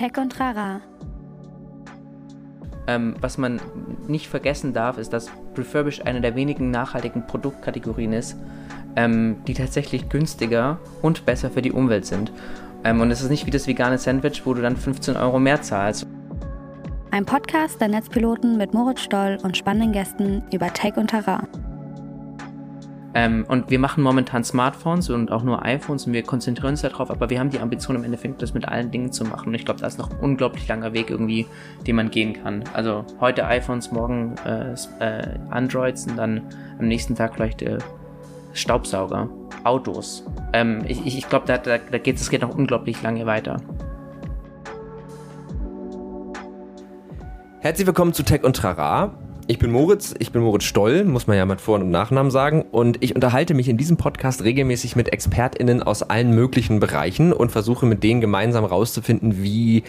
[0.00, 0.80] Tech und Trara.
[2.86, 3.60] Ähm, was man
[4.08, 8.34] nicht vergessen darf, ist, dass Refurbished eine der wenigen nachhaltigen Produktkategorien ist,
[8.96, 12.32] ähm, die tatsächlich günstiger und besser für die Umwelt sind.
[12.82, 15.60] Ähm, und es ist nicht wie das vegane Sandwich, wo du dann 15 Euro mehr
[15.60, 16.06] zahlst.
[17.10, 21.46] Ein Podcast der Netzpiloten mit Moritz Stoll und spannenden Gästen über Tech und Terrain.
[23.20, 27.10] Ähm, und wir machen momentan Smartphones und auch nur iPhones und wir konzentrieren uns darauf,
[27.10, 29.48] aber wir haben die Ambition im Endeffekt, das mit allen Dingen zu machen.
[29.48, 31.44] Und ich glaube, da ist noch ein unglaublich langer Weg irgendwie,
[31.86, 32.64] den man gehen kann.
[32.72, 36.40] Also heute iPhones, morgen äh, äh, Androids und dann
[36.78, 37.76] am nächsten Tag vielleicht äh,
[38.54, 39.28] Staubsauger,
[39.64, 40.24] Autos.
[40.54, 43.58] Ähm, ich ich, glaube, da, da, da geht es geht noch unglaublich lange weiter.
[47.60, 49.29] Herzlich willkommen zu Tech und Trara.
[49.50, 52.62] Ich bin Moritz, ich bin Moritz Stoll, muss man ja mit Vor- und Nachnamen sagen.
[52.70, 57.50] Und ich unterhalte mich in diesem Podcast regelmäßig mit ExpertInnen aus allen möglichen Bereichen und
[57.50, 59.82] versuche mit denen gemeinsam rauszufinden, wie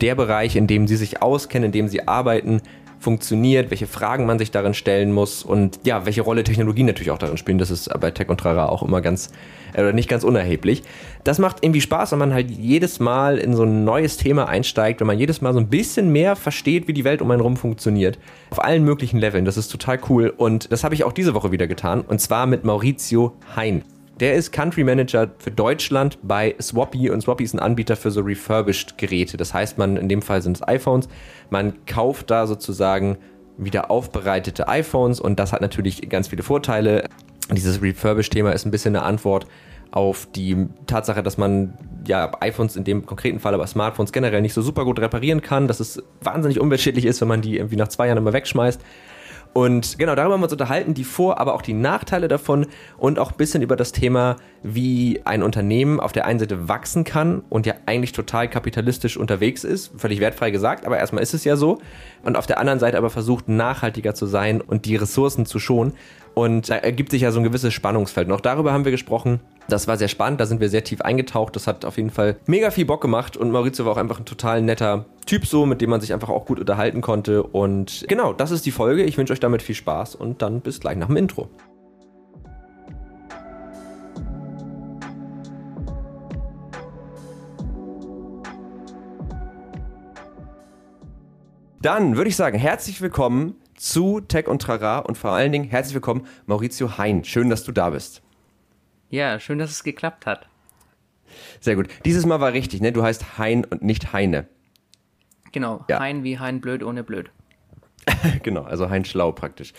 [0.00, 2.62] der Bereich, in dem sie sich auskennen, in dem sie arbeiten,
[3.00, 7.18] funktioniert, welche Fragen man sich darin stellen muss und ja, welche Rolle Technologien natürlich auch
[7.18, 7.58] darin spielen.
[7.58, 9.30] Das ist bei Tech und Trara auch immer ganz,
[9.72, 10.82] äh, oder nicht ganz unerheblich.
[11.24, 15.00] Das macht irgendwie Spaß, wenn man halt jedes Mal in so ein neues Thema einsteigt,
[15.00, 17.56] wenn man jedes Mal so ein bisschen mehr versteht, wie die Welt um einen rum
[17.56, 18.18] funktioniert.
[18.50, 19.46] Auf allen möglichen Leveln.
[19.46, 20.32] Das ist total cool.
[20.36, 22.02] Und das habe ich auch diese Woche wieder getan.
[22.02, 23.82] Und zwar mit Maurizio Hein.
[24.20, 28.20] Der ist Country Manager für Deutschland bei Swappy und Swappy ist ein Anbieter für so
[28.20, 29.38] refurbished Geräte.
[29.38, 31.08] Das heißt, man in dem Fall sind es iPhones.
[31.48, 33.16] Man kauft da sozusagen
[33.56, 37.08] wieder aufbereitete iPhones und das hat natürlich ganz viele Vorteile.
[37.50, 39.46] Dieses Refurbished-Thema ist ein bisschen eine Antwort
[39.90, 41.72] auf die Tatsache, dass man
[42.06, 45.66] ja iPhones in dem konkreten Fall, aber Smartphones generell nicht so super gut reparieren kann,
[45.66, 48.80] dass es wahnsinnig umweltschädlich ist, wenn man die irgendwie nach zwei Jahren immer wegschmeißt.
[49.52, 52.66] Und genau, darüber haben wir uns unterhalten, die Vor-, aber auch die Nachteile davon
[52.98, 57.02] und auch ein bisschen über das Thema, wie ein Unternehmen auf der einen Seite wachsen
[57.02, 61.44] kann und ja eigentlich total kapitalistisch unterwegs ist, völlig wertfrei gesagt, aber erstmal ist es
[61.44, 61.78] ja so.
[62.22, 65.94] Und auf der anderen Seite aber versucht, nachhaltiger zu sein und die Ressourcen zu schonen.
[66.34, 68.28] Und da ergibt sich ja so ein gewisses Spannungsfeld.
[68.28, 69.40] Und auch darüber haben wir gesprochen.
[69.70, 71.54] Das war sehr spannend, da sind wir sehr tief eingetaucht.
[71.54, 73.36] Das hat auf jeden Fall mega viel Bock gemacht.
[73.36, 76.28] Und Maurizio war auch einfach ein total netter Typ so, mit dem man sich einfach
[76.28, 77.44] auch gut unterhalten konnte.
[77.44, 79.04] Und genau, das ist die Folge.
[79.04, 81.48] Ich wünsche euch damit viel Spaß und dann bis gleich nach dem Intro.
[91.80, 95.94] Dann würde ich sagen, herzlich willkommen zu Tech und Trara und vor allen Dingen herzlich
[95.94, 97.22] willkommen Maurizio Hein.
[97.24, 98.20] Schön, dass du da bist.
[99.10, 100.48] Ja, schön, dass es geklappt hat.
[101.60, 101.88] Sehr gut.
[102.04, 102.92] Dieses Mal war richtig, ne?
[102.92, 104.46] Du heißt Hein und nicht Heine.
[105.52, 105.98] Genau, ja.
[105.98, 107.30] Hein wie Hein blöd ohne blöd.
[108.42, 109.72] genau, also Heinz Schlau praktisch.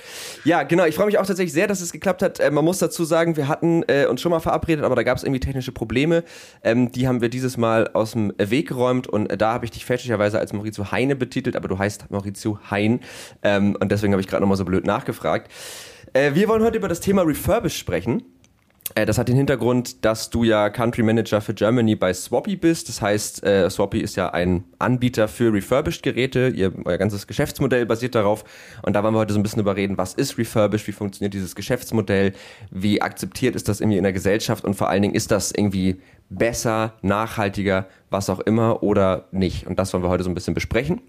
[0.43, 2.39] Ja, genau, ich freue mich auch tatsächlich sehr, dass es geklappt hat.
[2.39, 5.17] Äh, man muss dazu sagen, wir hatten äh, uns schon mal verabredet, aber da gab
[5.17, 6.23] es irgendwie technische Probleme.
[6.63, 9.71] Ähm, die haben wir dieses Mal aus dem Weg geräumt und äh, da habe ich
[9.71, 12.99] dich fälschlicherweise als Maurizio Heine betitelt, aber du heißt Maurizio Hein
[13.41, 15.51] ähm, und deswegen habe ich gerade nochmal so blöd nachgefragt.
[16.13, 18.23] Äh, wir wollen heute über das Thema Refurbish sprechen.
[18.95, 22.89] Äh, das hat den Hintergrund, dass du ja Country Manager für Germany bei Swappy bist.
[22.89, 26.51] Das heißt, äh, Swappy ist ja ein Anbieter für refurbished Geräte.
[26.53, 28.43] Ihr, euer ganzes Geschäftsmodell basiert darauf.
[28.81, 31.55] Und da wollen wir heute so ein bisschen überreden, was ist refurbished, wie funktioniert dieses
[31.55, 32.33] Geschäftsmodell,
[32.69, 36.01] wie akzeptiert ist das irgendwie in der Gesellschaft und vor allen Dingen ist das irgendwie
[36.29, 39.67] besser, nachhaltiger, was auch immer oder nicht.
[39.67, 41.01] Und das wollen wir heute so ein bisschen besprechen.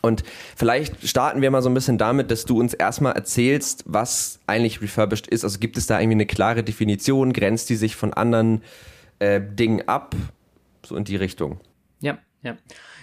[0.00, 0.24] Und
[0.56, 4.80] vielleicht starten wir mal so ein bisschen damit, dass du uns erstmal erzählst, was eigentlich
[4.80, 5.44] refurbished ist.
[5.44, 7.32] Also gibt es da irgendwie eine klare Definition?
[7.32, 8.62] Grenzt die sich von anderen
[9.18, 10.16] äh, Dingen ab?
[10.84, 11.60] So in die Richtung.
[12.00, 12.56] Ja, ja.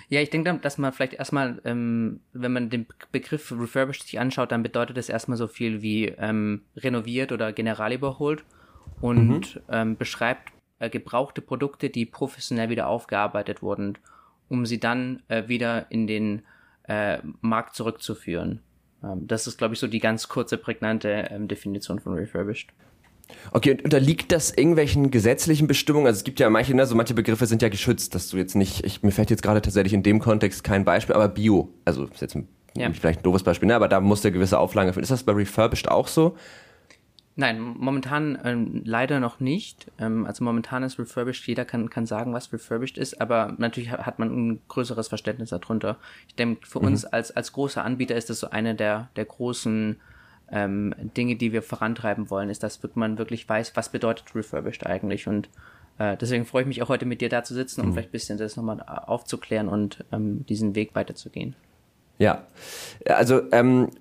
[0.10, 4.52] Ja, ich denke, dass man vielleicht erstmal, ähm, wenn man den Begriff refurbished sich anschaut,
[4.52, 8.44] dann bedeutet das erstmal so viel wie ähm, renoviert oder general überholt
[9.02, 9.62] und mhm.
[9.70, 14.00] ähm, beschreibt äh, gebrauchte Produkte, die professionell wieder aufgearbeitet wurden,
[14.50, 16.42] um sie dann äh, wieder in den
[16.90, 18.62] äh, Markt zurückzuführen.
[19.04, 22.70] Ähm, das ist, glaube ich, so die ganz kurze, prägnante ähm, Definition von refurbished.
[23.52, 26.08] Okay, und unterliegt das irgendwelchen gesetzlichen Bestimmungen?
[26.08, 28.56] Also es gibt ja manche, ne, so manche Begriffe sind ja geschützt, dass du jetzt
[28.56, 32.06] nicht, ich, mir fällt jetzt gerade tatsächlich in dem Kontext kein Beispiel, aber Bio, also
[32.06, 32.92] ist jetzt ein, ja.
[32.92, 35.04] vielleicht ein doofes Beispiel, ne, aber da muss der gewisse Auflagen erfüllen.
[35.04, 36.36] Ist das bei Refurbished auch so?
[37.40, 39.90] Nein, momentan ähm, leider noch nicht.
[39.98, 44.20] Ähm, also momentan ist refurbished, jeder kann, kann sagen, was refurbished ist, aber natürlich hat
[44.20, 45.96] man ein größeres Verständnis darunter.
[46.28, 46.88] Ich denke, für mhm.
[46.88, 50.02] uns als, als großer Anbieter ist das so eine der, der großen
[50.52, 55.26] ähm, Dinge, die wir vorantreiben wollen, ist, dass man wirklich weiß, was bedeutet refurbished eigentlich.
[55.26, 55.48] Und
[55.98, 57.94] äh, deswegen freue ich mich auch heute mit dir da zu sitzen, um mhm.
[57.94, 61.56] vielleicht ein bisschen das nochmal aufzuklären und ähm, diesen Weg weiterzugehen.
[62.18, 62.48] Ja,
[63.06, 63.92] also ähm,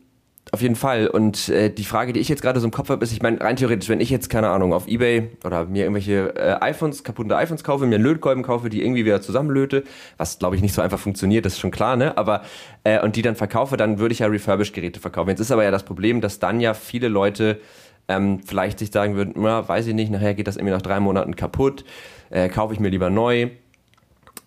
[0.52, 1.08] auf jeden Fall.
[1.08, 3.40] Und äh, die Frage, die ich jetzt gerade so im Kopf habe, ist, ich meine,
[3.40, 7.36] rein theoretisch, wenn ich jetzt, keine Ahnung, auf Ebay oder mir irgendwelche äh, iPhones, kaputte
[7.36, 9.84] iPhones kaufe, mir einen Lötkolben kaufe, die irgendwie wieder zusammenlöte,
[10.16, 12.16] was glaube ich nicht so einfach funktioniert, das ist schon klar, ne?
[12.16, 12.42] Aber
[12.84, 15.30] äh, und die dann verkaufe, dann würde ich ja Refurbished-Geräte verkaufen.
[15.30, 17.60] Jetzt ist aber ja das Problem, dass dann ja viele Leute
[18.08, 20.98] ähm, vielleicht sich sagen würden, na, weiß ich nicht, nachher geht das irgendwie nach drei
[20.98, 21.84] Monaten kaputt,
[22.30, 23.50] äh, kaufe ich mir lieber neu.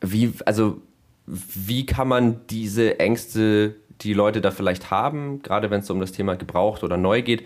[0.01, 0.81] Wie, also
[1.27, 6.12] wie kann man diese Ängste die Leute da vielleicht haben, gerade wenn es um das
[6.12, 7.45] Thema gebraucht oder neu geht,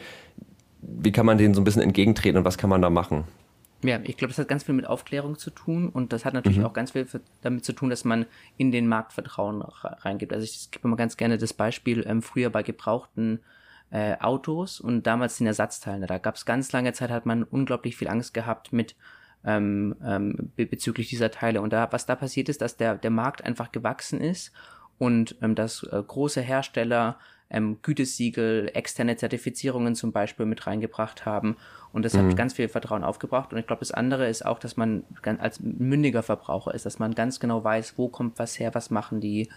[0.81, 3.25] wie kann man denen so ein bisschen entgegentreten und was kann man da machen?
[3.84, 6.60] Ja, ich glaube, das hat ganz viel mit Aufklärung zu tun und das hat natürlich
[6.60, 6.66] mhm.
[6.66, 7.07] auch ganz viel
[7.42, 8.25] damit zu tun, dass man
[8.57, 10.34] in den Marktvertrauen reingibt.
[10.34, 13.42] Also ich gebe immer ganz gerne das Beispiel ähm, früher bei gebrauchten
[13.92, 16.06] äh, Autos und damals den Ersatzteilen.
[16.07, 18.96] Da gab es ganz lange Zeit, hat man unglaublich viel Angst gehabt mit
[19.46, 21.62] ähm, ähm, bezüglich dieser Teile.
[21.62, 24.52] Und da, was da passiert ist, dass der, der Markt einfach gewachsen ist
[24.97, 27.18] und ähm, dass äh, große Hersteller
[27.50, 31.57] ähm, Gütesiegel, externe Zertifizierungen zum Beispiel mit reingebracht haben.
[31.94, 32.30] Und das mhm.
[32.30, 33.53] hat ganz viel Vertrauen aufgebracht.
[33.53, 37.13] Und ich glaube, das andere ist auch, dass man als mündiger Verbraucher ist, dass man
[37.13, 39.50] ganz genau weiß, wo kommt was her, was machen die.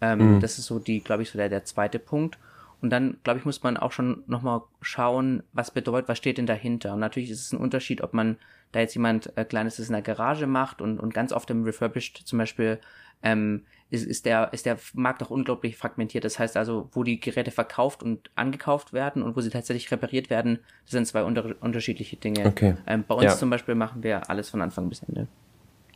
[0.00, 0.40] Ähm, mhm.
[0.40, 2.38] Das ist so die, glaube ich, so der, der zweite Punkt.
[2.80, 6.46] Und dann, glaube ich, muss man auch schon nochmal schauen, was bedeutet, was steht denn
[6.46, 6.94] dahinter.
[6.94, 8.36] Und natürlich ist es ein Unterschied, ob man
[8.72, 12.22] da jetzt jemand äh, Kleines in der Garage macht und, und ganz oft im Refurbished
[12.24, 12.78] zum Beispiel
[13.22, 16.24] ähm, ist, ist, der, ist der Markt auch unglaublich fragmentiert.
[16.24, 20.28] Das heißt also, wo die Geräte verkauft und angekauft werden und wo sie tatsächlich repariert
[20.28, 22.46] werden, das sind zwei unter, unterschiedliche Dinge.
[22.46, 22.76] Okay.
[22.86, 23.36] Ähm, bei uns ja.
[23.36, 25.28] zum Beispiel machen wir alles von Anfang bis Ende.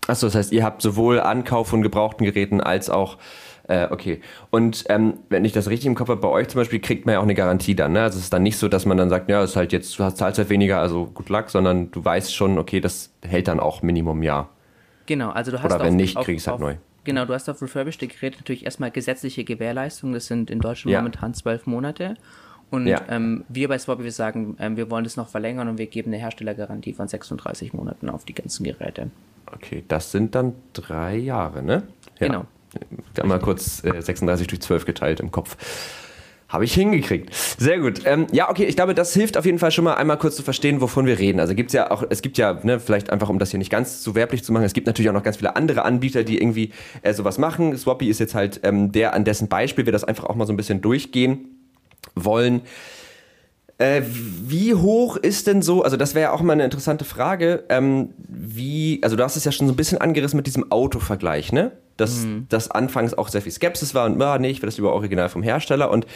[0.07, 3.19] Achso, das heißt, ihr habt sowohl Ankauf von gebrauchten Geräten als auch
[3.71, 4.21] äh, okay.
[4.51, 7.13] Und ähm, wenn ich das richtig im Kopf habe, bei euch zum Beispiel kriegt man
[7.13, 7.93] ja auch eine Garantie dann.
[7.93, 8.03] Ne?
[8.03, 9.97] Also es ist dann nicht so, dass man dann sagt, ja, es ist halt jetzt,
[9.99, 13.47] du hast zahlst halt weniger, also gut Luck, sondern du weißt schon, okay, das hält
[13.47, 14.51] dann auch Minimum Jahr.
[15.07, 16.75] Genau, also du hast Oder wenn auf, nicht, krieg ich es halt neu.
[17.05, 20.15] Genau, du hast auf refurbished Geräte natürlich erstmal gesetzliche Gewährleistungen.
[20.15, 21.01] Das sind in Deutschland ja.
[21.01, 22.15] momentan zwölf Monate.
[22.71, 23.01] Und ja.
[23.09, 26.13] ähm, wir bei Swap, wir sagen, ähm, wir wollen das noch verlängern und wir geben
[26.13, 29.11] eine Herstellergarantie von 36 Monaten auf die ganzen Geräte.
[29.53, 31.85] Okay, das sind dann drei Jahre, ne?
[32.19, 32.27] Ja.
[32.27, 32.47] Genau.
[33.15, 35.57] Da mal kurz äh, 36 durch 12 geteilt im Kopf.
[36.51, 37.33] Habe ich hingekriegt.
[37.33, 38.01] Sehr gut.
[38.05, 40.43] Ähm, ja, okay, ich glaube, das hilft auf jeden Fall schon mal einmal kurz zu
[40.43, 41.39] verstehen, wovon wir reden.
[41.39, 44.03] Also gibt's ja auch, es gibt ja, ne, vielleicht einfach, um das hier nicht ganz
[44.03, 46.73] zu werblich zu machen, es gibt natürlich auch noch ganz viele andere Anbieter, die irgendwie
[47.03, 47.79] äh, sowas machen.
[47.79, 50.53] Swappy ist jetzt halt ähm, der, an dessen Beispiel wir das einfach auch mal so
[50.53, 51.57] ein bisschen durchgehen
[52.17, 52.63] wollen.
[53.81, 57.65] Äh, wie hoch ist denn so, also das wäre ja auch mal eine interessante Frage,
[57.71, 61.51] ähm, wie, also du hast es ja schon so ein bisschen angerissen mit diesem Autovergleich,
[61.51, 61.73] ne?
[61.97, 62.45] Dass mhm.
[62.51, 65.31] das anfangs auch sehr viel Skepsis war und, ah, nee, ich will das über Original
[65.31, 65.91] vom Hersteller.
[65.91, 66.07] Und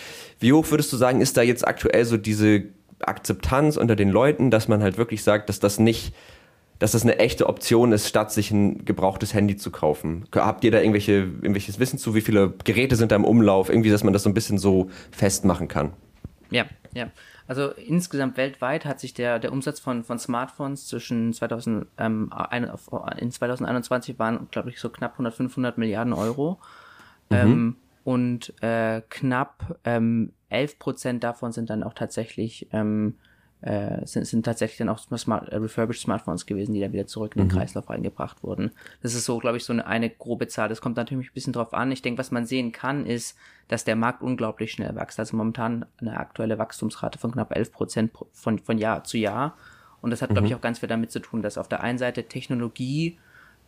[0.40, 2.64] wie hoch würdest du sagen, ist da jetzt aktuell so diese
[3.00, 6.14] Akzeptanz unter den Leuten, dass man halt wirklich sagt, dass das nicht,
[6.80, 10.26] dass das eine echte Option ist, statt sich ein gebrauchtes Handy zu kaufen?
[10.34, 13.70] Habt ihr da irgendwelche, irgendwelches Wissen zu, wie viele Geräte sind da im Umlauf?
[13.70, 15.94] Irgendwie, dass man das so ein bisschen so festmachen kann?
[16.50, 17.08] Ja, ja.
[17.46, 22.32] Also insgesamt weltweit hat sich der, der Umsatz von, von Smartphones zwischen 2000, ähm,
[23.18, 26.58] in 2021 waren, glaube ich, so knapp 100, 500 Milliarden Euro.
[27.28, 27.36] Mhm.
[27.36, 33.16] Ähm, und äh, knapp ähm, 11 Prozent davon sind dann auch tatsächlich ähm,
[33.64, 37.34] äh, sind, sind tatsächlich dann auch smart, äh, refurbished Smartphones gewesen, die dann wieder zurück
[37.34, 37.58] in den mhm.
[37.58, 38.72] Kreislauf reingebracht wurden.
[39.02, 40.68] Das ist so, glaube ich, so eine, eine grobe Zahl.
[40.68, 41.90] Das kommt natürlich ein bisschen drauf an.
[41.90, 43.38] Ich denke, was man sehen kann, ist,
[43.68, 45.18] dass der Markt unglaublich schnell wächst.
[45.18, 49.56] Also momentan eine aktuelle Wachstumsrate von knapp 11 Prozent von, von Jahr zu Jahr.
[50.02, 50.34] Und das hat, mhm.
[50.34, 53.18] glaube ich, auch ganz viel damit zu tun, dass auf der einen Seite Technologie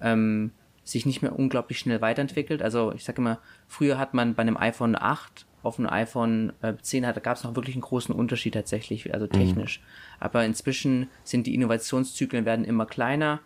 [0.03, 0.51] ähm,
[0.85, 2.61] sich nicht mehr unglaublich schnell weiterentwickelt.
[2.61, 7.05] Also ich sage immer, früher hat man bei einem iPhone 8 auf dem iPhone 10
[7.05, 9.31] äh, gab es noch wirklich einen großen Unterschied tatsächlich, also mhm.
[9.31, 9.81] technisch.
[9.81, 9.85] Mhm.
[10.21, 13.41] Aber inzwischen sind die Innovationszyklen werden immer kleiner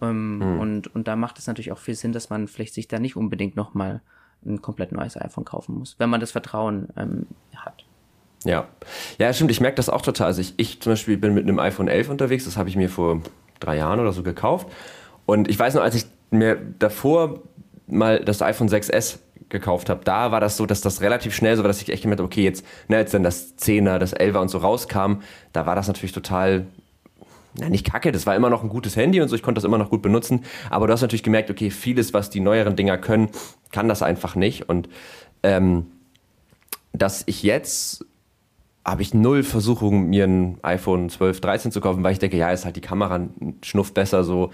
[0.00, 0.60] ähm, mhm.
[0.60, 3.16] und, und da macht es natürlich auch viel Sinn, dass man vielleicht sich da nicht
[3.16, 4.00] unbedingt nochmal
[4.46, 7.26] ein komplett neues iPhone kaufen muss, wenn man das Vertrauen ähm,
[7.56, 7.84] hat.
[8.44, 8.68] Ja,
[9.18, 9.50] ja, stimmt.
[9.50, 10.26] Ich merke das auch total.
[10.26, 12.44] Also ich, ich zum Beispiel bin mit einem iPhone 11 unterwegs.
[12.44, 13.22] Das habe ich mir vor
[13.58, 14.68] drei Jahren oder so gekauft.
[15.24, 17.40] Und ich weiß noch, als ich mir davor
[17.86, 21.62] mal das iPhone 6S gekauft habe, da war das so, dass das relativ schnell so
[21.62, 24.38] war, dass ich echt gemerkt habe, okay, jetzt, ne, als dann das 10er, das 11er
[24.38, 25.20] und so rauskam,
[25.52, 26.66] da war das natürlich total,
[27.56, 29.64] na, nicht kacke, das war immer noch ein gutes Handy und so, ich konnte das
[29.64, 32.98] immer noch gut benutzen, aber du hast natürlich gemerkt, okay, vieles, was die neueren Dinger
[32.98, 33.28] können,
[33.70, 34.88] kann das einfach nicht und
[35.42, 35.86] ähm,
[36.92, 38.04] dass ich jetzt
[38.84, 42.50] habe ich null Versuchung, mir ein iPhone 12, 13 zu kaufen, weil ich denke, ja,
[42.50, 43.28] ist halt die Kamera
[43.62, 44.50] Schnuff besser so.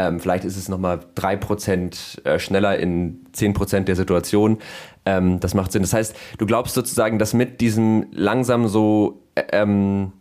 [0.00, 4.56] Ähm, vielleicht ist es nochmal 3% äh, schneller in 10% der Situation.
[5.04, 5.82] Ähm, das macht Sinn.
[5.82, 10.12] Das heißt, du glaubst sozusagen, dass mit diesem langsam so äh, ähm,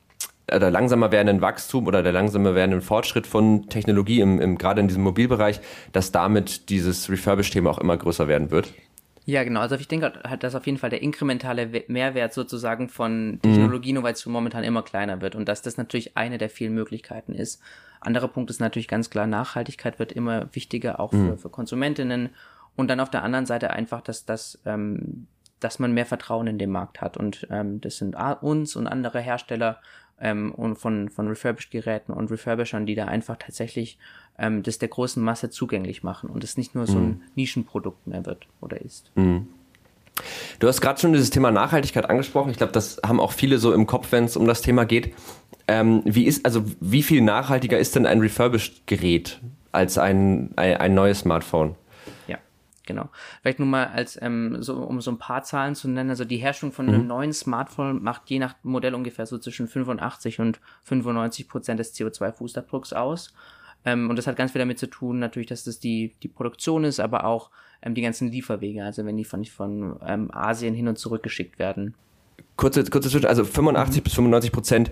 [0.53, 4.89] oder langsamer werdenden Wachstum oder der langsamer werdenden Fortschritt von Technologie im, im gerade in
[4.89, 5.62] diesem Mobilbereich,
[5.93, 8.74] dass damit dieses Refurbish-Thema auch immer größer werden wird?
[9.29, 9.59] Ja, genau.
[9.59, 13.41] Also ich denke halt, dass auf jeden Fall der inkrementale Mehrwert sozusagen von mhm.
[13.43, 17.62] Technologieinnovation momentan immer kleiner wird und dass das natürlich eine der vielen Möglichkeiten ist.
[18.01, 21.38] Anderer Punkt ist natürlich ganz klar, Nachhaltigkeit wird immer wichtiger, auch für, mhm.
[21.38, 22.29] für Konsumentinnen.
[22.75, 25.27] Und dann auf der anderen Seite einfach, dass das, ähm,
[25.59, 27.15] dass man mehr Vertrauen in den Markt hat.
[27.15, 29.79] Und ähm, das sind uns und andere Hersteller
[30.19, 34.00] ähm, und von, von Refurbished-Geräten und Refurbishern, die da einfach tatsächlich
[34.39, 37.22] ähm, das der großen Masse zugänglich machen und es nicht nur so ein mhm.
[37.36, 39.12] Nischenprodukt mehr wird oder ist.
[39.15, 39.48] Mhm.
[40.60, 42.51] Du hast gerade schon dieses Thema Nachhaltigkeit angesprochen.
[42.51, 45.13] Ich glaube, das haben auch viele so im Kopf, wenn es um das Thema geht.
[45.67, 49.39] Ähm, wie ist, also wie viel nachhaltiger ist denn ein Refurbished-Gerät
[49.72, 51.75] als ein, ein, ein neues Smartphone?
[52.89, 53.10] Genau.
[53.43, 56.10] Vielleicht nur mal als, ähm, so, um so ein paar Zahlen zu nennen.
[56.10, 56.93] Also die Herstellung von mhm.
[56.93, 61.93] einem neuen Smartphone macht je nach Modell ungefähr so zwischen 85 und 95 Prozent des
[61.93, 63.36] CO2-Fußabdrucks aus.
[63.86, 66.83] Ähm, und das hat ganz viel damit zu tun, natürlich, dass das die, die Produktion
[66.83, 67.50] ist, aber auch
[67.81, 71.59] ähm, die ganzen Lieferwege, also wenn die von, von ähm, Asien hin und zurück geschickt
[71.59, 71.95] werden.
[72.57, 74.03] Kurze, kurze Zwischen, also 85 mhm.
[74.03, 74.91] bis 95 Prozent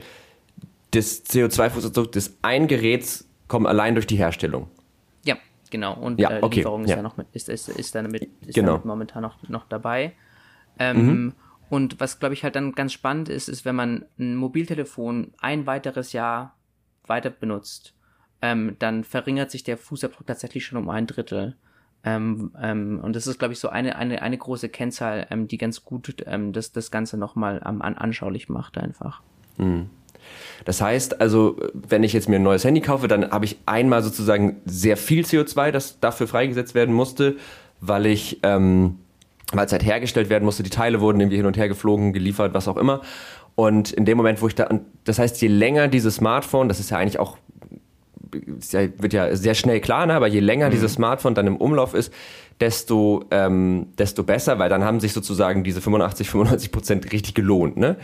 [0.93, 4.69] des CO2-Fußabdrucks des einen Geräts kommen allein durch die Herstellung.
[5.25, 5.35] Ja,
[5.69, 5.93] genau.
[5.95, 6.59] Und ja, äh, okay.
[6.59, 6.97] Lieferung ist ja.
[6.97, 8.73] ja noch mit, ist, ist, ist, damit, ist genau.
[8.73, 10.13] damit momentan noch, noch dabei.
[10.79, 11.33] Ähm, mhm.
[11.69, 15.65] Und was, glaube ich, halt dann ganz spannend ist, ist, wenn man ein Mobiltelefon ein
[15.65, 16.55] weiteres Jahr
[17.05, 17.93] weiter benutzt,
[18.41, 21.55] ähm, dann verringert sich der Fußabdruck tatsächlich schon um ein Drittel.
[22.03, 25.57] Ähm, ähm, und das ist, glaube ich, so eine, eine, eine große Kennzahl, ähm, die
[25.57, 29.21] ganz gut ähm, das, das Ganze nochmal ähm, an, anschaulich macht einfach.
[29.57, 29.89] Mhm.
[30.65, 34.03] Das heißt also, wenn ich jetzt mir ein neues Handy kaufe, dann habe ich einmal
[34.03, 37.37] sozusagen sehr viel CO2, das dafür freigesetzt werden musste,
[37.79, 38.99] weil ich, ähm,
[39.53, 42.53] weil es halt hergestellt werden musste, die Teile wurden irgendwie hin und her geflogen, geliefert,
[42.53, 43.01] was auch immer.
[43.55, 44.69] Und in dem Moment, wo ich da,
[45.03, 47.37] das heißt, je länger dieses Smartphone, das ist ja eigentlich auch
[48.31, 50.13] wird ja sehr schnell klar, ne?
[50.13, 50.71] aber je länger mhm.
[50.71, 52.13] dieses Smartphone dann im Umlauf ist,
[52.59, 57.77] desto, ähm, desto besser, weil dann haben sich sozusagen diese 85, 95 Prozent richtig gelohnt.
[57.77, 57.97] Ne?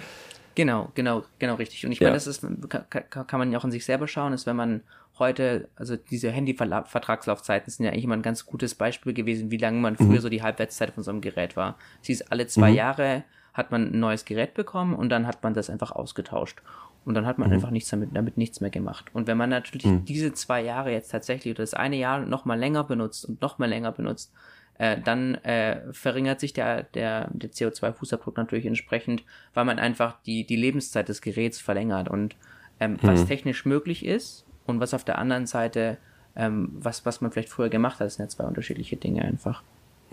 [0.55, 1.85] Genau, genau, genau richtig.
[1.85, 2.07] Und ich ja.
[2.07, 4.81] meine, das ist, kann, kann man ja auch in sich selber schauen, ist, wenn man
[5.19, 9.79] heute, also diese Handy-Vertragslaufzeiten sind ja eigentlich immer ein ganz gutes Beispiel gewesen, wie lange
[9.79, 10.19] man früher mhm.
[10.19, 11.77] so die Halbwertszeit von so einem Gerät war.
[12.01, 12.77] Sie ist alle zwei mhm.
[12.77, 16.61] Jahre hat man ein neues Gerät bekommen und dann hat man das einfach ausgetauscht.
[17.05, 17.55] Und dann hat man mhm.
[17.55, 19.05] einfach nichts damit, damit nichts mehr gemacht.
[19.13, 20.05] Und wenn man natürlich mhm.
[20.05, 23.59] diese zwei Jahre jetzt tatsächlich oder das eine Jahr noch mal länger benutzt und noch
[23.59, 24.31] mal länger benutzt,
[24.77, 30.45] äh, dann äh, verringert sich der, der, der CO2-Fußabdruck natürlich entsprechend, weil man einfach die,
[30.45, 32.09] die Lebenszeit des Geräts verlängert.
[32.09, 32.35] Und
[32.79, 32.97] ähm, mhm.
[33.01, 35.97] was technisch möglich ist und was auf der anderen Seite,
[36.35, 39.63] ähm, was, was man vielleicht früher gemacht hat, sind ja zwei unterschiedliche Dinge einfach.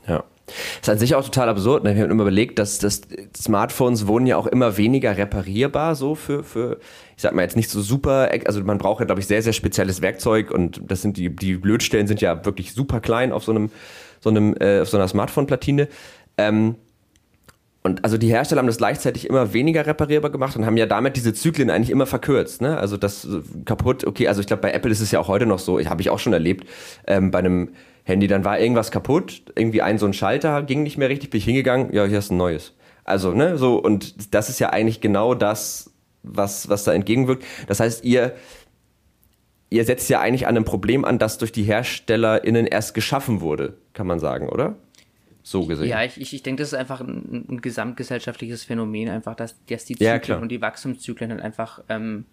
[0.06, 0.24] Ja.
[0.46, 1.84] Das ist an sich auch total absurd.
[1.84, 1.94] Ne?
[1.94, 3.02] Wir haben immer überlegt, dass, dass
[3.36, 6.78] Smartphones wurden ja auch immer weniger reparierbar, so für, für,
[7.16, 9.52] ich sag mal jetzt nicht so super, also man braucht ja, glaube ich, sehr, sehr
[9.52, 13.52] spezielles Werkzeug und das sind die, die Blödstellen sind ja wirklich super klein auf so
[13.52, 13.70] einem,
[14.20, 15.88] so einem, äh, auf so einer Smartphone-Platine.
[16.36, 16.76] Ähm,
[17.82, 21.16] und also die Hersteller haben das gleichzeitig immer weniger reparierbar gemacht und haben ja damit
[21.16, 22.60] diese Zyklen eigentlich immer verkürzt.
[22.60, 22.76] Ne?
[22.76, 23.26] Also das
[23.64, 26.02] kaputt, okay, also ich glaube, bei Apple ist es ja auch heute noch so, habe
[26.02, 26.68] ich auch schon erlebt,
[27.06, 27.70] ähm, bei einem
[28.04, 31.38] Handy, dann war irgendwas kaputt, irgendwie ein so ein Schalter ging nicht mehr richtig, bin
[31.38, 32.74] ich hingegangen, ja, hier ist ein neues.
[33.04, 35.90] Also, ne, so, und das ist ja eigentlich genau das,
[36.22, 37.44] was, was da entgegenwirkt.
[37.66, 38.34] Das heißt, ihr,
[39.70, 43.74] ihr setzt ja eigentlich an einem Problem an, das durch die HerstellerInnen erst geschaffen wurde,
[43.94, 44.76] kann man sagen, oder?
[45.50, 45.88] So gesehen.
[45.88, 49.84] Ja, ich, ich, ich denke, das ist einfach ein, ein gesamtgesellschaftliches Phänomen, einfach, dass, dass
[49.84, 52.24] die Zyklen ja, und die Wachstumszyklen halt einfach ähm,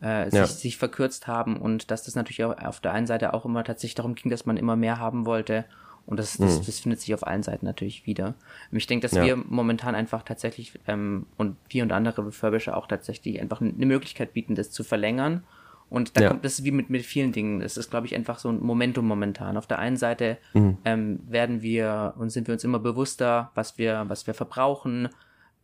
[0.00, 0.46] äh, sich, ja.
[0.48, 3.94] sich verkürzt haben und dass das natürlich auch auf der einen Seite auch immer tatsächlich
[3.94, 5.66] darum ging, dass man immer mehr haben wollte.
[6.04, 6.66] Und das, das, mhm.
[6.66, 8.34] das findet sich auf allen Seiten natürlich wieder.
[8.72, 9.24] Und ich denke, dass ja.
[9.24, 14.32] wir momentan einfach tatsächlich ähm, und wir und andere Refurbisher auch tatsächlich einfach eine Möglichkeit
[14.32, 15.44] bieten, das zu verlängern.
[15.90, 16.28] Und da ja.
[16.28, 17.60] kommt das ist wie mit, mit vielen Dingen.
[17.60, 19.56] Das ist, glaube ich, einfach so ein Momentum momentan.
[19.56, 20.78] Auf der einen Seite mhm.
[20.84, 25.08] ähm, werden wir und sind wir uns immer bewusster, was wir, was wir verbrauchen,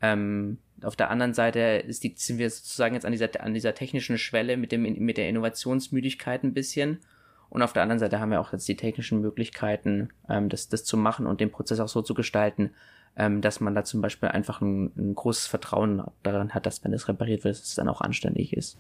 [0.03, 3.75] ähm, auf der anderen Seite ist die, sind wir sozusagen jetzt an dieser, an dieser
[3.75, 7.00] technischen Schwelle mit, dem, mit der Innovationsmüdigkeit ein bisschen.
[7.50, 10.85] Und auf der anderen Seite haben wir auch jetzt die technischen Möglichkeiten, ähm, das, das
[10.85, 12.71] zu machen und den Prozess auch so zu gestalten,
[13.17, 16.93] ähm, dass man da zum Beispiel einfach ein, ein großes Vertrauen daran hat, dass wenn
[16.93, 18.79] es repariert wird, dass es dann auch anständig ist.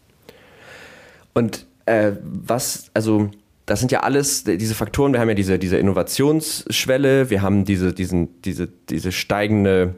[1.34, 3.30] Und äh, was, also
[3.66, 7.92] das sind ja alles diese Faktoren, wir haben ja diese, diese Innovationsschwelle, wir haben diese,
[7.92, 9.94] diesen, diese, diese steigende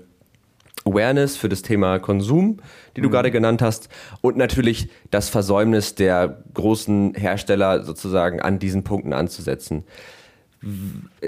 [0.85, 2.59] Awareness für das Thema Konsum,
[2.97, 3.12] die du mhm.
[3.12, 3.89] gerade genannt hast,
[4.21, 9.85] und natürlich das Versäumnis der großen Hersteller sozusagen an diesen Punkten anzusetzen.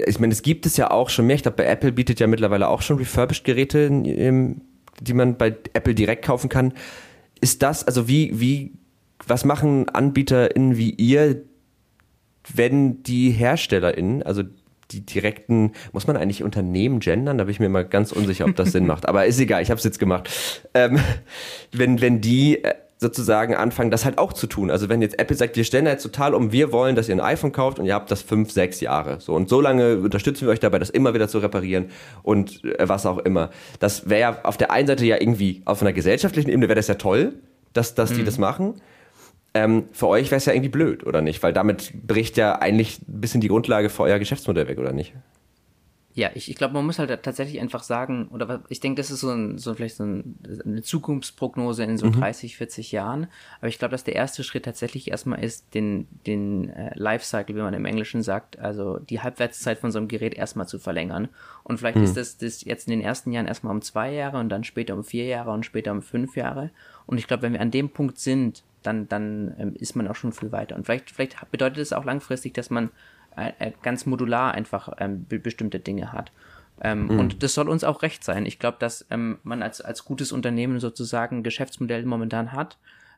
[0.07, 1.35] Ich meine, es gibt es ja auch schon mehr.
[1.35, 6.25] Ich glaube, bei Apple bietet ja mittlerweile auch schon Refurbished-Geräte, die man bei Apple direkt
[6.25, 6.73] kaufen kann.
[7.41, 8.73] Ist das, also wie, wie,
[9.27, 11.43] was machen AnbieterInnen wie ihr,
[12.53, 14.43] wenn die HerstellerInnen, also
[14.91, 17.37] die direkten, muss man eigentlich Unternehmen gendern?
[17.37, 19.07] Da bin ich mir immer ganz unsicher, ob das Sinn macht.
[19.07, 20.29] Aber ist egal, ich habe es jetzt gemacht.
[20.73, 20.99] Ähm,
[21.71, 24.71] wenn, wenn die äh, sozusagen anfangen, das halt auch zu tun.
[24.71, 27.21] Also wenn jetzt Apple sagt, wir stellen jetzt total um, wir wollen, dass ihr ein
[27.21, 29.19] iPhone kauft und ihr habt das fünf, sechs Jahre.
[29.19, 31.89] So und so lange unterstützen wir euch dabei, das immer wieder zu reparieren
[32.23, 33.49] und äh, was auch immer.
[33.79, 36.87] Das wäre ja auf der einen Seite ja irgendwie auf einer gesellschaftlichen Ebene wäre das
[36.87, 37.33] ja toll,
[37.73, 38.15] dass, dass mhm.
[38.15, 38.75] die das machen.
[39.55, 41.41] Ähm, für euch wäre es ja irgendwie blöd, oder nicht?
[41.41, 45.13] Weil damit bricht ja eigentlich ein bisschen die Grundlage für euer Geschäftsmodell weg, oder nicht?
[46.13, 49.19] Ja, ich, ich glaube, man muss halt tatsächlich einfach sagen, oder ich denke, das ist
[49.19, 52.13] so, ein, so vielleicht so ein, eine Zukunftsprognose in so mhm.
[52.13, 53.27] 30, 40 Jahren.
[53.59, 57.61] Aber ich glaube, dass der erste Schritt tatsächlich erstmal ist, den, den äh, Lifecycle, wie
[57.61, 61.29] man im Englischen sagt, also die Halbwertszeit von so einem Gerät erstmal zu verlängern.
[61.63, 62.03] Und vielleicht mhm.
[62.03, 64.95] ist das, das jetzt in den ersten Jahren erstmal um zwei Jahre und dann später
[64.95, 66.71] um vier Jahre und später um fünf Jahre.
[67.05, 70.15] Und ich glaube, wenn wir an dem Punkt sind, dann, dann ähm, ist man auch
[70.15, 70.75] schon viel weiter.
[70.75, 72.89] Und vielleicht, vielleicht bedeutet es auch langfristig, dass man
[73.35, 76.31] äh, äh, ganz modular einfach ähm, bestimmte Dinge hat.
[76.81, 77.19] Ähm, mhm.
[77.19, 78.45] Und das soll uns auch recht sein.
[78.45, 82.77] Ich glaube, dass ähm, man als, als gutes Unternehmen sozusagen ein Geschäftsmodell momentan hat,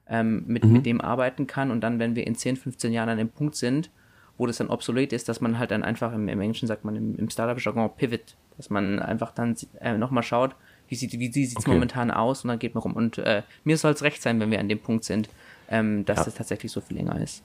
[0.10, 0.74] ähm, mit, mhm.
[0.74, 3.56] mit dem arbeiten kann und dann, wenn wir in 10, 15 Jahren an dem Punkt
[3.56, 3.90] sind,
[4.38, 6.96] wo das dann obsolet ist, dass man halt dann einfach im, im Englischen sagt man
[6.96, 10.56] im, im Startup-Jargon Pivot, dass man einfach dann äh, nochmal schaut,
[10.88, 11.72] wie sieht wie sieht's okay.
[11.72, 12.94] momentan aus und dann geht man rum.
[12.94, 15.30] Und äh, mir soll es recht sein, wenn wir an dem Punkt sind,
[15.70, 16.38] ähm, dass es ja.
[16.40, 17.44] tatsächlich so viel länger ist.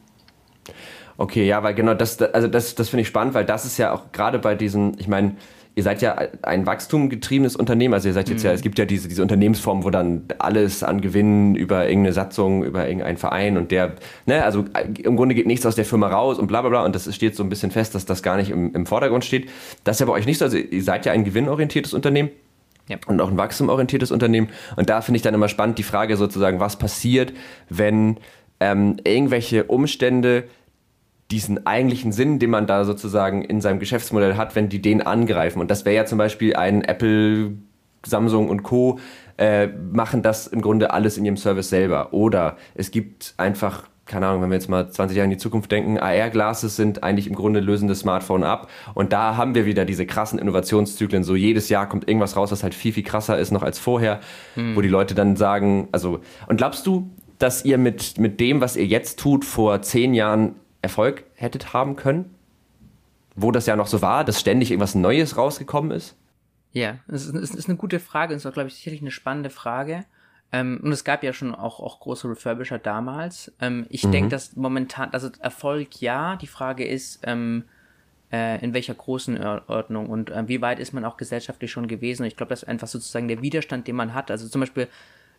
[1.17, 3.93] Okay, ja, weil genau das, also das, das finde ich spannend, weil das ist ja
[3.93, 5.37] auch gerade bei diesen, ich meine,
[5.75, 8.47] ihr seid ja ein wachstumgetriebenes Unternehmen, also ihr seid jetzt mhm.
[8.47, 12.65] ja, es gibt ja diese, diese Unternehmensform, wo dann alles an Gewinnen über irgendeine Satzung,
[12.65, 13.95] über irgendeinen Verein und der,
[14.27, 14.65] ne, also
[15.03, 17.37] im Grunde geht nichts aus der Firma raus und bla bla bla und das steht
[17.37, 19.49] so ein bisschen fest, dass das gar nicht im, im Vordergrund steht.
[19.85, 22.31] Das ist ja bei euch nicht so, also ihr seid ja ein gewinnorientiertes Unternehmen.
[22.89, 22.97] Ja.
[23.07, 24.49] Und auch ein wachstumorientiertes Unternehmen.
[24.77, 27.33] Und da finde ich dann immer spannend die Frage sozusagen, was passiert,
[27.69, 28.19] wenn
[28.61, 30.45] ähm, irgendwelche Umstände
[31.31, 35.61] diesen eigentlichen Sinn, den man da sozusagen in seinem Geschäftsmodell hat, wenn die den angreifen.
[35.61, 37.53] Und das wäre ja zum Beispiel ein Apple,
[38.05, 38.99] Samsung und Co.
[39.39, 42.13] Äh, machen das im Grunde alles in ihrem Service selber.
[42.13, 45.73] Oder es gibt einfach keine Ahnung, wenn wir jetzt mal 20 Jahre in die Zukunft
[45.73, 48.69] denken, AR-Glasses sind eigentlich im Grunde lösen das Smartphone ab.
[48.93, 51.25] Und da haben wir wieder diese krassen Innovationszyklen.
[51.25, 54.21] So jedes Jahr kommt irgendwas raus, was halt viel, viel krasser ist noch als vorher,
[54.55, 54.77] hm.
[54.77, 58.77] wo die Leute dann sagen, also, und glaubst du, dass ihr mit, mit dem, was
[58.77, 62.35] ihr jetzt tut, vor zehn Jahren Erfolg hättet haben können?
[63.35, 66.17] Wo das ja noch so war, dass ständig irgendwas Neues rausgekommen ist?
[66.73, 68.35] Ja, es ist, ist eine gute Frage.
[68.35, 70.05] Es war, glaube ich, sicherlich eine spannende Frage.
[70.53, 73.53] Ähm, und es gab ja schon auch, auch große Refurbisher damals.
[73.61, 74.13] Ähm, ich mhm.
[74.13, 77.65] denke, dass momentan, also Erfolg ja, die Frage ist, ähm,
[78.31, 82.23] äh, in welcher großen Ordnung und äh, wie weit ist man auch gesellschaftlich schon gewesen.
[82.23, 84.31] Und ich glaube, das ist einfach sozusagen der Widerstand, den man hat.
[84.31, 84.89] Also zum Beispiel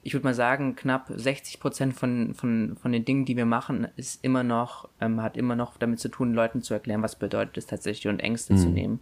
[0.03, 3.87] ich würde mal sagen, knapp 60 Prozent von, von, von den Dingen, die wir machen,
[3.95, 7.57] ist immer noch, ähm, hat immer noch damit zu tun, Leuten zu erklären, was bedeutet
[7.57, 8.57] es tatsächlich und Ängste mhm.
[8.57, 8.99] zu nehmen.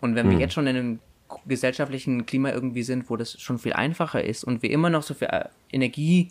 [0.00, 0.30] Und wenn mhm.
[0.30, 0.98] wir jetzt schon in einem
[1.46, 5.14] gesellschaftlichen Klima irgendwie sind, wo das schon viel einfacher ist und wir immer noch so
[5.14, 6.30] viel äh, Energie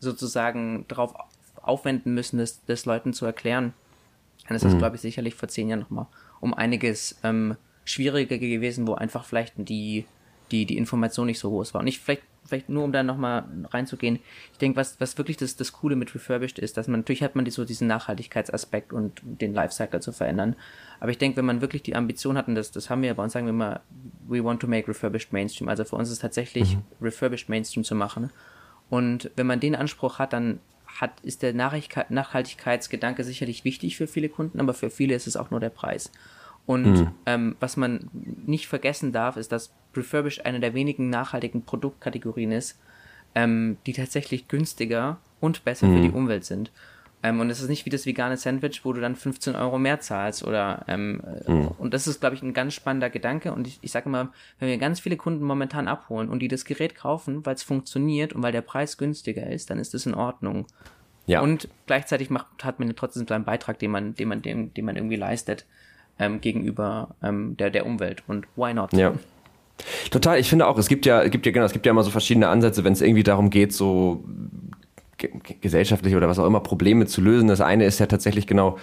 [0.00, 1.14] sozusagen darauf
[1.62, 3.72] aufwenden müssen, das, das Leuten zu erklären,
[4.48, 4.78] dann ist das, mhm.
[4.78, 6.06] glaube ich, sicherlich vor zehn Jahren nochmal
[6.40, 10.04] um einiges ähm, schwieriger gewesen, wo einfach vielleicht die,
[10.50, 11.80] die, die Information nicht so groß war.
[11.80, 14.18] Und ich vielleicht vielleicht nur um da nochmal reinzugehen,
[14.52, 17.36] ich denke, was, was wirklich das, das Coole mit Refurbished ist, dass man, natürlich hat
[17.36, 20.56] man die, so diesen Nachhaltigkeitsaspekt und den Lifecycle zu verändern.
[21.00, 23.22] Aber ich denke, wenn man wirklich die Ambition hat, und das, das haben wir bei
[23.22, 23.80] uns, sagen wir immer,
[24.26, 25.68] we want to make Refurbished Mainstream.
[25.68, 26.82] Also für uns ist tatsächlich mhm.
[27.00, 28.30] Refurbished Mainstream zu machen.
[28.90, 30.60] Und wenn man den Anspruch hat, dann
[31.00, 35.50] hat, ist der Nachhaltigkeitsgedanke sicherlich wichtig für viele Kunden, aber für viele ist es auch
[35.50, 36.10] nur der Preis.
[36.66, 37.10] Und mhm.
[37.26, 42.78] ähm, was man nicht vergessen darf, ist, dass Refurbished eine der wenigen nachhaltigen Produktkategorien ist,
[43.34, 45.96] ähm, die tatsächlich günstiger und besser mhm.
[45.96, 46.16] für die mhm.
[46.16, 46.70] Umwelt sind.
[47.22, 50.00] Ähm, und es ist nicht wie das vegane Sandwich, wo du dann 15 Euro mehr
[50.00, 51.68] zahlst oder ähm, mhm.
[51.78, 53.52] und das ist, glaube ich, ein ganz spannender Gedanke.
[53.52, 56.64] Und ich, ich sage immer, wenn wir ganz viele Kunden momentan abholen und die das
[56.64, 60.14] Gerät kaufen, weil es funktioniert und weil der Preis günstiger ist, dann ist das in
[60.14, 60.66] Ordnung.
[61.26, 61.40] Ja.
[61.40, 64.96] Und gleichzeitig macht, hat man trotzdem seinen Beitrag, den man, den man, den, den man
[64.96, 65.64] irgendwie leistet
[66.18, 68.24] ähm, gegenüber ähm, der, der Umwelt.
[68.26, 68.92] Und why not?
[68.92, 69.14] Ja.
[70.10, 72.10] Total, ich finde auch, es gibt ja, gibt ja, genau, es gibt ja immer so
[72.10, 74.24] verschiedene Ansätze, wenn es irgendwie darum geht, so
[75.60, 77.48] gesellschaftliche oder was auch immer Probleme zu lösen.
[77.48, 78.78] Das eine ist ja tatsächlich genau,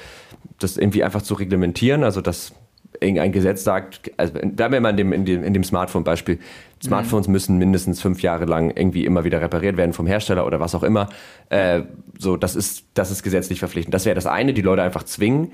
[0.60, 2.54] das irgendwie einfach zu reglementieren, also dass
[3.00, 6.40] irgendein Gesetz sagt, also bleiben wir mal in dem, in dem, in dem Smartphone-Beispiel.
[6.84, 7.34] Smartphones mhm.
[7.34, 10.84] müssen mindestens fünf Jahre lang irgendwie immer wieder repariert werden vom Hersteller oder was auch
[10.84, 11.10] immer.
[11.50, 11.84] Äh,
[12.18, 13.94] so, das ist, das ist gesetzlich verpflichtend.
[13.94, 15.52] Das wäre das eine, die Leute einfach zwingen.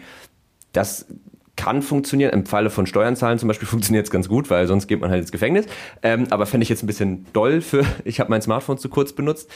[0.71, 1.07] Das
[1.55, 2.31] kann funktionieren.
[2.31, 5.21] Im Falle von Steuern zum Beispiel funktioniert es ganz gut, weil sonst geht man halt
[5.21, 5.65] ins Gefängnis.
[6.03, 9.13] Ähm, aber fände ich jetzt ein bisschen doll für, ich habe mein Smartphone zu kurz
[9.13, 9.49] benutzt.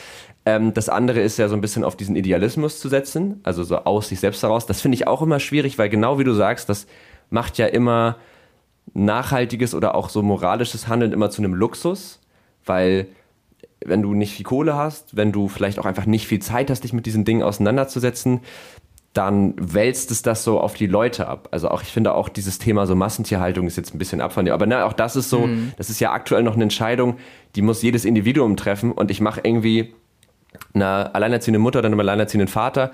[0.45, 3.77] Ähm, das andere ist ja so ein bisschen auf diesen Idealismus zu setzen, also so
[3.77, 4.65] aus sich selbst heraus.
[4.65, 6.87] Das finde ich auch immer schwierig, weil genau wie du sagst, das
[7.29, 8.17] macht ja immer
[8.93, 12.19] nachhaltiges oder auch so moralisches Handeln immer zu einem Luxus,
[12.65, 13.07] weil
[13.85, 16.83] wenn du nicht viel Kohle hast, wenn du vielleicht auch einfach nicht viel Zeit hast,
[16.83, 18.41] dich mit diesen Dingen auseinanderzusetzen,
[19.13, 21.49] dann wälzt es das so auf die Leute ab.
[21.51, 24.45] Also auch, ich finde auch dieses Thema so Massentierhaltung ist jetzt ein bisschen ab von
[24.45, 24.53] dir.
[24.53, 25.73] Aber ne, auch das ist so, mhm.
[25.77, 27.17] das ist ja aktuell noch eine Entscheidung,
[27.55, 29.93] die muss jedes Individuum treffen und ich mache irgendwie
[30.73, 32.91] einer alleinerziehenden Mutter oder einem alleinerziehenden Vater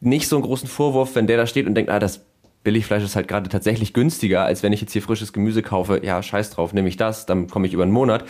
[0.00, 2.24] nicht so einen großen Vorwurf, wenn der da steht und denkt, ah, das
[2.64, 6.00] Billigfleisch ist halt gerade tatsächlich günstiger, als wenn ich jetzt hier frisches Gemüse kaufe.
[6.04, 8.24] Ja, scheiß drauf, nehme ich das, dann komme ich über einen Monat.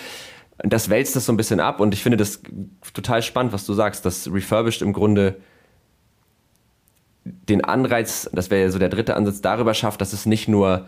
[0.58, 2.42] Das wälzt das so ein bisschen ab und ich finde das
[2.92, 5.36] total spannend, was du sagst, dass Refurbished im Grunde
[7.48, 10.86] den Anreiz, das wäre ja so der dritte Ansatz, darüber schafft, dass es nicht nur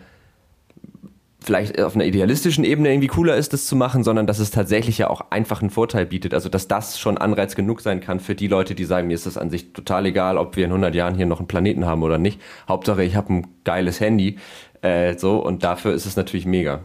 [1.43, 4.99] vielleicht auf einer idealistischen Ebene irgendwie cooler ist, das zu machen, sondern dass es tatsächlich
[4.99, 6.33] ja auch einfach einen Vorteil bietet.
[6.33, 9.25] Also dass das schon Anreiz genug sein kann für die Leute, die sagen, mir ist
[9.25, 12.03] das an sich total egal, ob wir in 100 Jahren hier noch einen Planeten haben
[12.03, 12.39] oder nicht.
[12.69, 14.37] Hauptsache, ich habe ein geiles Handy.
[14.81, 16.81] Äh, so und dafür ist es natürlich mega.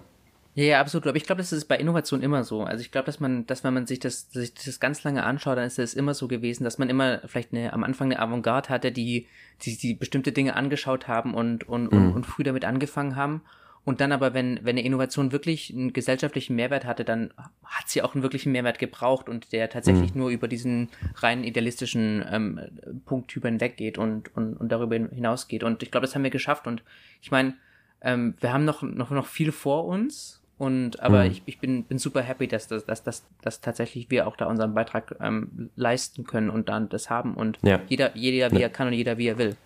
[0.57, 1.07] Ja, ja, absolut.
[1.07, 2.63] Aber ich glaube, das ist bei Innovation immer so.
[2.63, 5.59] Also ich glaube, dass man, dass wenn man sich das, sich das ganz lange anschaut,
[5.59, 8.71] dann ist es immer so gewesen, dass man immer vielleicht eine, am Anfang eine Avantgarde
[8.71, 9.27] hatte, die,
[9.61, 11.99] die, die bestimmte Dinge angeschaut haben und, und, mhm.
[11.99, 13.43] und, und früh damit angefangen haben.
[13.85, 18.01] Und dann aber, wenn, wenn eine Innovation wirklich einen gesellschaftlichen Mehrwert hatte, dann hat sie
[18.01, 20.23] auch einen wirklichen Mehrwert gebraucht und der tatsächlich mhm.
[20.23, 22.61] nur über diesen rein idealistischen ähm,
[23.05, 25.65] Punkt hinweggeht und, und, und darüber hinausgeht.
[25.65, 26.67] Und ich glaube, das haben wir geschafft.
[26.67, 26.83] Und
[27.21, 27.57] ich meine,
[28.01, 31.31] ähm, wir haben noch, noch, noch viel vor uns und aber mhm.
[31.33, 34.47] ich, ich bin, bin super happy, dass, dass, dass, dass, dass tatsächlich wir auch da
[34.47, 37.81] unseren Beitrag ähm, leisten können und dann das haben und ja.
[37.89, 38.63] jeder, jeder wie ja.
[38.63, 39.57] er kann und jeder wie er will.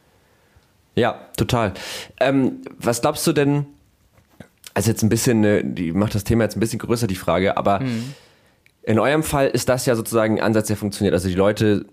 [0.96, 1.74] Ja, total.
[2.18, 3.66] Ähm, was glaubst du denn,
[4.74, 7.80] also jetzt ein bisschen, die macht das Thema jetzt ein bisschen größer, die Frage, aber
[7.80, 8.14] mhm.
[8.82, 11.14] in eurem Fall ist das ja sozusagen ein Ansatz, der funktioniert.
[11.14, 11.86] Also die Leute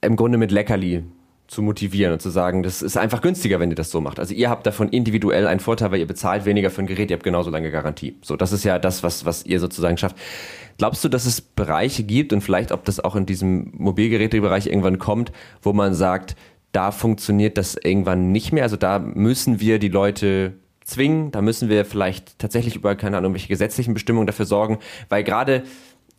[0.00, 1.02] im Grunde mit Leckerli
[1.46, 4.18] zu motivieren und zu sagen, das ist einfach günstiger, wenn ihr das so macht.
[4.18, 7.16] Also ihr habt davon individuell einen Vorteil, weil ihr bezahlt weniger für ein Gerät, ihr
[7.16, 8.16] habt genauso lange Garantie.
[8.22, 10.16] So, das ist ja das, was, was ihr sozusagen schafft.
[10.78, 14.98] Glaubst du, dass es Bereiche gibt und vielleicht, ob das auch in diesem Mobilgerätebereich irgendwann
[14.98, 15.32] kommt,
[15.62, 16.36] wo man sagt,
[16.72, 18.64] da funktioniert das irgendwann nicht mehr?
[18.64, 20.54] Also da müssen wir die Leute
[20.84, 24.78] zwingen, da müssen wir vielleicht tatsächlich über, keine Ahnung, welche gesetzlichen Bestimmungen dafür sorgen,
[25.08, 25.62] weil gerade,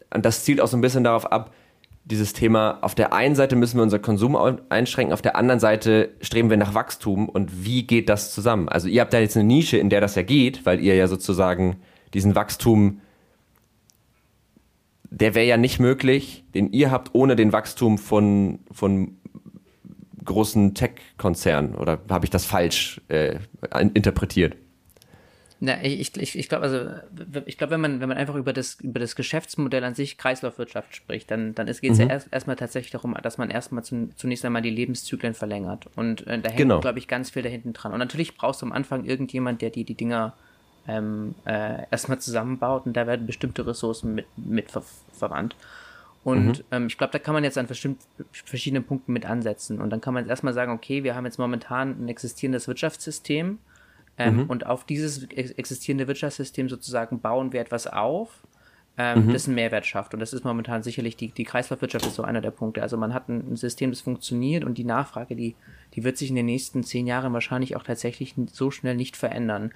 [0.09, 1.53] das zielt auch so ein bisschen darauf ab,
[2.09, 4.37] dieses Thema, auf der einen Seite müssen wir unser Konsum
[4.69, 8.69] einschränken, auf der anderen Seite streben wir nach Wachstum und wie geht das zusammen?
[8.69, 11.07] Also ihr habt da jetzt eine Nische, in der das ja geht, weil ihr ja
[11.07, 11.77] sozusagen
[12.13, 13.01] diesen Wachstum,
[15.09, 19.17] der wäre ja nicht möglich, den ihr habt, ohne den Wachstum von, von
[20.23, 21.75] großen Tech-Konzernen.
[21.75, 23.39] Oder habe ich das falsch äh,
[23.93, 24.55] interpretiert?
[25.59, 26.89] Na, ich, ich, ich glaube, also
[27.45, 30.95] ich glaube, wenn man, wenn man einfach über das, über das Geschäftsmodell an sich Kreislaufwirtschaft
[30.95, 32.03] spricht, dann, dann geht es mhm.
[32.03, 35.87] ja erst, erstmal tatsächlich darum, dass man erstmal zum, zunächst einmal die Lebenszyklen verlängert.
[35.95, 36.79] Und äh, da hängt, genau.
[36.79, 37.91] glaube ich, ganz viel da hinten dran.
[37.91, 40.33] Und natürlich brauchst du am Anfang irgendjemand, der die, die Dinger
[40.87, 45.55] ähm, äh, erstmal zusammenbaut und da werden bestimmte Ressourcen mit, mit ver verwandt.
[46.23, 46.63] Und mhm.
[46.71, 49.81] ähm, ich glaube, da kann man jetzt an verschiedenen Punkten mit ansetzen.
[49.81, 53.57] Und dann kann man jetzt erstmal sagen, okay, wir haben jetzt momentan ein existierendes Wirtschaftssystem
[54.17, 54.49] ähm, mhm.
[54.49, 58.41] Und auf dieses existierende Wirtschaftssystem sozusagen bauen wir etwas auf,
[58.97, 59.33] ähm, mhm.
[59.33, 60.15] das einen Mehrwert schafft.
[60.15, 62.81] Und das ist momentan sicherlich die, die Kreislaufwirtschaft ist so einer der Punkte.
[62.81, 65.55] Also man hat ein, ein System, das funktioniert und die Nachfrage, die,
[65.93, 69.71] die wird sich in den nächsten zehn Jahren wahrscheinlich auch tatsächlich so schnell nicht verändern.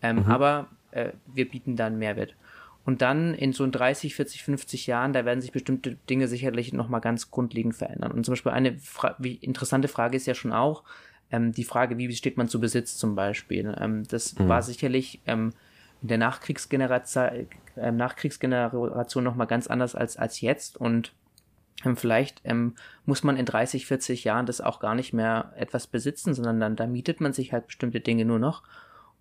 [0.00, 0.30] Ähm, mhm.
[0.30, 2.34] Aber äh, wir bieten da einen Mehrwert.
[2.84, 7.00] Und dann in so 30, 40, 50 Jahren, da werden sich bestimmte Dinge sicherlich nochmal
[7.00, 8.10] ganz grundlegend verändern.
[8.10, 10.82] Und zum Beispiel eine Fra interessante Frage ist ja schon auch,
[11.32, 13.74] ähm, die Frage, wie steht man zu Besitz zum Beispiel.
[13.80, 14.48] Ähm, das mhm.
[14.48, 15.52] war sicherlich ähm,
[16.02, 21.12] in der Nachkriegsgeneration, äh, Nachkriegsgeneration nochmal ganz anders als, als jetzt und
[21.84, 22.74] ähm, vielleicht ähm,
[23.06, 26.76] muss man in 30, 40 Jahren das auch gar nicht mehr etwas besitzen, sondern dann
[26.76, 28.62] da mietet man sich halt bestimmte Dinge nur noch.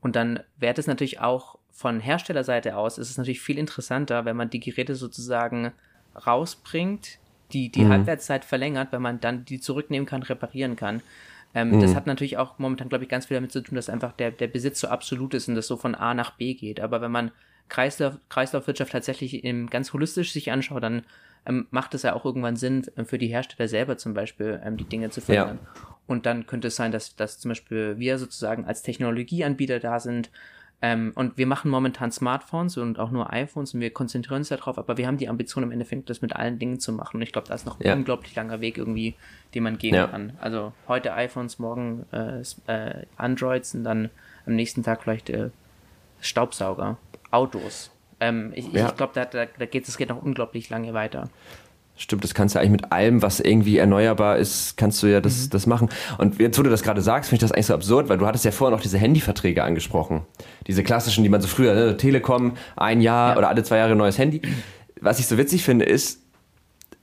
[0.01, 4.35] Und dann wäre es natürlich auch von Herstellerseite aus, ist es natürlich viel interessanter, wenn
[4.35, 5.71] man die Geräte sozusagen
[6.27, 7.19] rausbringt,
[7.53, 7.89] die die mhm.
[7.89, 11.01] Halbwertszeit verlängert, wenn man dann die zurücknehmen kann, reparieren kann.
[11.53, 11.81] Ähm, mhm.
[11.81, 14.31] Das hat natürlich auch momentan, glaube ich, ganz viel damit zu tun, dass einfach der,
[14.31, 16.79] der Besitz so absolut ist und das so von A nach B geht.
[16.79, 17.31] Aber wenn man
[17.69, 21.03] Kreislauf, Kreislaufwirtschaft tatsächlich im, ganz holistisch sich anschaut, dann
[21.45, 24.77] ähm, macht es ja auch irgendwann Sinn, äh, für die Hersteller selber zum Beispiel ähm,
[24.77, 25.59] die Dinge zu verändern.
[25.63, 25.81] Ja.
[26.07, 30.29] Und dann könnte es sein, dass, dass zum Beispiel wir sozusagen als Technologieanbieter da sind,
[30.83, 34.79] ähm, und wir machen momentan Smartphones und auch nur iPhones und wir konzentrieren uns darauf,
[34.79, 37.17] aber wir haben die Ambition im Endeffekt, das mit allen Dingen zu machen.
[37.17, 37.93] Und ich glaube, da ist noch ein ja.
[37.93, 39.15] unglaublich langer Weg irgendwie,
[39.53, 40.07] den man gehen ja.
[40.07, 40.33] kann.
[40.41, 44.09] Also heute iPhones, morgen äh, äh, Androids und dann
[44.47, 45.51] am nächsten Tag vielleicht äh,
[46.19, 46.97] Staubsauger,
[47.29, 47.91] Autos.
[48.19, 48.87] Ähm, ich, ja.
[48.87, 51.29] ich glaube, da, da, da geht es geht noch unglaublich lange weiter.
[51.97, 55.45] Stimmt, das kannst du eigentlich mit allem, was irgendwie erneuerbar ist, kannst du ja das,
[55.45, 55.49] mhm.
[55.51, 55.89] das machen.
[56.17, 58.25] Und jetzt, wo du das gerade sagst, finde ich das eigentlich so absurd, weil du
[58.25, 60.21] hattest ja vorher noch diese Handyverträge angesprochen.
[60.67, 61.97] Diese klassischen, die man so früher, ne?
[61.97, 63.37] Telekom, ein Jahr ja.
[63.37, 64.41] oder alle zwei Jahre neues Handy.
[64.99, 66.21] Was ich so witzig finde, ist,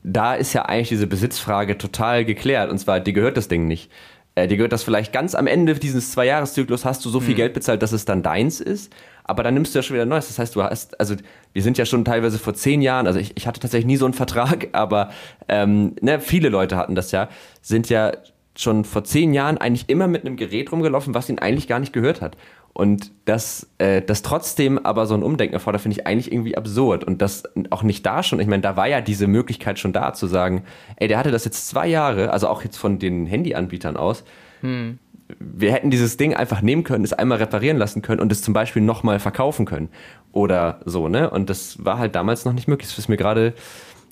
[0.03, 2.71] da ist ja eigentlich diese Besitzfrage total geklärt.
[2.71, 3.91] Und zwar, dir gehört das Ding nicht.
[4.35, 7.39] Äh, dir gehört das vielleicht ganz am Ende dieses Zwei-Jahres-Zyklus, hast du so viel mhm.
[7.39, 8.93] Geld bezahlt, dass es dann deins ist
[9.29, 10.27] aber dann nimmst du ja schon wieder Neues.
[10.27, 11.15] Das heißt, du hast, also
[11.53, 14.07] wir sind ja schon teilweise vor zehn Jahren, also ich, ich hatte tatsächlich nie so
[14.07, 15.11] einen Vertrag, aber
[15.49, 17.29] ähm, ne, viele Leute hatten das ja,
[17.61, 18.13] sind ja
[18.57, 21.93] schon vor zehn Jahren eigentlich immer mit einem Gerät rumgelaufen, was ihnen eigentlich gar nicht
[21.93, 22.37] gehört hat.
[22.73, 27.05] Und das, äh, das trotzdem aber so ein Umdenken erfordert, finde ich eigentlich irgendwie absurd.
[27.05, 30.13] Und das auch nicht da schon, ich meine, da war ja diese Möglichkeit schon da
[30.13, 30.65] zu sagen,
[30.97, 34.25] ey, der hatte das jetzt zwei Jahre, also auch jetzt von den Handyanbietern aus,
[34.63, 34.99] hm
[35.39, 38.55] wir hätten dieses Ding einfach nehmen können, es einmal reparieren lassen können und es zum
[38.55, 39.89] Beispiel nochmal verkaufen können.
[40.33, 41.31] Oder so, ne?
[41.31, 42.89] Und das war halt damals noch nicht möglich.
[42.89, 43.55] Das ist mir gerade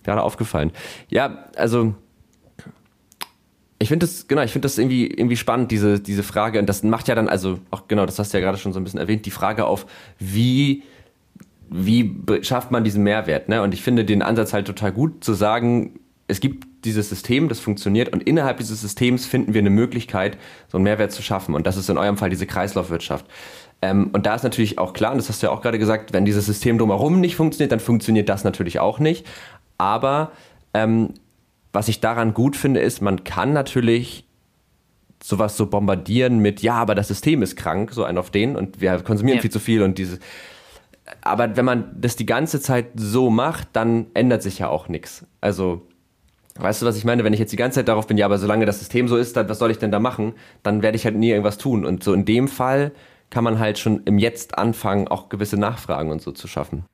[0.04, 0.70] gerade aufgefallen.
[1.08, 1.94] Ja, also
[3.78, 6.58] ich finde das, genau, ich finde das irgendwie, irgendwie spannend, diese, diese Frage.
[6.58, 8.80] Und das macht ja dann, also auch genau, das hast du ja gerade schon so
[8.80, 9.86] ein bisschen erwähnt, die Frage auf,
[10.18, 10.82] wie,
[11.68, 13.62] wie schafft man diesen Mehrwert, ne?
[13.62, 15.98] Und ich finde den Ansatz halt total gut zu sagen,
[16.28, 20.36] es gibt dieses System, das funktioniert und innerhalb dieses Systems finden wir eine Möglichkeit,
[20.68, 21.54] so einen Mehrwert zu schaffen.
[21.54, 23.26] Und das ist in eurem Fall diese Kreislaufwirtschaft.
[23.82, 26.12] Ähm, und da ist natürlich auch klar, und das hast du ja auch gerade gesagt,
[26.12, 29.26] wenn dieses System drumherum nicht funktioniert, dann funktioniert das natürlich auch nicht.
[29.78, 30.32] Aber
[30.74, 31.14] ähm,
[31.72, 34.24] was ich daran gut finde, ist, man kann natürlich
[35.22, 38.80] sowas so bombardieren mit, ja, aber das System ist krank, so ein auf den und
[38.80, 39.42] wir konsumieren ja.
[39.42, 40.18] viel zu viel und diese.
[41.20, 45.24] Aber wenn man das die ganze Zeit so macht, dann ändert sich ja auch nichts.
[45.40, 45.86] Also
[46.58, 47.24] Weißt du, was ich meine?
[47.24, 49.36] Wenn ich jetzt die ganze Zeit darauf bin, ja, aber solange das System so ist,
[49.36, 50.34] dann, was soll ich denn da machen?
[50.62, 51.84] Dann werde ich halt nie irgendwas tun.
[51.84, 52.92] Und so in dem Fall
[53.30, 56.84] kann man halt schon im Jetzt anfangen, auch gewisse Nachfragen und so zu schaffen.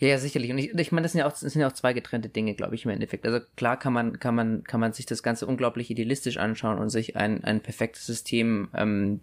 [0.00, 0.50] Ja, ja, sicherlich.
[0.52, 2.54] Und ich, ich meine, das sind ja auch, das sind ja auch zwei getrennte Dinge,
[2.54, 3.26] glaube ich, im Endeffekt.
[3.26, 6.90] Also klar kann man, kann man, kann man sich das Ganze unglaublich idealistisch anschauen und
[6.90, 9.20] sich ein, ein perfektes System, ähm,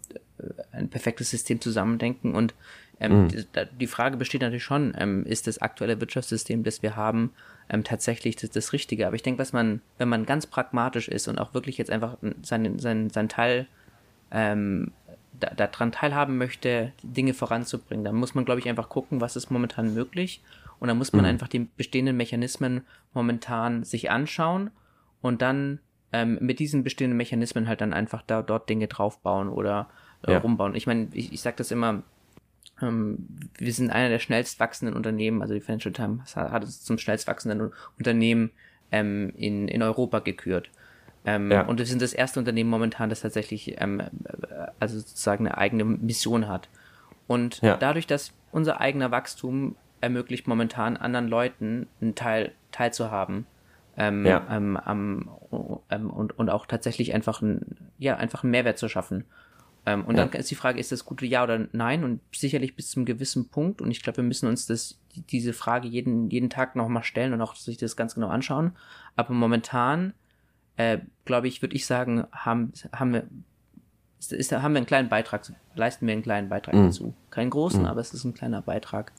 [0.73, 2.35] ein perfektes System zusammendenken.
[2.35, 2.53] Und
[2.99, 3.27] ähm, mhm.
[3.29, 3.45] die,
[3.79, 7.31] die, Frage besteht natürlich schon, ähm, ist das aktuelle Wirtschaftssystem, das wir haben,
[7.69, 9.07] ähm, tatsächlich das, das Richtige.
[9.07, 12.17] Aber ich denke, was man, wenn man ganz pragmatisch ist und auch wirklich jetzt einfach
[12.41, 13.67] seinen, seinen, seinen Teil
[14.31, 14.91] ähm,
[15.39, 19.49] da, daran teilhaben möchte, Dinge voranzubringen, dann muss man, glaube ich, einfach gucken, was ist
[19.49, 20.41] momentan möglich.
[20.79, 21.29] Und dann muss man mhm.
[21.29, 22.81] einfach die bestehenden Mechanismen
[23.13, 24.71] momentan sich anschauen
[25.21, 25.79] und dann
[26.11, 29.89] ähm, mit diesen bestehenden Mechanismen halt dann einfach da dort Dinge draufbauen oder
[30.27, 30.37] äh, ja.
[30.39, 30.75] rumbauen.
[30.75, 32.03] Ich meine, ich, ich sage das immer,
[32.79, 37.27] wir sind einer der schnellst wachsenden Unternehmen, also die Financial Times hat es zum schnellst
[37.27, 38.51] wachsenden Unternehmen
[38.91, 40.69] ähm, in, in Europa gekürt.
[41.25, 41.65] Ähm, ja.
[41.65, 44.07] Und wir sind das erste Unternehmen momentan, das tatsächlich ähm, äh,
[44.79, 46.69] also sozusagen eine eigene Mission hat.
[47.27, 47.77] Und ja.
[47.77, 53.47] dadurch, dass unser eigener Wachstum ermöglicht momentan anderen Leuten einen Teil teilzuhaben
[53.97, 54.45] ähm, ja.
[54.49, 59.25] ähm, ähm, und, und auch tatsächlich einfach, ein, ja, einfach einen Mehrwert zu schaffen.
[59.85, 60.25] Ähm, und ja.
[60.25, 62.03] dann ist die Frage, ist das gute Ja oder Nein?
[62.03, 63.81] Und sicherlich bis zum gewissen Punkt.
[63.81, 67.41] Und ich glaube, wir müssen uns das, diese Frage jeden, jeden Tag nochmal stellen und
[67.41, 68.71] auch sich das ganz genau anschauen.
[69.15, 70.13] Aber momentan,
[70.77, 73.27] äh, glaube ich, würde ich sagen, haben, haben wir,
[74.19, 76.85] ist, ist, haben wir einen kleinen Beitrag, leisten wir einen kleinen Beitrag mhm.
[76.85, 77.13] dazu.
[77.29, 77.87] Keinen großen, mhm.
[77.87, 79.11] aber es ist ein kleiner Beitrag.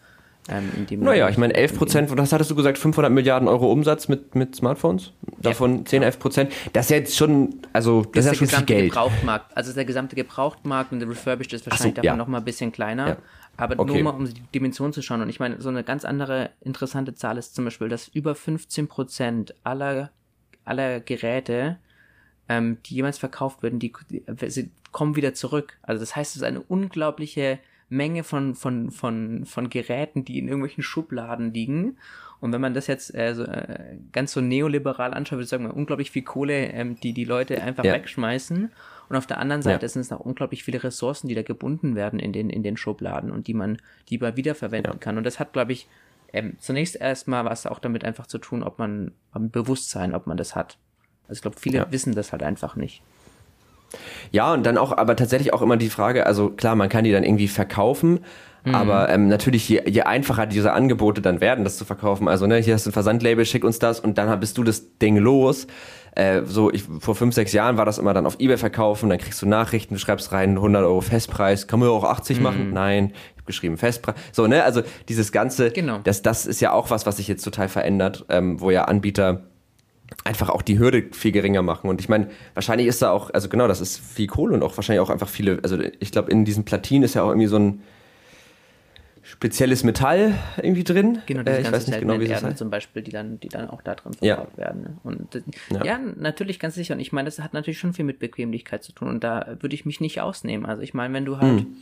[0.49, 4.37] Ähm, naja, ich meine 11 Prozent, was hattest du gesagt, 500 Milliarden Euro Umsatz mit,
[4.37, 5.13] mit Smartphones?
[5.39, 6.53] Davon ja, 10, 11 Prozent.
[6.73, 8.91] Das ist jetzt schon, also das, das ist ja schon viel Geld.
[8.91, 9.57] Gebrauchtmarkt.
[9.57, 12.17] Also der gesamte Gebrauchtmarkt und der Refurbished ist wahrscheinlich so, davon ja.
[12.17, 13.09] noch mal ein bisschen kleiner.
[13.09, 13.17] Ja.
[13.57, 13.95] Aber okay.
[13.95, 15.21] nur mal, um die Dimension zu schauen.
[15.23, 18.87] Und ich meine, so eine ganz andere interessante Zahl ist zum Beispiel, dass über 15
[18.87, 20.11] Prozent aller,
[20.65, 21.79] aller Geräte,
[22.49, 25.79] ähm, die jemals verkauft werden, die, die, die kommen wieder zurück.
[25.83, 30.49] Also das heißt, es ist eine unglaubliche Menge von, von, von, von Geräten, die in
[30.49, 31.99] irgendwelchen Schubladen liegen.
[32.40, 35.70] Und wenn man das jetzt äh, so, äh, ganz so neoliberal anschaut, würde ich sagen,
[35.70, 37.94] unglaublich viel Kohle, ähm, die die Leute einfach ja.
[37.94, 38.70] wegschmeißen.
[39.09, 39.88] Und auf der anderen Seite ja.
[39.88, 43.31] sind es auch unglaublich viele Ressourcen, die da gebunden werden in den, in den Schubladen
[43.31, 44.99] und die man, die man wiederverwenden ja.
[44.99, 45.16] kann.
[45.16, 45.88] Und das hat, glaube ich,
[46.33, 50.37] ähm, zunächst erstmal was auch damit einfach zu tun, ob man, am Bewusstsein, ob man
[50.37, 50.77] das hat.
[51.29, 53.03] Also ich glaube, viele wissen das halt einfach nicht.
[54.33, 57.13] Ja, und dann auch, aber tatsächlich auch immer die Frage, also klar, man kann die
[57.13, 58.21] dann irgendwie verkaufen,
[58.65, 58.75] mhm.
[58.75, 62.59] aber ähm, natürlich, je, je einfacher diese Angebote dann werden, das zu verkaufen, also ne,
[62.59, 65.67] hier hast du ein Versandlabel, schick uns das und dann bist du das Ding los.
[66.17, 69.19] Äh, so, ich, vor fünf, sechs Jahren war das immer dann auf Ebay verkaufen, dann
[69.19, 72.43] kriegst du Nachrichten, du schreibst rein, 100 Euro Festpreis, kann man auch 80 mhm.
[72.43, 72.73] machen?
[72.73, 74.17] Nein, ich habe geschrieben Festpreis.
[74.33, 76.01] So, ne, also dieses Ganze, genau.
[76.05, 79.43] das, das ist ja auch was, was sich jetzt total verändert, ähm, wo ja Anbieter
[80.25, 81.88] einfach auch die Hürde viel geringer machen.
[81.88, 84.77] Und ich meine, wahrscheinlich ist da auch, also genau, das ist viel Kohle und auch
[84.77, 87.59] wahrscheinlich auch einfach viele, also ich glaube, in diesen Platinen ist ja auch irgendwie so
[87.59, 87.83] ein,
[89.27, 91.19] spezielles Metall irgendwie drin.
[91.27, 92.57] Genau, diese äh, ich weiß nicht genau, wie heißt.
[92.57, 94.57] zum Beispiel, die dann, die dann auch da drin verbaut ja.
[94.57, 94.83] werden.
[94.83, 94.97] Ne?
[95.03, 95.85] Und ja.
[95.85, 95.99] ja.
[96.16, 96.95] natürlich ganz sicher.
[96.95, 99.09] Und ich meine, das hat natürlich schon viel mit Bequemlichkeit zu tun.
[99.09, 100.64] Und da würde ich mich nicht ausnehmen.
[100.64, 101.77] Also ich meine, wenn du halt hm.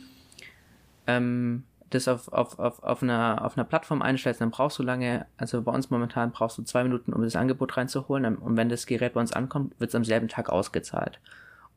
[1.05, 1.63] ähm,
[1.95, 5.61] das auf, auf, auf, auf, einer, auf einer Plattform einstellst, dann brauchst du lange, also
[5.61, 8.37] bei uns momentan brauchst du zwei Minuten, um das Angebot reinzuholen.
[8.37, 11.19] Und wenn das Gerät bei uns ankommt, wird es am selben Tag ausgezahlt.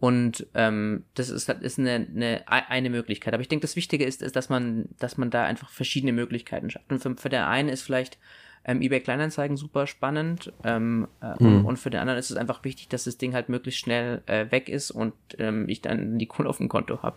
[0.01, 3.35] Und ähm, das ist, ist eine, eine, eine Möglichkeit.
[3.35, 6.71] Aber ich denke, das Wichtige ist, ist, dass man, dass man da einfach verschiedene Möglichkeiten
[6.71, 6.91] schafft.
[6.93, 8.19] Und für, für den einen ist vielleicht
[8.65, 11.47] ähm, eBay Kleinanzeigen super spannend ähm, äh, hm.
[11.47, 14.23] und, und, für den anderen ist es einfach wichtig, dass das Ding halt möglichst schnell
[14.27, 17.17] äh, weg ist und ähm, ich dann die Kohle auf dem Konto habe.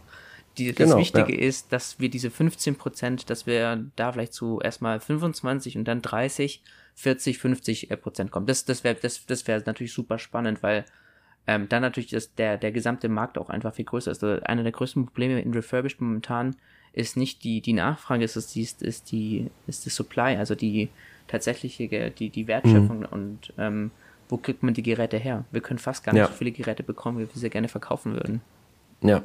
[0.57, 1.47] Die, genau, das Wichtige ja.
[1.47, 6.01] ist, dass wir diese 15 Prozent, dass wir da vielleicht zu erstmal 25 und dann
[6.01, 6.61] 30,
[6.95, 8.45] 40, 50 Prozent kommen.
[8.45, 10.85] Das, das wäre das, das wäre natürlich super spannend, weil
[11.47, 14.23] ähm, dann natürlich ist der, der gesamte Markt auch einfach viel größer ist.
[14.23, 16.55] Also einer der größten Probleme in Refurbished momentan
[16.93, 20.89] ist nicht die, die Nachfrage, ist, ist, die, ist, die, ist die Supply, also die
[21.27, 23.05] tatsächliche, die, die Wertschöpfung mhm.
[23.05, 23.91] und ähm,
[24.27, 25.45] wo kriegt man die Geräte her?
[25.51, 26.27] Wir können fast gar nicht ja.
[26.27, 28.41] so viele Geräte bekommen, wie wir sie gerne verkaufen würden.
[29.03, 29.23] Ja,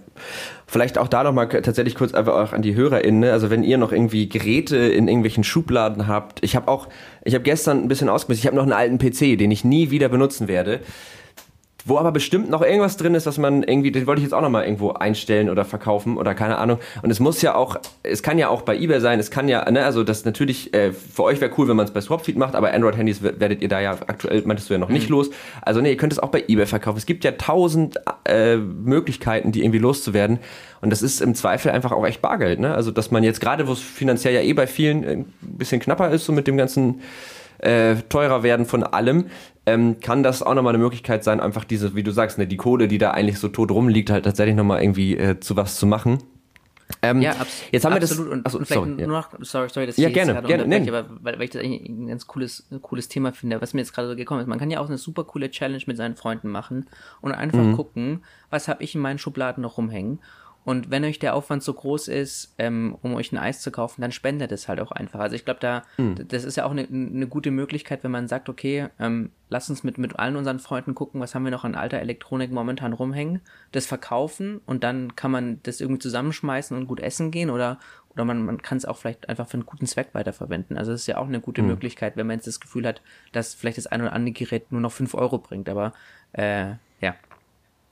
[0.66, 3.20] vielleicht auch da nochmal tatsächlich kurz einfach auch an die HörerInnen.
[3.20, 3.32] Ne?
[3.32, 6.42] Also wenn ihr noch irgendwie Geräte in irgendwelchen Schubladen habt.
[6.42, 6.88] Ich habe auch,
[7.24, 8.44] ich habe gestern ein bisschen ausgemistet.
[8.44, 10.80] Ich habe noch einen alten PC, den ich nie wieder benutzen werde
[11.86, 14.42] wo aber bestimmt noch irgendwas drin ist, was man irgendwie, den wollte ich jetzt auch
[14.42, 16.78] nochmal irgendwo einstellen oder verkaufen oder keine Ahnung.
[17.02, 19.70] Und es muss ja auch, es kann ja auch bei eBay sein, es kann ja,
[19.70, 22.56] ne, also das natürlich, äh, für euch wäre cool, wenn man es bei Swapfeed macht,
[22.56, 24.94] aber Android-Handys werdet ihr da ja aktuell, meintest du ja noch mhm.
[24.94, 25.30] nicht los.
[25.62, 26.98] Also ne, ihr könnt es auch bei eBay verkaufen.
[26.98, 30.40] Es gibt ja tausend äh, Möglichkeiten, die irgendwie loszuwerden.
[30.80, 32.74] Und das ist im Zweifel einfach auch echt Bargeld, ne?
[32.74, 36.10] Also, dass man jetzt gerade, wo es finanziell ja eh bei vielen ein bisschen knapper
[36.10, 37.00] ist, so mit dem ganzen
[37.58, 39.26] äh, teurer werden von allem,
[39.66, 42.56] ähm, kann das auch nochmal eine Möglichkeit sein, einfach diese, wie du sagst, ne, die
[42.56, 45.86] Kohle, die da eigentlich so tot rumliegt, halt tatsächlich nochmal irgendwie äh, zu was zu
[45.86, 46.18] machen.
[47.02, 48.30] Ähm, ja, abs jetzt haben absolut.
[48.30, 48.54] wir das.
[48.54, 50.88] Achso, sorry, nur noch, sorry, sorry, dass ich ja, gerne, gerne, nee.
[50.88, 53.92] aber weil, weil ich das eigentlich ein ganz cooles, cooles Thema finde, was mir jetzt
[53.92, 54.46] gerade so gekommen ist.
[54.46, 56.86] Man kann ja auch eine super coole Challenge mit seinen Freunden machen
[57.20, 57.74] und einfach mhm.
[57.74, 60.20] gucken, was habe ich in meinen Schubladen noch rumhängen
[60.66, 64.00] und wenn euch der Aufwand so groß ist, ähm, um euch ein Eis zu kaufen,
[64.00, 65.20] dann spendet es halt auch einfach.
[65.20, 66.26] Also ich glaube, da, mhm.
[66.26, 69.84] das ist ja auch eine, eine gute Möglichkeit, wenn man sagt, okay, ähm, lass uns
[69.84, 73.42] mit, mit allen unseren Freunden gucken, was haben wir noch an alter Elektronik momentan rumhängen,
[73.70, 77.78] das verkaufen und dann kann man das irgendwie zusammenschmeißen und gut essen gehen oder,
[78.10, 80.76] oder man, man kann es auch vielleicht einfach für einen guten Zweck weiterverwenden.
[80.76, 81.68] Also das ist ja auch eine gute mhm.
[81.68, 84.80] Möglichkeit, wenn man jetzt das Gefühl hat, dass vielleicht das ein oder andere Gerät nur
[84.80, 85.68] noch fünf Euro bringt.
[85.68, 85.92] Aber
[86.32, 87.14] äh, ja,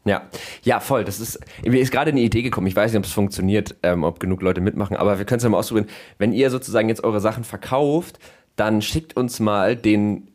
[0.04, 0.28] ja,
[0.62, 1.04] ja, voll.
[1.04, 2.66] Das ist mir ist gerade eine Idee gekommen.
[2.66, 5.44] Ich weiß nicht, ob es funktioniert, ähm, ob genug Leute mitmachen, aber wir können es
[5.44, 5.88] ja mal ausprobieren.
[6.18, 8.18] Wenn ihr sozusagen jetzt eure Sachen verkauft,
[8.56, 10.28] dann schickt uns mal den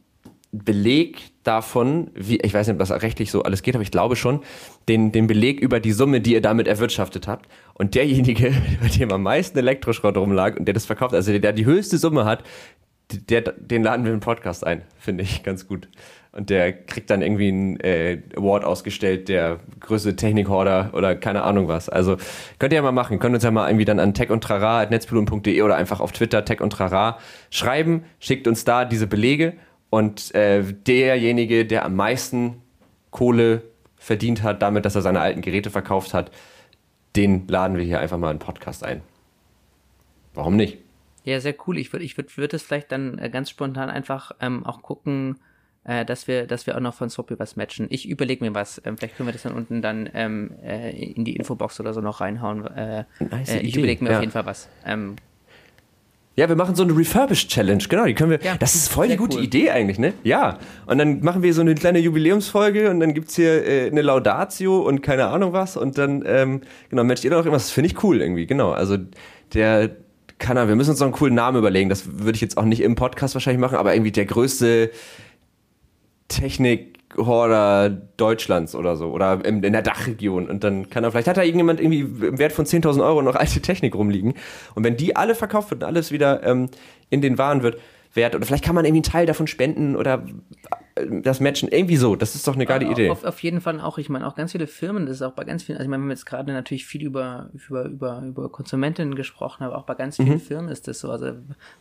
[0.51, 4.15] Beleg davon, wie ich weiß nicht, ob das rechtlich so alles geht, aber ich glaube
[4.15, 4.41] schon,
[4.87, 7.47] den, den Beleg über die Summe, die ihr damit erwirtschaftet habt.
[7.75, 8.51] Und derjenige,
[8.81, 11.99] bei dem am meisten Elektroschrott rumlag und der das verkauft, also der, der die höchste
[11.99, 12.43] Summe hat,
[13.11, 15.87] der, den laden wir im Podcast ein, finde ich ganz gut.
[16.31, 21.67] Und der kriegt dann irgendwie einen äh, Award ausgestellt, der größte Technikhorder oder keine Ahnung
[21.67, 21.89] was.
[21.89, 22.17] Also
[22.59, 23.17] könnt ihr ja mal machen.
[23.17, 26.61] Könnt uns ja mal irgendwie dann an tech und trara.netzpilot.de oder einfach auf Twitter tech
[26.61, 27.17] und trara
[27.49, 28.03] schreiben.
[28.19, 29.53] Schickt uns da diese Belege.
[29.89, 32.61] Und äh, derjenige, der am meisten
[33.09, 33.63] Kohle
[33.97, 36.29] verdient hat, damit, dass er seine alten Geräte verkauft hat,
[37.15, 39.01] den laden wir hier einfach mal in den Podcast ein.
[40.35, 40.77] Warum nicht?
[41.29, 41.77] Ja, sehr cool.
[41.77, 45.37] Ich würde ich würd, würd es vielleicht dann äh, ganz spontan einfach ähm, auch gucken,
[45.83, 47.85] äh, dass wir, dass wir auch noch von Soppy was matchen.
[47.91, 48.81] Ich überlege mir was.
[48.83, 52.01] Ähm, vielleicht können wir das dann unten dann ähm, äh, in die Infobox oder so
[52.01, 52.65] noch reinhauen.
[52.65, 54.15] Äh, nice äh, ich überlege mir ja.
[54.17, 54.69] auf jeden Fall was.
[54.83, 55.17] Ähm,
[56.35, 58.41] ja, wir machen so eine Refurbished Challenge, genau, die können wir.
[58.41, 59.43] Ja, das ist voll die gute cool.
[59.43, 60.13] Idee eigentlich, ne?
[60.23, 60.57] Ja.
[60.87, 64.79] Und dann machen wir so eine kleine Jubiläumsfolge und dann gibt's hier äh, eine Laudatio
[64.79, 67.65] und keine Ahnung was und dann, ähm, genau, matcht ihr doch irgendwas.
[67.65, 68.71] Das finde ich cool irgendwie, genau.
[68.71, 68.97] Also
[69.53, 69.91] der
[70.39, 71.89] kann wir müssen uns noch einen coolen Namen überlegen.
[71.89, 74.89] Das würde ich jetzt auch nicht im Podcast wahrscheinlich machen, aber irgendwie der größte
[76.29, 81.37] Technik-Horder Deutschlands oder so oder in, in der Dachregion und dann kann er vielleicht hat
[81.37, 84.35] da irgendjemand irgendwie im Wert von 10.000 Euro noch alte Technik rumliegen
[84.75, 86.69] und wenn die alle verkauft wird und alles wieder ähm,
[87.09, 87.79] in den Waren wird,
[88.13, 90.23] wert oder vielleicht kann man irgendwie einen Teil davon spenden oder
[91.21, 92.15] das Matchen, irgendwie so.
[92.15, 93.09] Das ist doch eine geile Idee.
[93.09, 95.43] Auf, auf, jeden Fall auch, ich meine, auch ganz viele Firmen, das ist auch bei
[95.43, 98.49] ganz vielen, also ich meine, wir haben jetzt gerade natürlich viel über, über, über, über
[98.49, 100.39] Konsumentinnen gesprochen, aber auch bei ganz vielen mhm.
[100.39, 101.11] Firmen ist das so.
[101.11, 101.33] Also,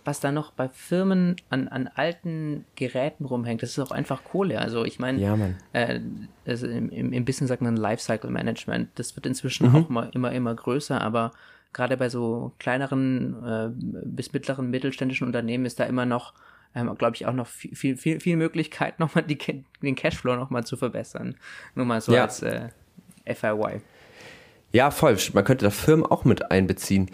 [0.05, 4.61] was da noch bei Firmen an, an alten Geräten rumhängt, das ist auch einfach Kohle.
[4.61, 5.37] Also, ich meine, ja,
[5.73, 6.01] äh,
[6.47, 8.91] also im, im, im Business sagt man Lifecycle Management.
[8.97, 9.77] Das wird inzwischen mhm.
[9.77, 11.33] auch immer, immer, immer größer, aber
[11.73, 13.69] gerade bei so kleineren äh,
[14.05, 16.35] bis mittleren mittelständischen Unternehmen ist da immer noch
[16.75, 19.39] ähm, glaube ich, auch noch viel, viel, viel, viel Möglichkeit, nochmal die,
[19.83, 21.37] den Cashflow nochmal zu verbessern.
[21.75, 22.23] Nur mal so ja.
[22.23, 22.69] als äh,
[23.27, 23.81] FIY.
[24.71, 25.17] Ja, voll.
[25.33, 27.11] Man könnte da Firmen auch mit einbeziehen.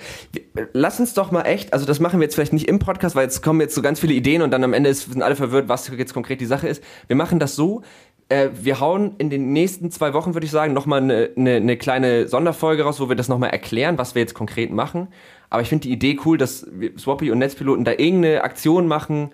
[0.73, 3.25] Lass uns doch mal echt, also das machen wir jetzt vielleicht nicht im Podcast, weil
[3.25, 5.87] jetzt kommen jetzt so ganz viele Ideen und dann am Ende sind alle verwirrt, was
[5.87, 6.83] jetzt konkret die Sache ist.
[7.07, 7.83] Wir machen das so,
[8.29, 11.77] äh, wir hauen in den nächsten zwei Wochen, würde ich sagen, nochmal eine, eine, eine
[11.77, 15.09] kleine Sonderfolge raus, wo wir das nochmal erklären, was wir jetzt konkret machen.
[15.51, 16.67] Aber ich finde die Idee cool, dass
[16.99, 19.31] Swappy und Netzpiloten da irgendeine Aktion machen,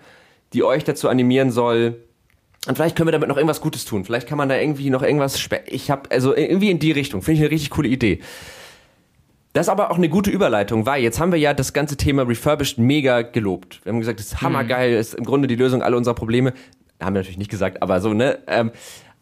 [0.53, 1.95] die euch dazu animieren soll,
[2.67, 4.05] und vielleicht können wir damit noch irgendwas Gutes tun.
[4.05, 5.49] Vielleicht kann man da irgendwie noch irgendwas.
[5.65, 7.23] Ich habe also irgendwie in die Richtung.
[7.23, 8.19] Finde ich eine richtig coole Idee.
[9.53, 12.21] Das ist aber auch eine gute Überleitung, weil jetzt haben wir ja das ganze Thema
[12.21, 13.81] Refurbished mega gelobt.
[13.83, 16.53] Wir haben gesagt, das ist hammergeil, ist im Grunde die Lösung aller unserer Probleme.
[17.01, 18.39] Haben wir natürlich nicht gesagt, aber so, ne?
[18.47, 18.71] Ähm,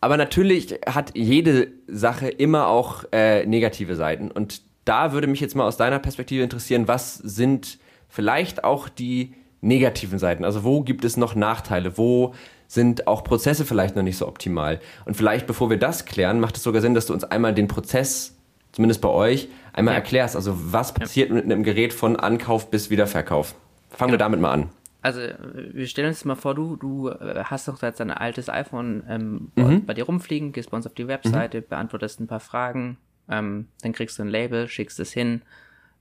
[0.02, 4.32] aber natürlich hat jede Sache immer auch äh, negative Seiten.
[4.32, 9.34] Und da würde mich jetzt mal aus deiner Perspektive interessieren, was sind vielleicht auch die
[9.62, 10.46] negativen Seiten?
[10.46, 11.98] Also wo gibt es noch Nachteile?
[11.98, 12.34] Wo
[12.70, 14.80] sind auch Prozesse vielleicht noch nicht so optimal.
[15.06, 17.68] Und vielleicht, bevor wir das klären, macht es sogar Sinn, dass du uns einmal den
[17.68, 18.38] Prozess,
[18.72, 20.00] zumindest bei euch, einmal ja.
[20.00, 20.36] erklärst.
[20.36, 21.36] Also was passiert ja.
[21.36, 23.56] mit einem Gerät von Ankauf bis Wiederverkauf?
[23.90, 24.14] Fangen genau.
[24.14, 24.70] wir damit mal an.
[25.02, 29.04] Also wir stellen uns mal vor, du, du äh, hast doch jetzt ein altes iPhone
[29.08, 29.86] ähm, mhm.
[29.86, 31.68] bei dir rumfliegen, gehst bei uns auf die Webseite, mhm.
[31.70, 32.98] beantwortest ein paar Fragen,
[33.30, 35.42] ähm, dann kriegst du ein Label, schickst es hin,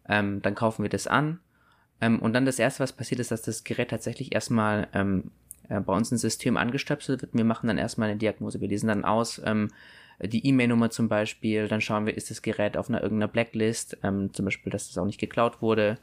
[0.08, 1.38] ähm, dann kaufen wir das an.
[2.00, 5.30] Ähm, und dann das erste, was passiert ist, dass das Gerät tatsächlich erstmal ähm,
[5.68, 7.34] äh, bei uns ein System angestöpselt wird.
[7.34, 8.60] Wir machen dann erstmal eine Diagnose.
[8.60, 9.68] Wir lesen dann aus, ähm,
[10.20, 14.32] die E-Mail-Nummer zum Beispiel, dann schauen wir, ist das Gerät auf einer irgendeiner Blacklist, ähm,
[14.32, 15.98] zum Beispiel, dass das auch nicht geklaut wurde.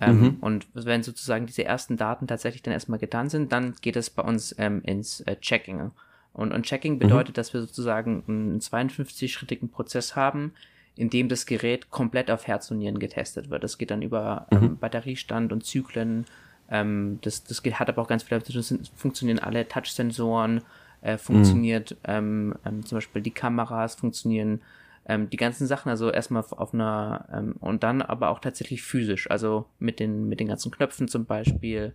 [0.00, 0.36] Ähm, mhm.
[0.40, 4.22] Und wenn sozusagen diese ersten Daten tatsächlich dann erstmal getan sind, dann geht es bei
[4.22, 5.90] uns ähm, ins äh, Checking.
[6.32, 6.98] Und, und Checking mhm.
[6.98, 7.36] bedeutet, mhm.
[7.36, 10.52] dass wir sozusagen einen 52-schrittigen Prozess haben,
[10.96, 13.64] in dem das Gerät komplett auf Herz und Nieren getestet wird.
[13.64, 14.78] Das geht dann über ähm, mhm.
[14.78, 16.26] Batteriestand und Zyklen,
[16.70, 20.62] ähm, das, das geht, hat aber auch ganz viel damit funktionieren alle Touch-Sensoren,
[21.02, 21.96] äh, funktioniert mhm.
[22.04, 24.60] ähm, ähm, zum Beispiel die Kameras, funktionieren
[25.08, 29.30] ähm, die ganzen Sachen, also erstmal auf einer ähm, und dann aber auch tatsächlich physisch,
[29.30, 31.92] also mit den mit den ganzen Knöpfen zum Beispiel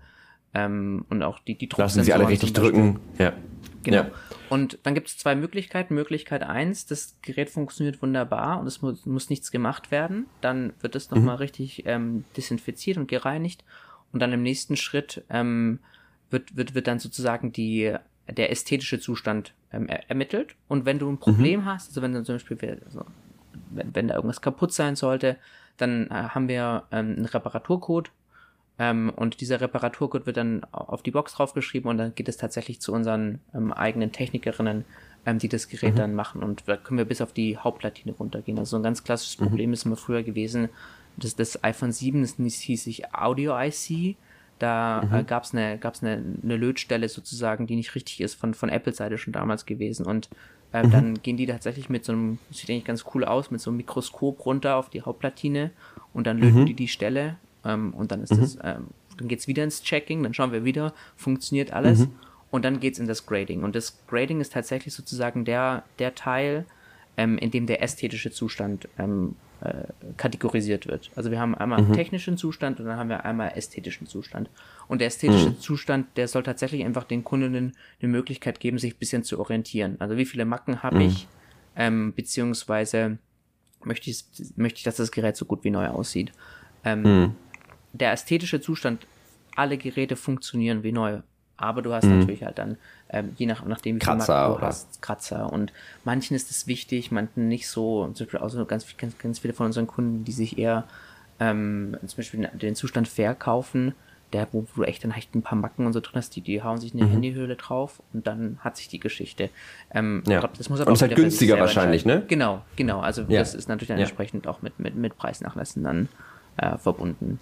[0.54, 3.34] ähm, und auch die die Lassen Sie alle richtig drücken, ja.
[3.84, 3.98] Genau.
[3.98, 4.12] Ja.
[4.50, 5.96] Und dann gibt es zwei Möglichkeiten.
[5.96, 10.28] Möglichkeit eins, das Gerät funktioniert wunderbar und es muss, muss nichts gemacht werden.
[10.42, 11.42] Dann wird es nochmal mhm.
[11.42, 13.64] richtig ähm, desinfiziert und gereinigt.
[14.12, 15.80] Und dann im nächsten Schritt ähm,
[16.30, 17.96] wird, wird, wird dann sozusagen die,
[18.30, 20.56] der ästhetische Zustand ähm, er ermittelt.
[20.68, 21.66] Und wenn du ein Problem mhm.
[21.66, 23.06] hast, also wenn du zum Beispiel, also,
[23.70, 25.38] wenn, wenn da irgendwas kaputt sein sollte,
[25.78, 28.12] dann äh, haben wir ähm, einen Reparaturcode.
[28.80, 32.80] Ähm, und dieser Reparaturcode wird dann auf die Box draufgeschrieben und dann geht es tatsächlich
[32.80, 34.86] zu unseren ähm, eigenen Technikerinnen,
[35.26, 35.98] ähm, die das Gerät mhm.
[35.98, 36.44] dann machen.
[36.44, 38.58] Und da können wir bis auf die Hauptplatine runtergehen.
[38.58, 39.48] Also ein ganz klassisches mhm.
[39.48, 40.70] Problem ist immer früher gewesen,
[41.18, 44.18] das, das iPhone 7, das hieß sich Audio IC.
[44.62, 45.16] Da mhm.
[45.16, 48.70] äh, gab es eine, gab's eine, eine Lötstelle sozusagen, die nicht richtig ist, von, von
[48.70, 50.06] Apple-Seite schon damals gewesen.
[50.06, 50.30] Und
[50.72, 50.92] äh, mhm.
[50.92, 53.78] dann gehen die tatsächlich mit so einem, sieht eigentlich ganz cool aus, mit so einem
[53.78, 55.72] Mikroskop runter auf die Hauptplatine
[56.14, 56.66] und dann löten mhm.
[56.68, 58.62] die die Stelle ähm, und dann ist das, mhm.
[58.64, 58.88] ähm,
[59.18, 62.12] dann geht's wieder ins Checking, dann schauen wir wieder, funktioniert alles mhm.
[62.52, 63.64] und dann geht's in das Grading.
[63.64, 66.66] Und das Grading ist tatsächlich sozusagen der, der Teil,
[67.18, 69.51] ähm, in dem der ästhetische Zustand ähm, äh,
[70.18, 71.12] kategorisiert wird.
[71.16, 71.94] Also wir haben einmal mhm.
[71.94, 74.50] technischen Zustand und dann haben wir einmal ästhetischen Zustand.
[74.88, 75.60] Und der ästhetische mhm.
[75.60, 79.98] Zustand, der soll tatsächlich einfach den Kundinnen eine Möglichkeit geben, sich ein bisschen zu orientieren.
[80.00, 81.02] Also wie viele Macken habe mhm.
[81.02, 81.28] ich,
[81.76, 83.20] ähm, beziehungsweise
[83.84, 86.32] möchte ich, möchte ich, dass das Gerät so gut wie neu aussieht.
[86.84, 87.36] Ähm, mhm.
[87.94, 89.06] Der ästhetische Zustand,
[89.56, 91.22] alle Geräte funktionieren wie neu.
[91.58, 92.20] Aber du hast mhm.
[92.20, 92.78] natürlich halt dann,
[93.12, 95.52] ähm, je nach, nachdem wie Kratzer, viel du hast, Kratzer.
[95.52, 98.08] Und manchen ist es wichtig, manchen nicht so.
[98.14, 100.86] Zum Beispiel auch so ganz, ganz, ganz viele von unseren Kunden, die sich eher
[101.40, 103.94] ähm, zum Beispiel den Zustand verkaufen,
[104.32, 106.64] der, wo du echt dann echt ein paar Macken und so drin hast, die, die
[106.64, 107.12] hauen sich eine mhm.
[107.12, 109.50] Handyhöhle drauf und dann hat sich die Geschichte.
[109.94, 110.40] Ähm, ja.
[110.40, 112.24] Glaub, das muss aber und ist halt günstiger wahrscheinlich, ne?
[112.28, 113.02] Genau, genau.
[113.02, 113.40] Also ja.
[113.40, 114.06] das ist natürlich dann ja.
[114.06, 116.08] entsprechend auch mit, mit, mit Preisnachlässen dann
[116.56, 117.40] äh, verbunden.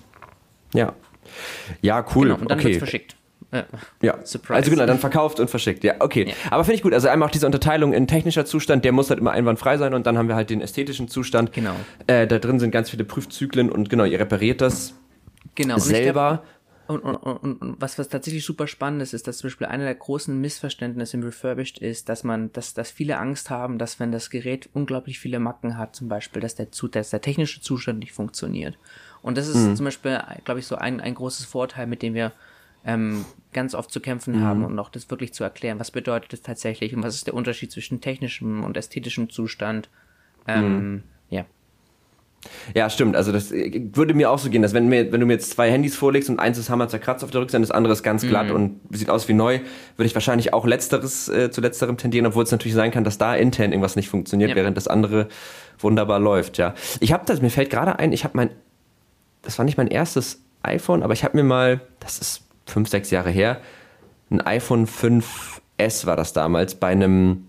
[0.74, 0.94] Ja.
[1.82, 2.30] Ja, cool.
[2.30, 2.70] Genau, und dann okay.
[2.70, 3.16] wird's verschickt.
[3.52, 3.66] Ja.
[4.02, 4.26] ja.
[4.26, 4.58] Surprise.
[4.58, 5.84] Also genau, dann verkauft und verschickt.
[5.84, 6.28] Ja, okay.
[6.28, 6.34] Ja.
[6.52, 6.94] Aber finde ich gut.
[6.94, 10.06] Also einmal auch diese Unterteilung in technischer Zustand, der muss halt immer einwandfrei sein und
[10.06, 11.54] dann haben wir halt den ästhetischen Zustand.
[11.54, 11.76] Genau.
[12.08, 14.94] Äh, da drin sind ganz viele Prüfzyklen und genau, ihr repariert das
[15.56, 15.78] genau.
[15.78, 16.44] selber.
[16.88, 19.84] Und, und, und, und was, was tatsächlich super spannend ist, ist, dass zum Beispiel einer
[19.84, 24.12] der großen Missverständnisse im Refurbished ist, dass man, dass, dass viele Angst haben, dass wenn
[24.12, 28.14] das Gerät unglaublich viele Macken hat, zum Beispiel, dass der, dass der technische Zustand nicht
[28.14, 28.80] funktioniert.
[29.22, 29.76] Und das ist mhm.
[29.76, 32.32] zum Beispiel, glaube ich, so ein, ein großes Vorteil, mit dem wir
[32.86, 34.44] ähm, ganz oft zu kämpfen mhm.
[34.44, 35.80] haben und noch das wirklich zu erklären.
[35.80, 39.90] Was bedeutet das tatsächlich und was ist der Unterschied zwischen technischem und ästhetischem Zustand?
[40.48, 41.04] Ähm, mhm.
[41.30, 41.46] Ja.
[42.74, 43.16] Ja, stimmt.
[43.16, 45.52] Also das äh, würde mir auch so gehen, dass wenn, mir, wenn du mir jetzt
[45.52, 48.26] zwei Handys vorlegst und eins ist hammer zerkratzt auf der Rückseite, das andere ist ganz
[48.26, 48.56] glatt mhm.
[48.56, 49.60] und sieht aus wie neu,
[49.98, 53.18] würde ich wahrscheinlich auch letzteres äh, zu letzterem tendieren, obwohl es natürlich sein kann, dass
[53.18, 54.56] da intern irgendwas nicht funktioniert, ja.
[54.56, 55.28] während das andere
[55.80, 56.58] wunderbar läuft.
[56.58, 57.42] Ja, ich habe das.
[57.42, 58.52] Mir fällt gerade ein, ich habe mein,
[59.42, 63.12] das war nicht mein erstes iPhone, aber ich habe mir mal, das ist fünf, sechs
[63.12, 63.60] Jahre her,
[64.32, 67.48] ein iPhone 5S war das damals bei einem,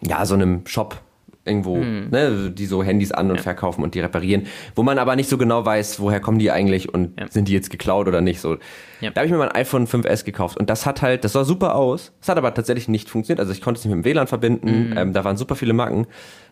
[0.00, 1.00] ja, so einem Shop
[1.48, 2.10] irgendwo, hm.
[2.10, 3.42] ne, die so Handys an und ja.
[3.42, 6.92] verkaufen und die reparieren, wo man aber nicht so genau weiß, woher kommen die eigentlich
[6.92, 7.26] und ja.
[7.28, 8.40] sind die jetzt geklaut oder nicht.
[8.40, 8.58] So.
[9.00, 9.10] Ja.
[9.10, 11.74] Da habe ich mir mein iPhone 5S gekauft und das hat halt, das sah super
[11.74, 13.40] aus, es hat aber tatsächlich nicht funktioniert.
[13.40, 14.96] Also ich konnte es nicht mit dem WLAN verbinden, mhm.
[14.96, 16.06] ähm, da waren super viele Macken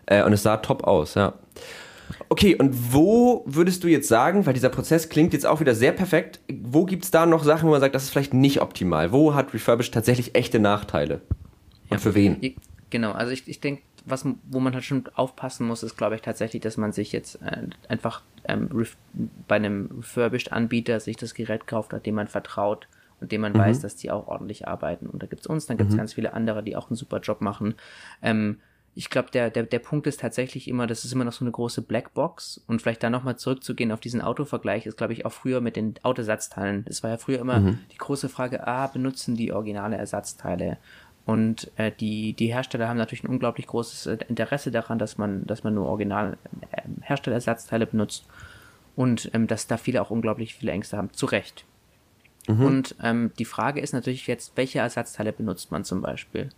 [0.06, 1.34] äh, und es sah top aus, ja.
[2.28, 5.92] Okay, und wo würdest du jetzt sagen, weil dieser Prozess klingt jetzt auch wieder sehr
[5.92, 9.12] perfekt, wo gibt es da noch Sachen, wo man sagt, das ist vielleicht nicht optimal?
[9.12, 11.20] Wo hat Refurbished tatsächlich echte Nachteile?
[11.88, 12.54] Und für wen?
[12.90, 16.22] Genau, also ich, ich denke, was, wo man halt schon aufpassen muss, ist, glaube ich,
[16.22, 18.68] tatsächlich, dass man sich jetzt äh, einfach ähm,
[19.48, 22.88] bei einem Refurbished-Anbieter sich das Gerät kauft, dem man vertraut
[23.20, 23.58] und dem man mhm.
[23.58, 25.06] weiß, dass die auch ordentlich arbeiten.
[25.06, 25.98] Und da gibt's uns, dann gibt's mhm.
[25.98, 27.74] ganz viele andere, die auch einen super Job machen.
[28.22, 28.60] Ähm,
[28.96, 31.52] ich glaube, der, der, der Punkt ist tatsächlich immer, das ist immer noch so eine
[31.52, 35.60] große Blackbox und vielleicht da nochmal zurückzugehen auf diesen Autovergleich, ist, glaube ich, auch früher
[35.60, 36.86] mit den Autoersatzteilen.
[36.88, 37.78] Es war ja früher immer mhm.
[37.92, 40.78] die große Frage, ah, benutzen die originale Ersatzteile?
[41.26, 45.46] Und äh, die, die Hersteller haben natürlich ein unglaublich großes äh, Interesse daran, dass man,
[45.46, 46.38] dass man nur original
[46.70, 48.24] äh, Herstellerersatzteile benutzt
[48.94, 51.12] und ähm, dass da viele auch unglaublich viele Ängste haben.
[51.12, 51.66] Zu Recht.
[52.48, 52.64] Mhm.
[52.64, 56.48] Und ähm, die Frage ist natürlich jetzt, welche Ersatzteile benutzt man zum Beispiel?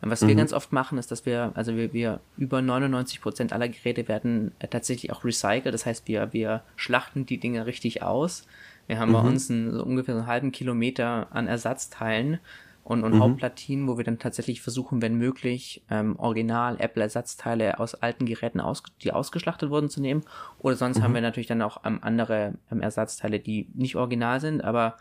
[0.00, 0.28] Was mhm.
[0.28, 4.08] wir ganz oft machen, ist, dass wir, also wir, wir über 99 Prozent aller Geräte
[4.08, 5.74] werden äh, tatsächlich auch recycelt.
[5.74, 8.46] Das heißt, wir, wir schlachten die Dinge richtig aus.
[8.86, 9.14] Wir haben mhm.
[9.14, 12.38] bei uns einen, so ungefähr einen halben Kilometer an Ersatzteilen
[12.84, 13.20] und, und mhm.
[13.20, 18.84] Hauptplatinen, wo wir dann tatsächlich versuchen, wenn möglich, ähm, original Apple-Ersatzteile aus alten Geräten, aus,
[19.02, 20.22] die ausgeschlachtet wurden, zu nehmen.
[20.60, 21.02] Oder sonst mhm.
[21.02, 24.96] haben wir natürlich dann auch ähm, andere ähm, Ersatzteile, die nicht original sind, aber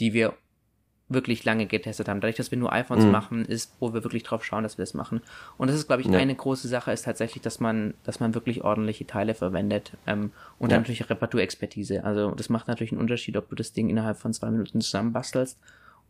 [0.00, 0.34] die wir
[1.10, 2.20] wirklich lange getestet haben.
[2.20, 3.10] Dadurch, dass wir nur iPhones mhm.
[3.10, 5.20] machen, ist, wo wir wirklich drauf schauen, dass wir das machen.
[5.58, 6.18] Und das ist, glaube ich, ja.
[6.18, 10.70] eine große Sache, ist tatsächlich, dass man, dass man wirklich ordentliche Teile verwendet ähm, und
[10.70, 10.76] ja.
[10.76, 12.04] dann natürlich Reparaturexpertise.
[12.04, 15.58] Also das macht natürlich einen Unterschied, ob du das Ding innerhalb von zwei Minuten zusammenbastelst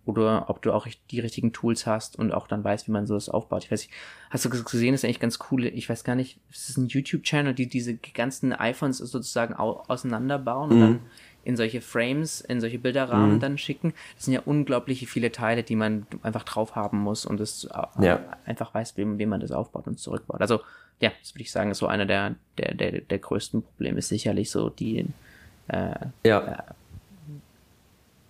[0.06, 3.28] oder ob du auch die richtigen Tools hast und auch dann weißt, wie man sowas
[3.28, 3.64] aufbaut.
[3.64, 3.92] Ich weiß nicht,
[4.30, 5.64] hast du gesehen, das ist eigentlich ganz cool.
[5.66, 10.74] Ich weiß gar nicht, ist das ein YouTube-Channel, die diese ganzen iPhones sozusagen auseinanderbauen mhm.
[10.74, 11.00] und dann
[11.44, 13.40] in solche Frames, in solche Bilderrahmen mhm.
[13.40, 13.94] dann schicken.
[14.16, 17.68] Das sind ja unglaublich viele Teile, die man einfach drauf haben muss und es
[18.00, 18.20] ja.
[18.44, 20.40] einfach weiß, wie, wie man das aufbaut und zurückbaut.
[20.40, 20.60] Also
[21.00, 24.08] ja, das würde ich sagen, ist so einer der, der, der, der größten Probleme ist
[24.08, 25.06] sicherlich so die
[25.68, 26.40] äh, ja.
[26.40, 26.56] Äh,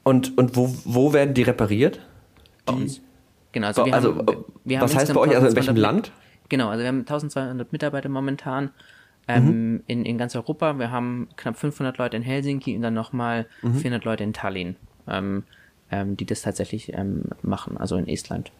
[0.03, 2.01] und, und wo, wo werden die repariert?
[2.67, 3.01] Uns.
[3.53, 6.13] Genau, also wir also, haben, wir was heißt bei euch, also in welchem Land?
[6.49, 8.71] Genau, also wir haben 1200 Mitarbeiter momentan
[9.29, 9.83] ähm, mhm.
[9.87, 10.79] in, in ganz Europa.
[10.79, 13.75] Wir haben knapp 500 Leute in Helsinki und dann nochmal mhm.
[13.75, 15.45] 400 Leute in Tallinn, ähm,
[15.91, 18.53] ähm, die das tatsächlich ähm, machen, also in Estland.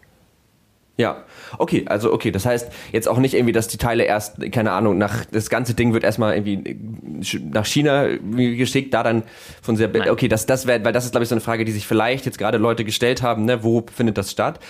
[1.01, 1.25] Ja,
[1.57, 4.99] okay, also okay, das heißt jetzt auch nicht irgendwie, dass die Teile erst, keine Ahnung,
[4.99, 6.79] nach das ganze Ding wird erstmal irgendwie
[7.51, 9.23] nach China geschickt, da dann
[9.63, 10.11] von sehr, Nein.
[10.11, 12.27] okay, das, das wäre, weil das ist glaube ich so eine Frage, die sich vielleicht
[12.27, 14.61] jetzt gerade Leute gestellt haben, ne, wo findet das statt?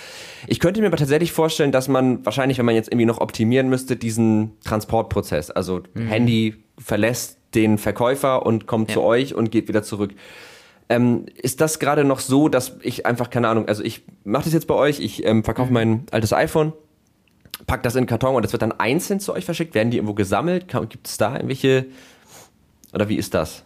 [0.46, 3.68] Ich könnte mir aber tatsächlich vorstellen, dass man wahrscheinlich, wenn man jetzt irgendwie noch optimieren
[3.68, 6.06] müsste, diesen Transportprozess, also mhm.
[6.06, 8.94] Handy verlässt den Verkäufer und kommt ja.
[8.94, 10.12] zu euch und geht wieder zurück.
[10.90, 14.52] Ähm, ist das gerade noch so, dass ich einfach, keine Ahnung, also ich mache das
[14.52, 15.74] jetzt bei euch, ich ähm, verkaufe mhm.
[15.74, 16.72] mein altes iPhone,
[17.68, 19.74] pack das in Karton und das wird dann einzeln zu euch verschickt?
[19.76, 20.66] Werden die irgendwo gesammelt?
[20.66, 21.86] Gibt es da irgendwelche,
[22.92, 23.64] oder wie ist das?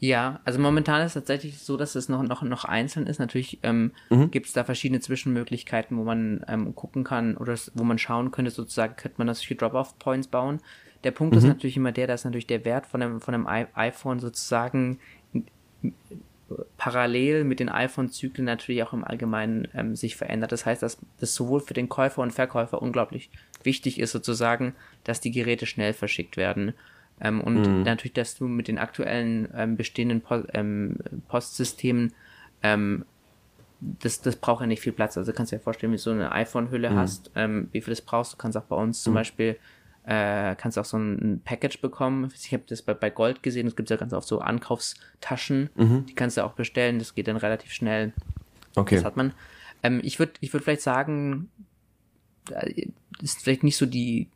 [0.00, 3.20] Ja, also momentan ist es tatsächlich so, dass es noch, noch, noch einzeln ist.
[3.20, 4.30] Natürlich ähm, mhm.
[4.30, 8.50] gibt es da verschiedene Zwischenmöglichkeiten, wo man ähm, gucken kann oder wo man schauen könnte,
[8.50, 10.60] sozusagen, könnte man das für Drop-Off-Points bauen.
[11.04, 11.38] Der Punkt mhm.
[11.38, 14.98] ist natürlich immer der, dass natürlich der Wert von einem, von einem iPhone sozusagen
[16.76, 20.52] parallel mit den iPhone-Zyklen natürlich auch im Allgemeinen ähm, sich verändert.
[20.52, 23.30] Das heißt, dass das sowohl für den Käufer und Verkäufer unglaublich
[23.62, 24.74] wichtig ist, sozusagen,
[25.04, 26.74] dass die Geräte schnell verschickt werden.
[27.20, 27.82] Ähm, und mhm.
[27.82, 32.12] natürlich, dass du mit den aktuellen ähm, bestehenden po ähm, Postsystemen
[32.62, 33.04] ähm,
[33.80, 35.16] das, das braucht ja nicht viel Platz.
[35.16, 36.96] Also kannst du dir vorstellen, wie du so eine iPhone-Hülle mhm.
[36.96, 38.32] hast, ähm, wie viel das brauchst.
[38.32, 39.16] Du kannst auch bei uns zum mhm.
[39.16, 39.56] Beispiel
[40.06, 42.30] äh, kannst auch so ein, Package bekommen.
[42.34, 46.06] Ich habe das bei, bei Gold gesehen, es gibt ja ganz oft so Ankaufstaschen, mhm.
[46.06, 48.12] die kannst du auch bestellen, das geht dann relativ schnell.
[48.76, 48.96] Okay.
[48.96, 49.32] Das hat man.
[49.82, 51.50] Ähm, ich würde ich würd vielleicht sagen,
[52.50, 52.88] äh,
[53.22, 54.28] ist vielleicht nicht so die,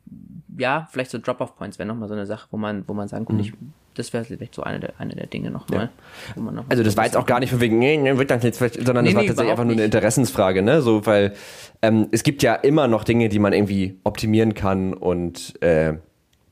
[0.57, 3.43] ja, vielleicht so Drop-off-Points wäre nochmal so eine Sache, wo man, wo man sagen könnte,
[3.43, 3.49] mhm.
[3.49, 3.53] ich
[3.99, 5.89] das wäre vielleicht so eine der, eine der Dinge nochmal.
[6.35, 6.41] Ja.
[6.41, 8.59] Noch also das war jetzt auch gar nicht von wegen, nee, nee, wird dann jetzt,
[8.59, 10.81] sondern nee, das war tatsächlich einfach nur eine Interessensfrage, ne?
[10.81, 11.33] So, weil
[11.81, 15.95] ähm, es gibt ja immer noch Dinge, die man irgendwie optimieren kann und äh,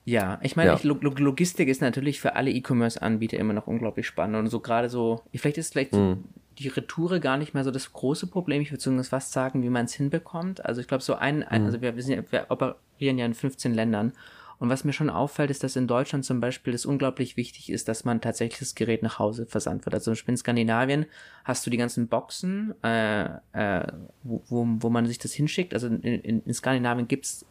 [0.03, 0.79] Ja, ich meine, Ja.
[0.83, 5.57] Logistik ist natürlich für alle E-Commerce-Anbieter immer noch unglaublich spannend und so gerade so, vielleicht
[5.57, 6.25] ist vielleicht Mhm.
[6.59, 8.61] Die Retoure gar nicht mehr so das große Problem.
[8.61, 10.65] Ich würde zumindest fast sagen, wie man es hinbekommt.
[10.65, 11.65] Also ich glaube, so ein, ein Mhm.
[11.67, 14.13] also wir, wir, sind wir operieren ja in 15 Ländern.
[14.59, 17.87] Und was mir schon auffällt, ist, dass in Deutschland zum Beispiel das unglaublich wichtig ist,
[17.87, 19.93] dass man tatsächlich das Gerät nach Hause versandt wird.
[19.93, 21.05] Also zum Beispiel in Skandinavien
[21.43, 23.85] hast du die ganzen Boxen, äh, äh,
[24.23, 25.75] wo, wo, wo man sich das hinschickt.
[25.75, 27.45] Also in, in, in Skandinavien gibt's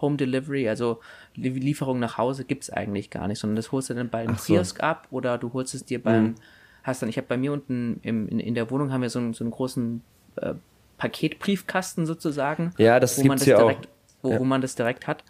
[0.00, 1.00] Home Delivery, also
[1.34, 4.54] Lie- Lieferung nach Hause gibt's eigentlich gar nicht, sondern das holst du dann beim so.
[4.54, 6.36] Kiosk ab oder du holst es dir beim,
[6.86, 9.18] hast dann, ich habe bei mir unten im, in, in der Wohnung haben wir so
[9.18, 10.02] einen, so einen großen
[10.36, 10.54] äh,
[10.98, 12.72] Paketbriefkasten sozusagen.
[12.78, 13.62] Ja, das wo man hier auch.
[13.70, 13.88] direkt,
[14.22, 14.38] Wo, Ja.
[14.40, 15.24] wo man das direkt hat.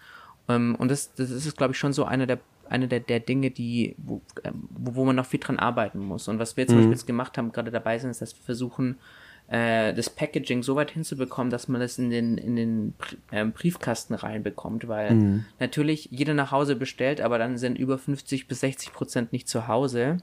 [0.48, 2.38] Ähm, und das, das ist, glaube ich, schon so eine der
[2.68, 6.26] eine der, der Dinge, die, wo, ähm, wo wo man noch viel dran arbeiten muss.
[6.26, 6.68] Und was wir Mhm.
[6.68, 8.98] zum Beispiel jetzt gemacht haben, gerade dabei sind, ist, dass wir versuchen,
[9.46, 12.94] äh, das Packaging so weit hinzubekommen, dass man das in den, in den
[13.30, 15.44] ähm, Briefkasten reinbekommt, weil Mhm.
[15.60, 19.68] natürlich jeder nach Hause bestellt, aber dann sind über 50 bis 60 Prozent nicht zu
[19.68, 20.16] Hause.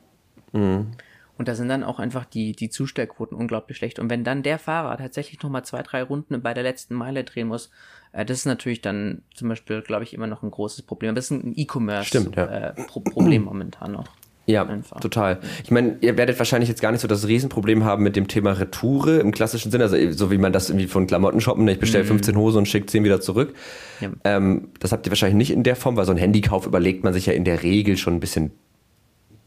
[0.51, 0.91] Mhm.
[1.37, 3.99] Und da sind dann auch einfach die, die Zustellquoten unglaublich schlecht.
[3.99, 7.47] Und wenn dann der Fahrer tatsächlich nochmal zwei, drei Runden bei der letzten Meile drehen
[7.47, 7.71] muss,
[8.11, 11.09] äh, das ist natürlich dann zum Beispiel, glaube ich, immer noch ein großes Problem.
[11.09, 11.55] Aber das ist ein
[12.03, 12.45] Stimmt, ja.
[12.45, 14.07] E-Commerce-Problem momentan noch.
[14.45, 14.99] Ja, Einfach.
[14.99, 15.39] total.
[15.63, 18.51] Ich meine, ihr werdet wahrscheinlich jetzt gar nicht so das Riesenproblem haben mit dem Thema
[18.51, 21.71] Retoure im klassischen Sinne, also so wie man das irgendwie von Klamotten shoppen, ne?
[21.71, 23.53] ich bestelle 15 Hosen und schicke 10 wieder zurück.
[24.01, 24.09] Ja.
[24.25, 27.13] Ähm, das habt ihr wahrscheinlich nicht in der Form, weil so ein Handykauf überlegt man
[27.13, 28.51] sich ja in der Regel schon ein bisschen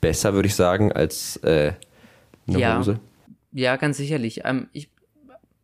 [0.01, 1.73] besser, würde ich sagen, als äh,
[2.49, 2.79] eine Ja.
[2.79, 3.01] Hose.
[3.53, 4.43] Ja, ganz sicherlich.
[4.45, 4.91] Ähm, ich,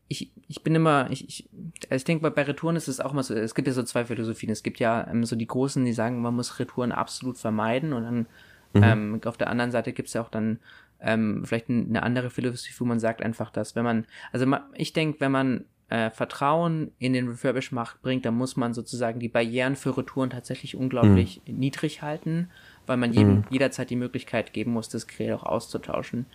[0.09, 1.49] ich, ich bin immer, ich, ich,
[1.91, 3.83] also ich denke, bei, bei Retouren ist es auch mal so, es gibt ja so
[3.83, 4.51] zwei Philosophien.
[4.51, 8.03] Es gibt ja ähm, so die Großen, die sagen, man muss Retouren absolut vermeiden und
[8.05, 8.27] dann
[8.75, 10.59] ähm, auf der anderen Seite gibt es ja auch dann
[11.01, 14.67] ähm, vielleicht ein- eine andere Philosophie, wo man sagt einfach, dass wenn man, also ma,
[14.75, 19.29] ich denke, wenn man äh, Vertrauen in den Refurbish-Markt bringt, dann muss man sozusagen die
[19.29, 22.49] Barrieren für Retouren tatsächlich unglaublich niedrig halten,
[22.87, 26.27] weil man jedem, jederzeit die Möglichkeit geben muss, das Gerät auch auszutauschen.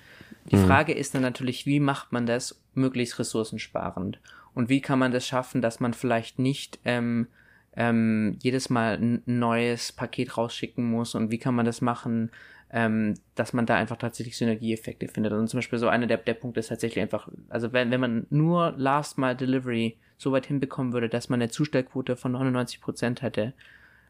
[0.51, 4.19] Die Frage ist dann natürlich, wie macht man das möglichst ressourcensparend?
[4.53, 7.27] Und wie kann man das schaffen, dass man vielleicht nicht ähm,
[7.75, 12.31] ähm, jedes Mal ein neues Paket rausschicken muss und wie kann man das machen,
[12.71, 15.31] ähm, dass man da einfach tatsächlich Synergieeffekte findet.
[15.33, 18.25] Und zum Beispiel so einer der, der Punkte ist tatsächlich einfach, also wenn, wenn man
[18.29, 23.21] nur Last Mile Delivery so weit hinbekommen würde, dass man eine Zustellquote von 99 Prozent
[23.21, 23.53] hätte,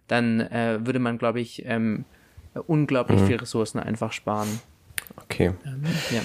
[0.08, 2.06] dann äh, würde man, glaube ich, ähm,
[2.66, 4.47] unglaublich viel Ressourcen einfach sparen.
[5.24, 5.51] Okay.
[5.66, 6.22] Ähm, ja.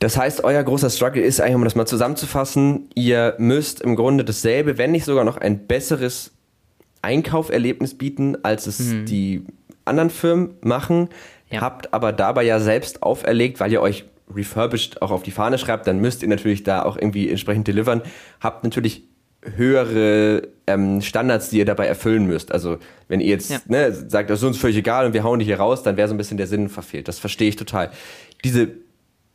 [0.00, 4.24] Das heißt, euer großer Struggle ist eigentlich, um das mal zusammenzufassen, ihr müsst im Grunde
[4.24, 6.30] dasselbe, wenn nicht sogar noch ein besseres
[7.02, 9.44] Einkauferlebnis bieten, als es die
[9.84, 11.08] anderen Firmen machen,
[11.50, 11.62] Ja.
[11.62, 14.04] habt aber dabei ja selbst auferlegt, weil ihr euch
[14.34, 18.02] refurbished auch auf die Fahne schreibt, dann müsst ihr natürlich da auch irgendwie entsprechend delivern,
[18.40, 19.04] habt natürlich
[19.42, 22.52] höhere ähm, Standards, die ihr dabei erfüllen müsst.
[22.52, 22.78] Also
[23.08, 23.58] wenn ihr jetzt Ja.
[23.66, 26.08] ne, sagt, das ist uns völlig egal und wir hauen die hier raus, dann wäre
[26.08, 27.08] so ein bisschen der Sinn verfehlt.
[27.08, 27.90] Das verstehe ich total.
[28.44, 28.68] Diese,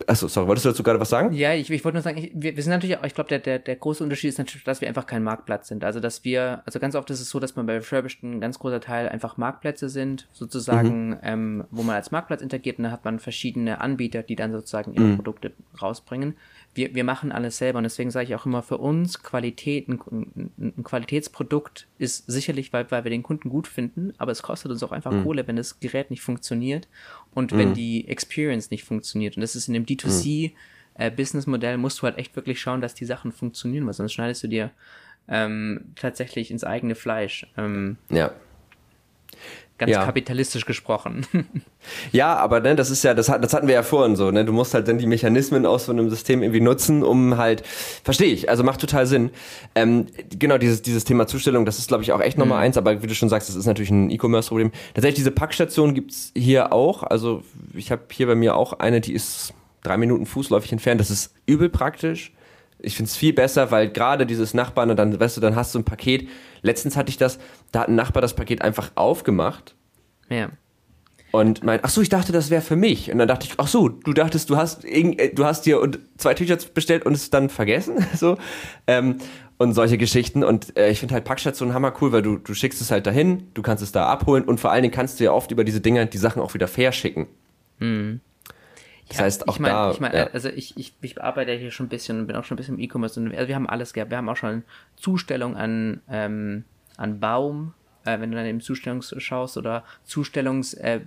[0.06, 1.32] achso, sorry, wolltest du dazu gerade was sagen?
[1.34, 3.39] Ja, ich, ich wollte nur sagen, ich, wir, wir sind natürlich, auch- ich glaube, der,
[3.39, 5.84] der, der große Unterschied ist natürlich, dass wir einfach kein Marktplatz sind.
[5.84, 8.60] Also, dass wir, also ganz oft ist es so, dass man bei Refurbished ein ganz
[8.60, 13.06] großer Teil einfach Marktplätze sind, sozusagen, ähm, wo man als Marktplatz interagiert und dann hat
[13.06, 16.36] man verschiedene Anbieter, die dann sozusagen ihre Produkte rausbringen.
[16.76, 19.99] Wir, wir machen alles selber und deswegen sage ich auch immer, für uns Qualität, ein,
[20.57, 24.82] ein, Qualitätsprodukt ist sicherlich, weil, weil wir den Kunden gut finden, aber es kostet uns
[24.82, 26.88] auch einfach Kohle, wenn das Gerät nicht funktioniert
[27.34, 29.38] und wenn die Experience nicht funktioniert.
[29.38, 30.53] Und das ist in dem D2C
[30.95, 34.43] äh, Businessmodell musst du halt echt wirklich schauen, dass die Sachen funktionieren, weil sonst schneidest
[34.43, 34.71] du dir
[35.28, 37.47] ähm, tatsächlich ins eigene Fleisch.
[37.57, 38.32] Ähm, Ja.
[39.86, 40.05] Ganz Ja.
[40.05, 41.25] kapitalistisch gesprochen.
[42.13, 44.45] Ja, aber ne, das ist ja, das, das hatten wir ja vorhin so, ne?
[44.45, 47.61] Du musst halt dann die Mechanismen aus so einem System irgendwie nutzen, um halt,
[48.05, 49.31] verstehe ich, also macht total Sinn.
[49.75, 53.03] Ähm, genau, dieses, dieses Thema Zustellung, das ist, glaube ich, auch echt Nummer eins, aber
[53.03, 54.71] wie du schon sagst, das ist natürlich ein E-Commerce-Problem.
[54.93, 57.03] Tatsächlich, diese Packstation gibt's hier auch.
[57.03, 59.53] Also ich habe hier bei mir auch eine, die ist
[59.84, 61.01] drei Minuten fußläufig entfernt.
[61.01, 62.31] Das ist übel praktisch.
[62.84, 65.79] Ich find's viel besser, weil gerade dieses Nachbarn und dann, weißt du, dann hast du
[65.79, 66.27] ein Paket.
[66.61, 67.39] Letztens hatte ich das,
[67.71, 69.73] da hat ein Nachbar das Paket einfach aufgemacht
[70.29, 70.49] ja.
[71.31, 73.11] und meint, ach so, ich dachte, das wäre für mich.
[73.11, 75.79] Und dann dachte ich, ach so, du dachtest, du hast, irgend- äh, du hast dir
[75.81, 78.38] und zwei T-Shirts bestellt und es dann vergessen, so.
[78.86, 79.17] Ähm,
[79.57, 80.43] und solche Geschichten.
[80.43, 83.47] Und äh, ich finde halt Packstationen hammer cool, weil du, du schickst es halt dahin,
[83.53, 85.79] du kannst es da abholen und vor allen Dingen kannst du ja oft über diese
[85.79, 87.27] Dinger die Sachen auch wieder verschicken.
[89.10, 89.91] Das heißt, auch ich mein, da.
[89.91, 90.28] Ich meine, ja.
[90.34, 92.76] also ich, ich, ich arbeite hier schon ein bisschen und bin auch schon ein bisschen
[92.76, 93.20] im E-Commerce.
[93.20, 94.12] Und also wir haben alles gehabt.
[94.12, 94.64] Wir haben auch schon
[94.95, 96.64] Zustellung an, ähm,
[96.97, 97.74] an Baum,
[98.06, 101.01] äh, wenn du dann im Zustellungs schaust, oder Zustellungs, äh,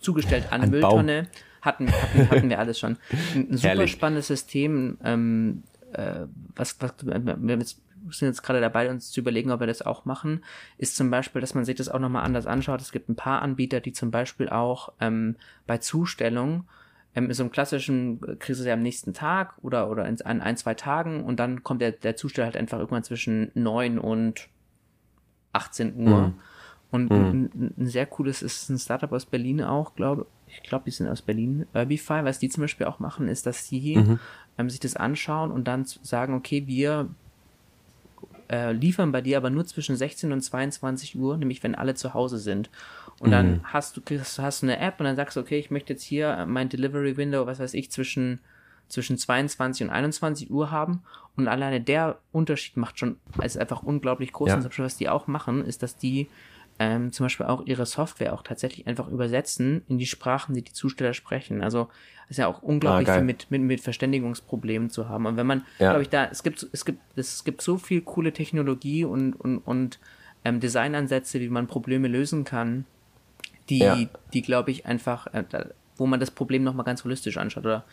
[0.00, 1.28] zugestellt an, An Mülltonne.
[1.60, 2.96] Hatten, hatten, hatten wir alles schon.
[3.34, 3.90] Ein, ein super Herrlich.
[3.90, 9.20] spannendes System, ähm, äh, was, was wir haben jetzt sind jetzt gerade dabei, uns zu
[9.20, 10.44] überlegen, ob wir das auch machen,
[10.78, 12.80] ist zum Beispiel, dass man sich das auch nochmal anders anschaut.
[12.80, 16.64] Es gibt ein paar Anbieter, die zum Beispiel auch ähm, bei Zustellung
[17.18, 20.20] ähm, in so einem klassischen äh, kriegst du ja am nächsten Tag oder, oder in
[20.22, 23.98] ein, ein, zwei Tagen und dann kommt der, der Zusteller halt einfach irgendwann zwischen neun
[23.98, 24.48] und
[25.52, 26.28] 18 Uhr.
[26.28, 26.34] Mhm.
[26.90, 27.16] Und mhm.
[27.16, 30.62] Ein, ein, sehr cooles ist ein Startup aus Berlin auch, glaube ich.
[30.62, 32.24] glaube, die sind aus Berlin, Urbify.
[32.24, 34.20] Was die zum Beispiel auch machen, ist, dass sie mhm.
[34.56, 37.10] ähm, sich das anschauen und dann sagen, okay, wir
[38.50, 42.14] äh, liefern bei dir aber nur zwischen 16 und 22 Uhr, nämlich wenn alle zu
[42.14, 42.70] Hause sind.
[43.20, 43.60] Und dann mhm.
[43.64, 46.46] hast du hast du eine App und dann sagst du, okay, ich möchte jetzt hier
[46.46, 48.40] mein Delivery Window, was weiß ich, zwischen
[48.88, 51.02] zwischen 22 und 21 Uhr haben
[51.36, 54.48] und alleine der Unterschied macht schon, ist einfach unglaublich groß.
[54.48, 54.54] Ja.
[54.56, 56.28] Und was die auch machen, ist, dass die
[56.78, 60.72] ähm, zum Beispiel auch ihre Software auch tatsächlich einfach übersetzen in die Sprachen, die die
[60.72, 61.62] Zusteller sprechen.
[61.62, 61.88] Also
[62.28, 65.26] ist ja auch unglaublich ah, viel mit, mit, mit Verständigungsproblemen zu haben.
[65.26, 65.90] Und wenn man, ja.
[65.90, 69.58] glaube ich, da, es gibt, es gibt, es gibt so viel coole Technologie und, und,
[69.58, 69.98] und
[70.44, 72.84] ähm, Designansätze, wie man Probleme lösen kann,
[73.68, 73.98] die, ja.
[74.32, 75.44] die glaube ich einfach, äh,
[75.96, 77.64] wo man das Problem nochmal ganz holistisch anschaut.
[77.64, 77.84] Oder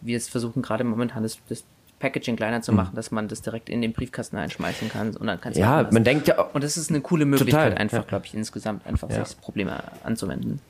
[0.00, 1.64] wir es versuchen gerade momentan das, das
[2.00, 2.76] Packaging kleiner zu hm.
[2.76, 2.96] machen, mhm.
[2.96, 6.02] dass man das direkt in den Briefkasten einschmeißen kann und dann kannst du Ja, man
[6.02, 8.04] denkt ja und das ist eine coole Möglichkeit total, einfach, ja.
[8.04, 9.24] glaube ich, insgesamt einfach ja.
[9.24, 10.60] sich Probleme anzuwenden.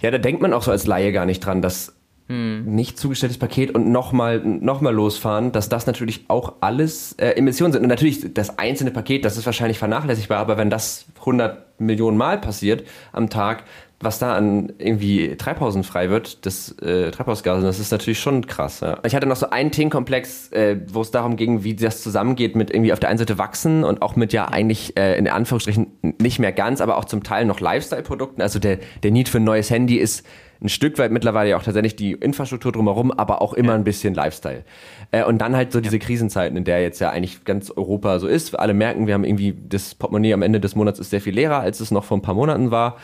[0.00, 1.94] Ja, da denkt man auch so als Laie gar nicht dran, dass
[2.28, 2.64] hm.
[2.66, 7.72] nicht zugestelltes Paket und nochmal noch mal losfahren, dass das natürlich auch alles äh, Emissionen
[7.72, 7.82] sind.
[7.82, 12.38] Und natürlich das einzelne Paket, das ist wahrscheinlich vernachlässigbar, aber wenn das 100 Millionen Mal
[12.38, 13.64] passiert am Tag,
[14.00, 18.80] was da an irgendwie Treibhausen frei wird, das äh, Treibhausgas, das ist natürlich schon krass.
[18.80, 18.98] Ja.
[19.04, 22.70] Ich hatte noch so einen Themenkomplex, äh, wo es darum ging, wie das zusammengeht mit
[22.70, 25.88] irgendwie auf der einen Seite wachsen und auch mit ja eigentlich äh, in Anführungsstrichen
[26.20, 28.40] nicht mehr ganz, aber auch zum Teil noch Lifestyle-Produkten.
[28.40, 30.24] Also der, der Need für ein neues Handy ist
[30.60, 33.74] ein Stück weit mittlerweile ja auch tatsächlich die Infrastruktur drumherum, aber auch immer ja.
[33.74, 34.64] ein bisschen Lifestyle.
[35.10, 35.98] Äh, und dann halt so diese.
[35.98, 38.56] Krisenzeiten, in der jetzt ja eigentlich ganz Europa so ist.
[38.58, 41.58] Alle merken, wir haben irgendwie das Portemonnaie am Ende des Monats ist sehr viel leerer,
[41.58, 42.96] als es noch vor ein paar Monaten war.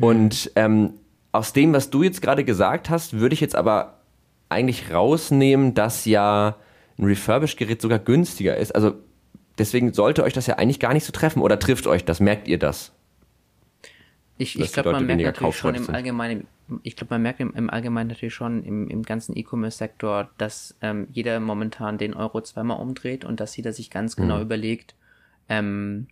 [0.00, 0.04] Mhm.
[0.04, 0.94] Und ähm,
[1.32, 4.00] aus dem, was du jetzt gerade gesagt hast, würde ich jetzt aber
[4.48, 6.56] eigentlich rausnehmen, dass ja
[6.98, 8.74] ein Refurbished-Gerät sogar günstiger ist.
[8.74, 8.94] Also
[9.58, 11.40] deswegen sollte euch das ja eigentlich gar nicht so treffen.
[11.40, 12.20] Oder trifft euch das?
[12.20, 12.92] Merkt ihr das?
[14.38, 16.46] Ich, ich glaube, man merkt natürlich schon im Allgemeinen,
[16.82, 21.08] ich glaube, man merkt im, im, Allgemeinen natürlich schon im, im ganzen E-Commerce-Sektor, dass ähm,
[21.12, 24.42] jeder momentan den Euro zweimal umdreht und dass jeder sich ganz genau mhm.
[24.42, 24.94] überlegt,
[25.50, 26.06] ähm,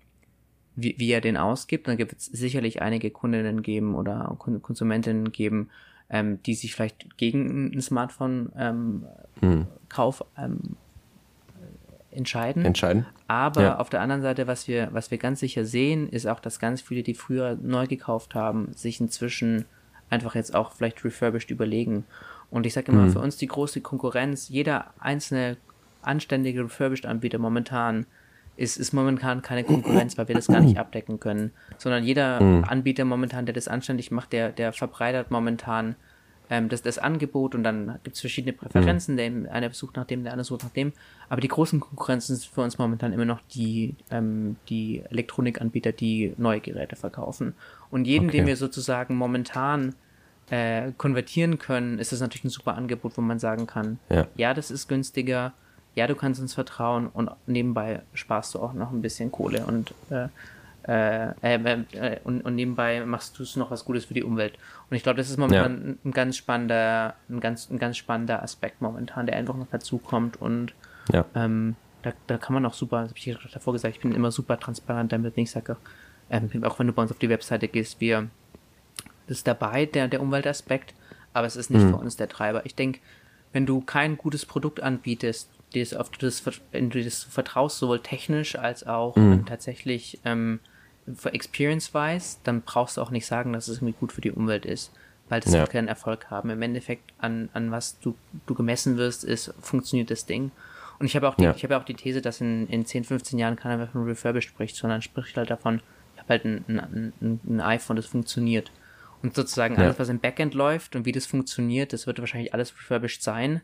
[0.80, 1.88] wie, wie er den ausgibt.
[1.88, 5.70] Dann gibt es sicherlich einige Kundinnen geben oder Konsumentinnen geben,
[6.08, 9.04] ähm, die sich vielleicht gegen ein Smartphone-Kauf ähm,
[9.42, 9.66] mhm.
[10.38, 10.76] ähm,
[12.10, 12.64] entscheiden.
[12.64, 13.06] Entscheiden.
[13.26, 13.78] Aber ja.
[13.78, 16.80] auf der anderen Seite, was wir, was wir ganz sicher sehen, ist auch, dass ganz
[16.80, 19.64] viele, die früher neu gekauft haben, sich inzwischen
[20.10, 22.04] einfach jetzt auch vielleicht refurbished überlegen.
[22.50, 23.10] Und ich sage immer, mhm.
[23.10, 25.56] für uns die große Konkurrenz, jeder einzelne
[26.02, 28.06] anständige Refurbished-Anbieter momentan
[28.58, 32.64] ist, ist momentan keine Konkurrenz, weil wir das gar nicht abdecken können, sondern jeder mhm.
[32.64, 35.94] Anbieter momentan, der das anständig macht, der, der verbreitert momentan
[36.50, 39.44] ähm, das, das Angebot und dann gibt es verschiedene Präferenzen, mhm.
[39.44, 40.92] der eine sucht nach dem, der andere sucht nach dem.
[41.28, 46.34] Aber die großen Konkurrenzen sind für uns momentan immer noch die, ähm, die Elektronikanbieter, die
[46.36, 47.54] neue Geräte verkaufen.
[47.92, 48.38] Und jeden, okay.
[48.38, 49.94] den wir sozusagen momentan
[50.50, 54.52] äh, konvertieren können, ist das natürlich ein super Angebot, wo man sagen kann, ja, ja
[54.52, 55.52] das ist günstiger,
[55.94, 59.94] ja, du kannst uns vertrauen und nebenbei sparst du auch noch ein bisschen Kohle und,
[60.10, 60.28] äh,
[60.86, 64.58] äh, äh, äh und, und, nebenbei machst du es noch was Gutes für die Umwelt.
[64.88, 66.08] Und ich glaube, das ist momentan ja.
[66.08, 70.40] ein ganz spannender, ein ganz, ein ganz spannender Aspekt momentan, der einfach noch dazu kommt
[70.40, 70.72] und
[71.12, 71.24] ja.
[71.34, 74.30] ähm, da, da kann man auch super, das habe ich davor gesagt, ich bin immer
[74.30, 75.78] super transparent damit, ich sage auch,
[76.30, 78.28] ähm, auch wenn du bei uns auf die Webseite gehst, wir,
[79.26, 80.94] das ist dabei, der, der Umweltaspekt,
[81.32, 81.90] aber es ist nicht mhm.
[81.90, 82.64] für uns der Treiber.
[82.66, 83.00] Ich denke,
[83.52, 86.42] wenn du kein gutes Produkt anbietest, das, auf das,
[86.72, 89.46] in das du vertraust, sowohl technisch als auch mhm.
[89.46, 90.60] tatsächlich ähm,
[91.24, 94.92] experience-wise, dann brauchst du auch nicht sagen, dass es irgendwie gut für die Umwelt ist,
[95.28, 95.60] weil das ja.
[95.60, 96.50] wird keinen Erfolg haben.
[96.50, 98.14] Im Endeffekt, an, an was du,
[98.46, 100.50] du gemessen wirst, ist, funktioniert das Ding.
[100.98, 101.54] Und ich habe auch die, ja.
[101.54, 104.48] ich habe auch die These, dass in, in 10, 15 Jahren keiner mehr von Refurbished
[104.48, 105.80] spricht, sondern spricht halt davon,
[106.14, 108.72] ich habe halt ein, ein, ein, ein iPhone, das funktioniert.
[109.22, 109.82] Und sozusagen ja.
[109.82, 113.60] alles, was im Backend läuft und wie das funktioniert, das wird wahrscheinlich alles refurbished sein.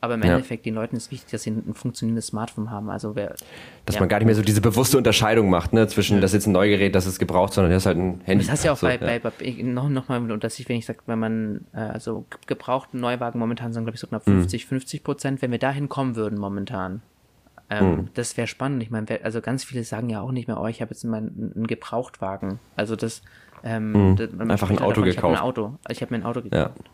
[0.00, 0.34] Aber im ja.
[0.34, 2.88] Endeffekt, den Leuten ist wichtig, dass sie ein funktionierendes Smartphone haben.
[2.88, 3.34] Also wer,
[3.84, 4.00] dass ja.
[4.00, 6.20] man gar nicht mehr so diese bewusste Unterscheidung macht, ne, zwischen ja.
[6.20, 8.44] das ist jetzt ein Neugerät, das ist gebraucht, sondern das ist halt ein Handy.
[8.44, 9.32] Das heißt ja auch so, bei, bei, bei,
[9.62, 13.40] noch, noch mal und das ich, wenn ich sage, wenn man, äh, also gebrauchten Neuwagen
[13.40, 14.68] momentan sind, glaube ich, so knapp 50, mhm.
[14.68, 17.02] 50 Prozent, wenn wir dahin kommen würden momentan.
[17.70, 18.08] Ähm, mhm.
[18.14, 18.82] Das wäre spannend.
[18.82, 21.52] Ich meine, also ganz viele sagen ja auch nicht mehr, oh, ich habe jetzt meinen
[21.54, 22.60] einen Gebrauchtwagen.
[22.76, 23.22] Also das,
[23.64, 24.16] ähm, mhm.
[24.16, 25.16] das einfach ein Auto davon, gekauft.
[25.16, 26.90] Ich habe ein Auto, ich habe mir ein Auto gekauft.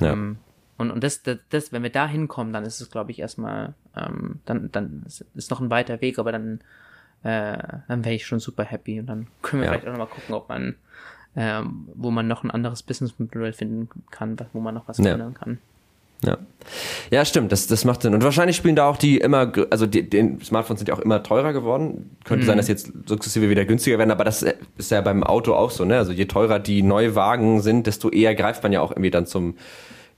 [0.00, 0.12] Ja.
[0.12, 0.38] Ähm,
[0.78, 3.74] Und, und das, das, das, wenn wir da hinkommen, dann ist es, glaube ich, erstmal,
[3.96, 5.04] ähm, dann, dann
[5.34, 6.60] ist noch ein weiter Weg, aber dann,
[7.22, 7.58] äh,
[7.88, 9.72] dann wäre ich schon super happy und dann können wir ja.
[9.72, 10.74] vielleicht auch nochmal gucken, ob man,
[11.36, 15.04] ähm, wo man noch ein anderes Businessmodell finden kann, wo man noch was ja.
[15.04, 15.58] verändern kann.
[16.24, 16.38] Ja.
[17.10, 18.14] Ja, stimmt, das, das macht Sinn.
[18.14, 21.22] Und wahrscheinlich spielen da auch die immer, also die, die Smartphones sind ja auch immer
[21.22, 22.16] teurer geworden.
[22.24, 22.46] Könnte mhm.
[22.46, 24.44] sein, dass jetzt sukzessive wieder günstiger werden, aber das
[24.78, 25.98] ist ja beim Auto auch so, ne?
[25.98, 29.56] Also je teurer die Neuwagen sind, desto eher greift man ja auch irgendwie dann zum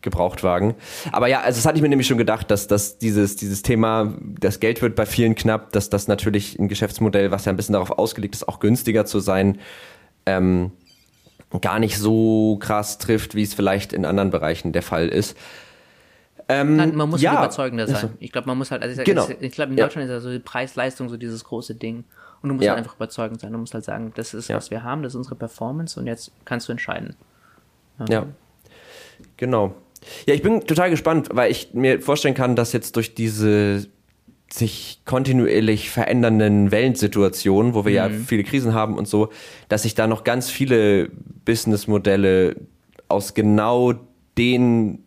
[0.04, 0.74] Gebrauchtwagen.
[1.10, 4.14] Aber ja, also das hatte ich mir nämlich schon gedacht, dass, dass dieses, dieses Thema,
[4.20, 7.72] das Geld wird bei vielen knapp, dass das natürlich ein Geschäftsmodell, was ja ein bisschen
[7.72, 9.58] darauf ausgelegt ist, auch günstiger zu sein,
[10.26, 10.70] ähm,
[11.60, 15.36] gar nicht so krass trifft, wie es vielleicht in anderen Bereichen der Fall ist.
[16.48, 17.32] Ähm, Nein, man muss ja.
[17.32, 17.96] halt überzeugender sein.
[17.96, 19.26] Also, ich glaube, man muss halt, also ich, genau.
[19.40, 20.16] ich glaube, in Deutschland ja.
[20.16, 22.04] ist ja so die Preis-Leistung so dieses große Ding.
[22.42, 22.72] Und du musst ja.
[22.72, 23.52] halt einfach überzeugend sein.
[23.52, 26.30] Du musst halt sagen, das ist, was wir haben, das ist unsere Performance und jetzt
[26.44, 27.16] kannst du entscheiden.
[28.08, 28.26] Ja.
[29.36, 29.74] Genau.
[30.26, 33.86] Ja, ich bin total gespannt, weil ich mir vorstellen kann, dass jetzt durch diese
[34.52, 38.14] sich kontinuierlich verändernden Weltsituationen, wo wir mhm.
[38.14, 39.30] ja viele Krisen haben und so,
[39.68, 41.10] dass sich da noch ganz viele
[41.44, 42.56] Businessmodelle
[43.08, 43.94] aus genau
[44.38, 45.00] den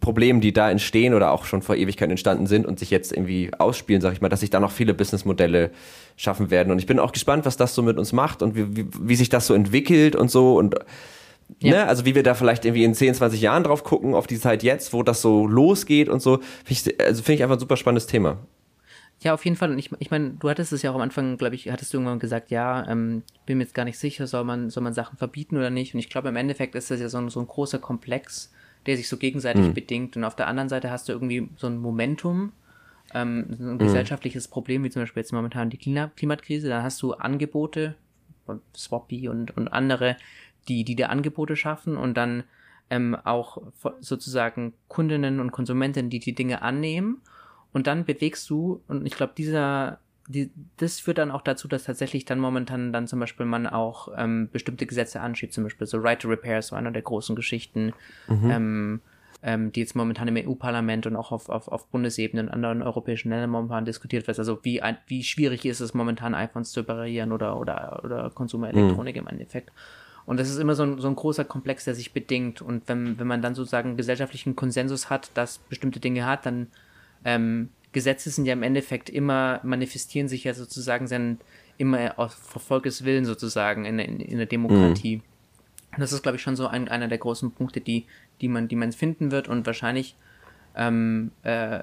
[0.00, 3.50] Problemen, die da entstehen oder auch schon vor Ewigkeiten entstanden sind und sich jetzt irgendwie
[3.56, 5.70] ausspielen, sag ich mal, dass sich da noch viele Businessmodelle
[6.16, 6.72] schaffen werden.
[6.72, 9.16] Und ich bin auch gespannt, was das so mit uns macht und wie, wie, wie
[9.16, 10.76] sich das so entwickelt und so und
[11.60, 11.70] ja.
[11.70, 14.38] ne, also wie wir da vielleicht irgendwie in 10, 20 Jahren drauf gucken, auf die
[14.38, 16.38] Zeit jetzt, wo das so losgeht und so.
[16.64, 18.38] Find ich, also finde ich einfach ein super spannendes Thema.
[19.22, 19.70] Ja, auf jeden Fall.
[19.70, 21.98] Und ich, ich meine, du hattest es ja auch am Anfang, glaube ich, hattest du
[21.98, 25.16] irgendwann gesagt, ja, ähm, bin mir jetzt gar nicht sicher, soll man, soll man Sachen
[25.16, 25.94] verbieten oder nicht.
[25.94, 28.52] Und ich glaube, im Endeffekt ist das ja so ein, so ein großer Komplex,
[28.86, 29.74] der sich so gegenseitig mhm.
[29.74, 30.16] bedingt.
[30.16, 32.52] Und auf der anderen Seite hast du irgendwie so ein Momentum,
[33.14, 33.78] ähm, ein mhm.
[33.78, 36.68] gesellschaftliches Problem, wie zum Beispiel jetzt momentan die Klima Klimakrise.
[36.68, 37.94] Da hast du Angebote,
[38.76, 40.16] Swappy und, und andere,
[40.68, 42.44] die, die dir Angebote schaffen und dann
[42.90, 43.58] ähm, auch
[44.00, 47.22] sozusagen Kundinnen und Konsumentinnen, die die Dinge annehmen.
[47.72, 49.98] Und dann bewegst du, und ich glaube, dieser,
[50.28, 54.08] die, das führt dann auch dazu, dass tatsächlich dann momentan dann zum Beispiel man auch
[54.16, 57.34] ähm, bestimmte Gesetze anschiebt, zum Beispiel so Right to Repair ist so einer der großen
[57.34, 57.94] Geschichten,
[58.28, 58.50] mhm.
[58.50, 59.00] ähm,
[59.42, 63.30] ähm, die jetzt momentan im EU-Parlament und auch auf, auf, auf Bundesebene und anderen europäischen
[63.30, 64.38] Ländern momentan diskutiert wird.
[64.38, 69.22] Also wie, wie schwierig ist es momentan iPhones zu reparieren oder, oder, oder Konsumerelektronik mhm.
[69.22, 69.72] im Endeffekt.
[70.24, 72.62] Und das ist immer so ein, so ein großer Komplex, der sich bedingt.
[72.62, 76.68] Und wenn, wenn man dann sozusagen gesellschaftlichen Konsensus hat, dass bestimmte Dinge hat, dann
[77.24, 81.38] ähm, Gesetze sind ja im Endeffekt immer, manifestieren sich ja sozusagen sein,
[81.76, 85.16] immer auf Volkes Willen sozusagen in, in, in der Demokratie.
[85.16, 85.22] Mhm.
[85.94, 88.06] Und das ist, glaube ich, schon so ein, einer der großen Punkte, die,
[88.40, 90.16] die man, die man finden wird und wahrscheinlich,
[90.74, 91.80] ähm, äh,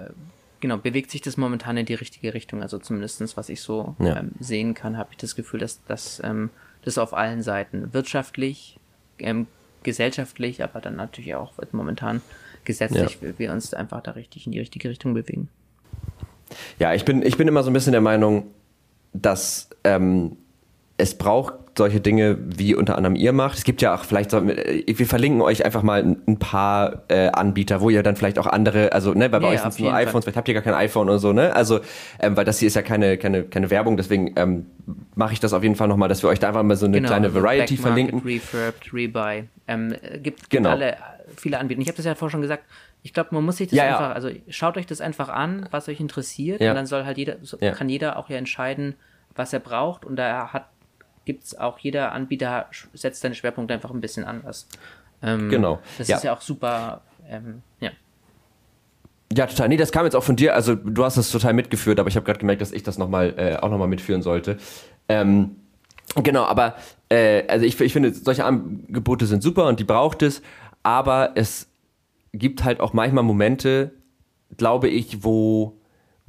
[0.61, 2.63] genau, bewegt sich das momentan in die richtige Richtung.
[2.63, 4.17] Also zumindestens, was ich so ja.
[4.17, 6.49] ähm, sehen kann, habe ich das Gefühl, dass, dass ähm,
[6.83, 8.79] das auf allen Seiten wirtschaftlich,
[9.19, 9.47] ähm,
[9.83, 12.21] gesellschaftlich, aber dann natürlich auch momentan
[12.65, 13.37] gesetzlich, ja.
[13.37, 15.49] wir uns einfach da richtig in die richtige Richtung bewegen.
[16.79, 18.47] Ja, ich bin, ich bin immer so ein bisschen der Meinung,
[19.13, 20.37] dass ähm,
[20.97, 23.57] es braucht solche Dinge, wie unter anderem ihr macht.
[23.57, 27.81] Es gibt ja auch vielleicht, so, wir verlinken euch einfach mal ein, paar äh, Anbieter,
[27.81, 30.11] wo ihr dann vielleicht auch andere, also ne, weil bei ja, euch sind nur iPhones,
[30.11, 30.21] Fall.
[30.23, 31.55] vielleicht habt ihr gar kein iPhone oder so, ne?
[31.55, 31.79] Also,
[32.19, 34.65] ähm, weil das hier ist ja keine, keine, keine Werbung, deswegen ähm,
[35.15, 36.97] mache ich das auf jeden Fall nochmal, dass wir euch da einfach mal so eine
[36.97, 38.19] genau, kleine also Variety verlinken.
[38.19, 39.43] Refurbed, Rebuy.
[39.67, 40.69] Ähm, gibt, gibt genau.
[40.69, 40.97] alle
[41.37, 41.81] viele Anbieter.
[41.81, 42.63] Ich habe das ja vorher schon gesagt,
[43.01, 44.11] ich glaube, man muss sich das ja, einfach, ja.
[44.11, 47.57] also schaut euch das einfach an, was euch interessiert, und dann soll halt jeder, so,
[47.57, 48.95] kann jeder auch ja entscheiden,
[49.35, 50.65] was er braucht, und da hat
[51.29, 52.65] gibt's auch jeder Anbieter
[52.95, 54.67] setzt seine Schwerpunkte einfach ein bisschen anders.
[55.21, 55.77] Ähm, genau.
[55.99, 57.91] Das ist ja auch super, ähm, ja.
[59.31, 59.69] Ja, total.
[59.69, 60.55] Nee, das kam jetzt auch von dir.
[60.55, 63.09] Also du hast das total mitgeführt, aber ich habe gerade gemerkt, dass ich das noch
[63.09, 64.57] mal, äh, auch nochmal mitführen sollte.
[65.07, 65.57] Ähm,
[66.15, 66.77] genau, aber
[67.09, 70.41] äh, also ich, ich finde, solche Angebote sind super und die braucht es,
[70.81, 71.67] aber es
[72.33, 73.91] gibt halt auch manchmal Momente,
[74.57, 75.78] glaube ich, wo,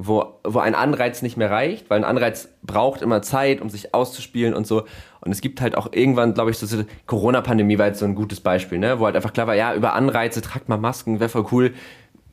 [0.03, 3.93] wo, wo ein Anreiz nicht mehr reicht, weil ein Anreiz braucht immer Zeit, um sich
[3.93, 4.85] auszuspielen und so.
[5.21, 8.15] Und es gibt halt auch irgendwann, glaube ich, so, so Corona-Pandemie war jetzt so ein
[8.15, 8.99] gutes Beispiel, ne?
[8.99, 11.75] wo halt einfach klar war, ja, über Anreize, tragt mal Masken, wäre voll cool,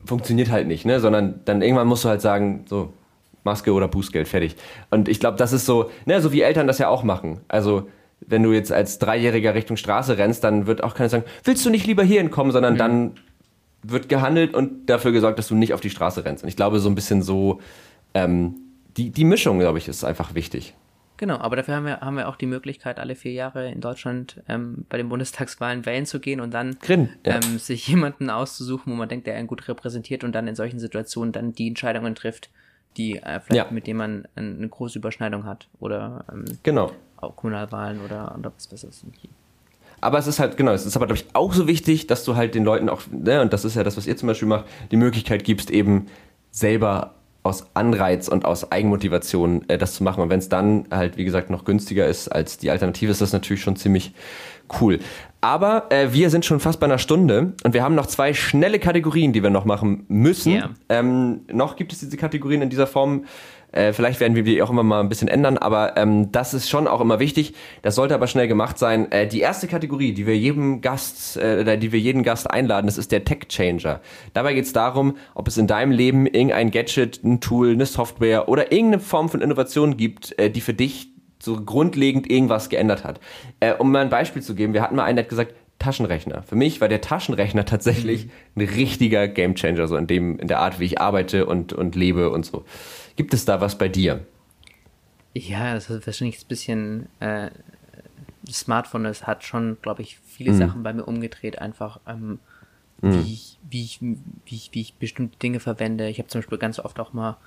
[0.06, 0.98] funktioniert halt nicht, ne?
[0.98, 2.94] sondern dann irgendwann musst du halt sagen, so,
[3.44, 4.56] Maske oder Bußgeld, fertig.
[4.90, 7.40] Und ich glaube, das ist so, ne, so wie Eltern das ja auch machen.
[7.48, 7.88] Also,
[8.20, 11.70] wenn du jetzt als Dreijähriger Richtung Straße rennst, dann wird auch keiner sagen, willst du
[11.70, 12.78] nicht lieber hierhin kommen, sondern mhm.
[12.78, 13.12] dann
[13.82, 16.42] wird gehandelt und dafür gesorgt, dass du nicht auf die Straße rennst.
[16.42, 17.60] Und ich glaube, so ein bisschen so,
[18.14, 18.56] ähm,
[18.96, 20.74] die, die Mischung, glaube ich, ist einfach wichtig.
[21.18, 24.40] Genau, aber dafür haben wir, haben wir auch die Möglichkeit, alle vier Jahre in Deutschland
[24.48, 27.34] ähm, bei den Bundestagswahlen wählen zu gehen und dann Grin, ja.
[27.36, 30.78] ähm, sich jemanden auszusuchen, wo man denkt, der einen gut repräsentiert und dann in solchen
[30.78, 32.50] Situationen dann die Entscheidungen trifft,
[32.96, 33.72] die äh, vielleicht ja.
[33.72, 36.92] mit dem man eine große Überschneidung hat oder ähm, genau.
[37.16, 39.28] auch Kommunalwahlen oder, oder was weiß ich.
[40.00, 42.36] Aber es ist halt, genau, es ist aber, glaube ich, auch so wichtig, dass du
[42.36, 44.64] halt den Leuten auch, ne, und das ist ja das, was ihr zum Beispiel macht,
[44.90, 46.06] die Möglichkeit gibst, eben
[46.50, 50.22] selber aus Anreiz und aus Eigenmotivation äh, das zu machen.
[50.22, 53.32] Und wenn es dann halt, wie gesagt, noch günstiger ist als die Alternative, ist das
[53.32, 54.12] natürlich schon ziemlich
[54.80, 54.98] cool.
[55.40, 58.78] Aber äh, wir sind schon fast bei einer Stunde und wir haben noch zwei schnelle
[58.78, 60.52] Kategorien, die wir noch machen müssen.
[60.52, 60.70] Yeah.
[60.88, 63.24] Ähm, noch gibt es diese Kategorien in dieser Form
[63.72, 66.68] äh, vielleicht werden wir die auch immer mal ein bisschen ändern, aber ähm, das ist
[66.68, 67.54] schon auch immer wichtig.
[67.82, 69.10] Das sollte aber schnell gemacht sein.
[69.12, 72.98] Äh, die erste Kategorie, die wir jedem Gast, äh, die wir jeden Gast einladen, das
[72.98, 74.00] ist der Tech Changer.
[74.32, 78.48] Dabei geht es darum, ob es in deinem Leben irgendein Gadget, ein Tool, eine Software
[78.48, 81.08] oder irgendeine Form von Innovation gibt, äh, die für dich
[81.40, 83.20] so grundlegend irgendwas geändert hat.
[83.60, 86.42] Äh, um mal ein Beispiel zu geben, wir hatten mal einen, der hat gesagt, Taschenrechner.
[86.42, 88.30] Für mich war der Taschenrechner tatsächlich mhm.
[88.56, 92.30] ein richtiger Gamechanger, so in dem, in der Art, wie ich arbeite und, und lebe
[92.30, 92.64] und so.
[93.18, 94.24] Gibt es da was bei dir?
[95.34, 97.08] Ja, das ist wahrscheinlich ein bisschen.
[97.18, 97.50] Äh,
[98.44, 100.58] das Smartphone das hat schon, glaube ich, viele mhm.
[100.58, 101.98] Sachen bei mir umgedreht, einfach.
[102.06, 102.38] Ähm,
[103.00, 103.24] mhm.
[103.24, 106.08] wie, ich, wie, ich, wie, ich, wie ich bestimmte Dinge verwende.
[106.08, 107.38] Ich habe zum Beispiel ganz oft auch mal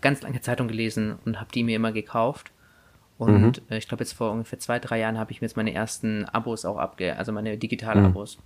[0.00, 2.50] ganz lange Zeitung gelesen und habe die mir immer gekauft.
[3.16, 3.66] Und mhm.
[3.70, 6.24] äh, ich glaube, jetzt vor ungefähr zwei, drei Jahren habe ich mir jetzt meine ersten
[6.24, 8.06] Abos auch abge, also meine digitalen mhm.
[8.06, 8.38] Abos.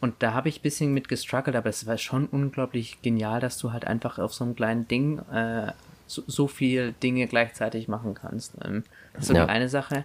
[0.00, 3.58] Und da habe ich ein bisschen mit gestruggelt, aber es war schon unglaublich genial, dass
[3.58, 5.72] du halt einfach auf so einem kleinen Ding äh,
[6.06, 8.54] so, so viel Dinge gleichzeitig machen kannst.
[8.64, 9.44] Ähm, das ist so ja.
[9.44, 10.04] die eine Sache.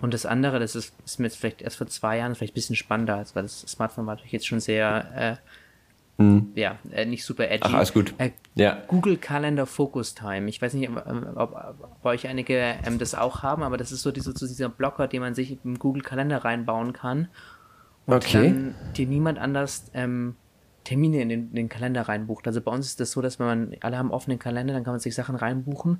[0.00, 2.54] Und das andere, das ist, ist mir jetzt vielleicht erst vor zwei Jahren vielleicht ein
[2.54, 5.40] bisschen spannender, weil das Smartphone war natürlich jetzt schon sehr,
[6.18, 6.52] äh, hm.
[6.54, 7.68] ja, äh, nicht super edgy.
[7.70, 8.14] Ach, alles gut.
[8.18, 8.82] Äh, ja.
[8.88, 10.48] Google Calendar Focus Time.
[10.48, 14.02] Ich weiß nicht, ob, ob, ob euch einige ähm, das auch haben, aber das ist
[14.02, 17.28] so, diese, so dieser Blocker, den man sich im Google Kalender reinbauen kann.
[18.04, 18.48] Und okay.
[18.48, 20.36] dann dir niemand anders ähm,
[20.86, 22.46] Termine in den, in den, Kalender reinbucht.
[22.46, 24.92] Also bei uns ist das so, dass wenn man, alle haben offenen Kalender, dann kann
[24.92, 25.98] man sich Sachen reinbuchen.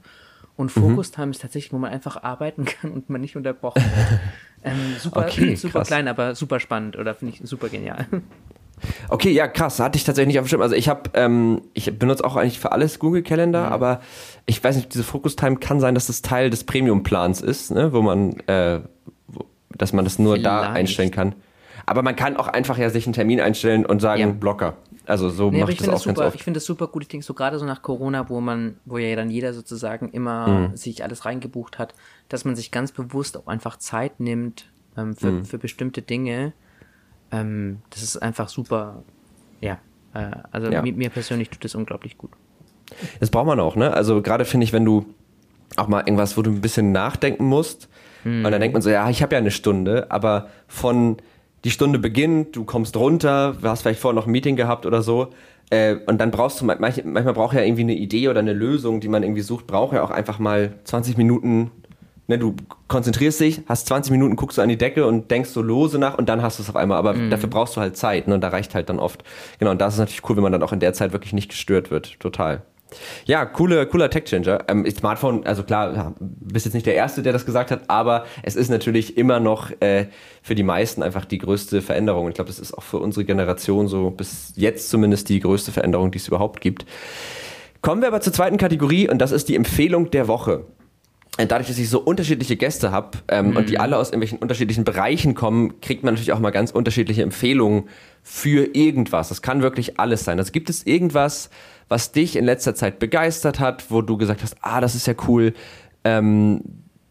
[0.56, 0.80] Und mhm.
[0.80, 4.20] Focus Time ist tatsächlich, wo man einfach arbeiten kann und man nicht unterbrochen wird.
[4.62, 8.06] ähm, super, okay, super klein, aber super spannend oder finde ich super genial.
[9.08, 9.80] Okay, ja, krass.
[9.80, 10.60] Hatte ich tatsächlich nicht auf dem Schirm.
[10.60, 13.72] Also ich habe, ähm, ich benutze auch eigentlich für alles Google Kalender, mhm.
[13.72, 14.02] aber
[14.44, 17.94] ich weiß nicht, diese Focus Time kann sein, dass das Teil des Premium-Plans ist, ne,
[17.94, 18.80] wo man, äh,
[19.28, 20.44] wo, dass man das nur Vielleicht.
[20.44, 21.34] da einstellen kann.
[21.86, 24.26] Aber man kann auch einfach ja sich einen Termin einstellen und sagen, ja.
[24.26, 24.76] Blocker.
[25.06, 26.36] Also so nee, mache ich das auch das super, ganz oft.
[26.36, 27.02] Ich finde das super gut.
[27.02, 30.48] Ich denke so gerade so nach Corona, wo man, wo ja dann jeder sozusagen immer
[30.48, 30.76] mhm.
[30.76, 31.94] sich alles reingebucht hat,
[32.28, 35.44] dass man sich ganz bewusst auch einfach Zeit nimmt ähm, für, mhm.
[35.44, 36.52] für bestimmte Dinge.
[37.30, 39.04] Ähm, das ist einfach super.
[39.60, 39.78] Ja,
[40.12, 40.82] äh, also ja.
[40.82, 42.30] Mir, mir persönlich tut das unglaublich gut.
[43.20, 43.92] Das braucht man auch, ne?
[43.92, 45.06] Also gerade finde ich, wenn du
[45.76, 47.88] auch mal irgendwas, wo du ein bisschen nachdenken musst,
[48.24, 48.44] mhm.
[48.44, 51.18] und dann denkt man so, ja, ich habe ja eine Stunde, aber von
[51.64, 55.02] die Stunde beginnt, du kommst runter, du hast vielleicht vorher noch ein Meeting gehabt oder
[55.02, 55.28] so.
[55.70, 59.00] Äh, und dann brauchst du, manch, manchmal braucht ja irgendwie eine Idee oder eine Lösung,
[59.00, 61.70] die man irgendwie sucht, braucht ja auch einfach mal 20 Minuten.
[62.28, 62.56] Ne, du
[62.88, 66.18] konzentrierst dich, hast 20 Minuten, guckst du an die Decke und denkst so lose nach
[66.18, 66.98] und dann hast du es auf einmal.
[66.98, 67.30] Aber mhm.
[67.30, 68.34] dafür brauchst du halt Zeit, ne?
[68.34, 69.22] Und da reicht halt dann oft.
[69.60, 71.50] Genau, und das ist natürlich cool, wenn man dann auch in der Zeit wirklich nicht
[71.50, 72.18] gestört wird.
[72.18, 72.62] Total.
[73.24, 74.64] Ja, coole, cooler Tech-Changer.
[74.68, 78.24] Ähm, Smartphone, also klar, ja, bist jetzt nicht der Erste, der das gesagt hat, aber
[78.42, 80.06] es ist natürlich immer noch äh,
[80.42, 82.28] für die meisten einfach die größte Veränderung.
[82.28, 86.10] Ich glaube, das ist auch für unsere Generation so bis jetzt zumindest die größte Veränderung,
[86.10, 86.86] die es überhaupt gibt.
[87.82, 90.64] Kommen wir aber zur zweiten Kategorie und das ist die Empfehlung der Woche
[91.36, 93.56] äh, dadurch, dass ich so unterschiedliche Gäste habe ähm, mhm.
[93.56, 93.80] und die mhm.
[93.80, 97.88] alle aus irgendwelchen unterschiedlichen Bereichen kommen, kriegt man natürlich auch mal ganz unterschiedliche Empfehlungen
[98.22, 99.28] für irgendwas.
[99.28, 100.38] Das kann wirklich alles sein.
[100.38, 101.50] Also gibt es irgendwas,
[101.88, 105.14] was dich in letzter Zeit begeistert hat, wo du gesagt hast, ah, das ist ja
[105.28, 105.54] cool.
[106.04, 106.62] Ähm,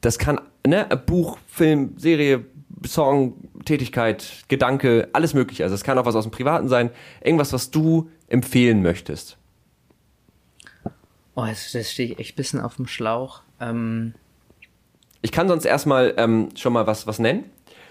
[0.02, 2.46] das kann, ne, Buch, Film, Serie,
[2.86, 5.64] Song, Tätigkeit, Gedanke, alles mögliche.
[5.64, 6.92] Also es kann auch was aus dem Privaten sein.
[7.24, 9.38] Irgendwas, was du empfehlen möchtest.
[11.36, 13.42] Oh, jetzt, jetzt stehe ich echt ein bisschen auf dem Schlauch.
[13.60, 14.14] Ähm
[15.22, 17.46] ich kann sonst erstmal ähm, schon mal was, was nennen.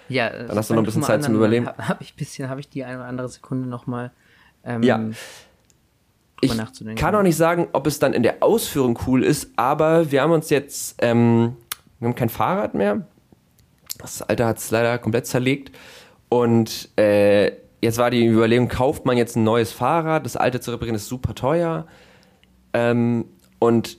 [0.09, 1.67] Ja, dann hast du noch ein bisschen Zeit anderen, zum Überleben.
[1.79, 4.13] Habe ich bisschen, habe ich die eine oder andere Sekunde nochmal.
[4.65, 5.01] Ähm, ja
[6.45, 10.23] ich kann auch nicht sagen, ob es dann in der Ausführung cool ist, aber wir
[10.23, 11.57] haben uns jetzt, ähm,
[11.99, 13.07] wir haben kein Fahrrad mehr.
[13.99, 15.75] Das alte hat es leider komplett zerlegt.
[16.29, 20.25] Und äh, jetzt war die Überlegung, kauft man jetzt ein neues Fahrrad?
[20.25, 21.87] Das alte zu reparieren ist super teuer.
[22.73, 23.27] Ähm,
[23.59, 23.99] und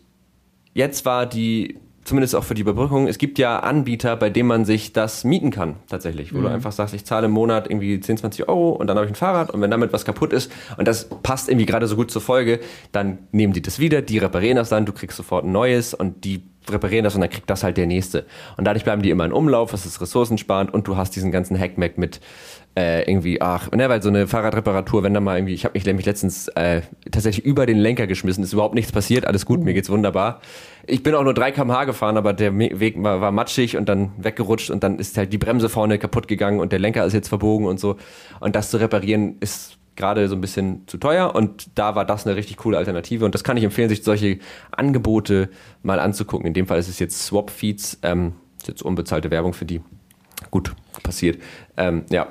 [0.74, 4.64] jetzt war die zumindest auch für die Überbrückung, es gibt ja Anbieter, bei denen man
[4.64, 6.34] sich das mieten kann, tatsächlich.
[6.34, 6.44] Wo mhm.
[6.44, 9.12] du einfach sagst, ich zahle im Monat irgendwie 10, 20 Euro und dann habe ich
[9.12, 12.12] ein Fahrrad und wenn damit was kaputt ist und das passt irgendwie gerade so gut
[12.12, 12.60] zur Folge,
[12.92, 16.24] dann nehmen die das wieder, die reparieren das dann, du kriegst sofort ein neues und
[16.24, 18.26] die reparieren das und dann kriegt das halt der nächste.
[18.58, 21.60] Und dadurch bleiben die immer in Umlauf, was ist ressourcensparend und du hast diesen ganzen
[21.60, 22.22] Hackmack mit
[22.78, 25.86] äh, irgendwie, ach, ne, weil so eine Fahrradreparatur, wenn da mal irgendwie, ich habe mich
[25.86, 29.74] nämlich letztens äh, tatsächlich über den Lenker geschmissen, ist überhaupt nichts passiert, alles gut, mir
[29.74, 30.42] geht's wunderbar.
[30.88, 34.12] Ich bin auch nur 3 km/h gefahren, aber der Weg war, war matschig und dann
[34.18, 37.30] weggerutscht und dann ist halt die Bremse vorne kaputt gegangen und der Lenker ist jetzt
[37.30, 37.98] verbogen und so.
[38.40, 42.28] Und das zu reparieren ist gerade so ein bisschen zu teuer und da war das
[42.28, 44.40] eine richtig coole Alternative und das kann ich empfehlen, sich solche
[44.72, 45.50] Angebote
[45.84, 46.46] mal anzugucken.
[46.46, 49.82] In dem Fall ist es jetzt Swap Feeds, ähm, ist jetzt unbezahlte Werbung für die.
[50.52, 51.42] Gut, passiert.
[51.78, 52.28] Ähm, ja,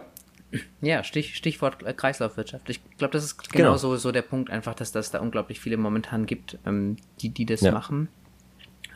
[0.81, 2.69] ja, Stich, Stichwort Kreislaufwirtschaft.
[2.71, 5.59] Ich glaube, das ist genau, genau so, so der Punkt einfach, dass das da unglaublich
[5.59, 7.73] viele momentan gibt, ähm, die, die das ja.
[7.73, 8.09] machen.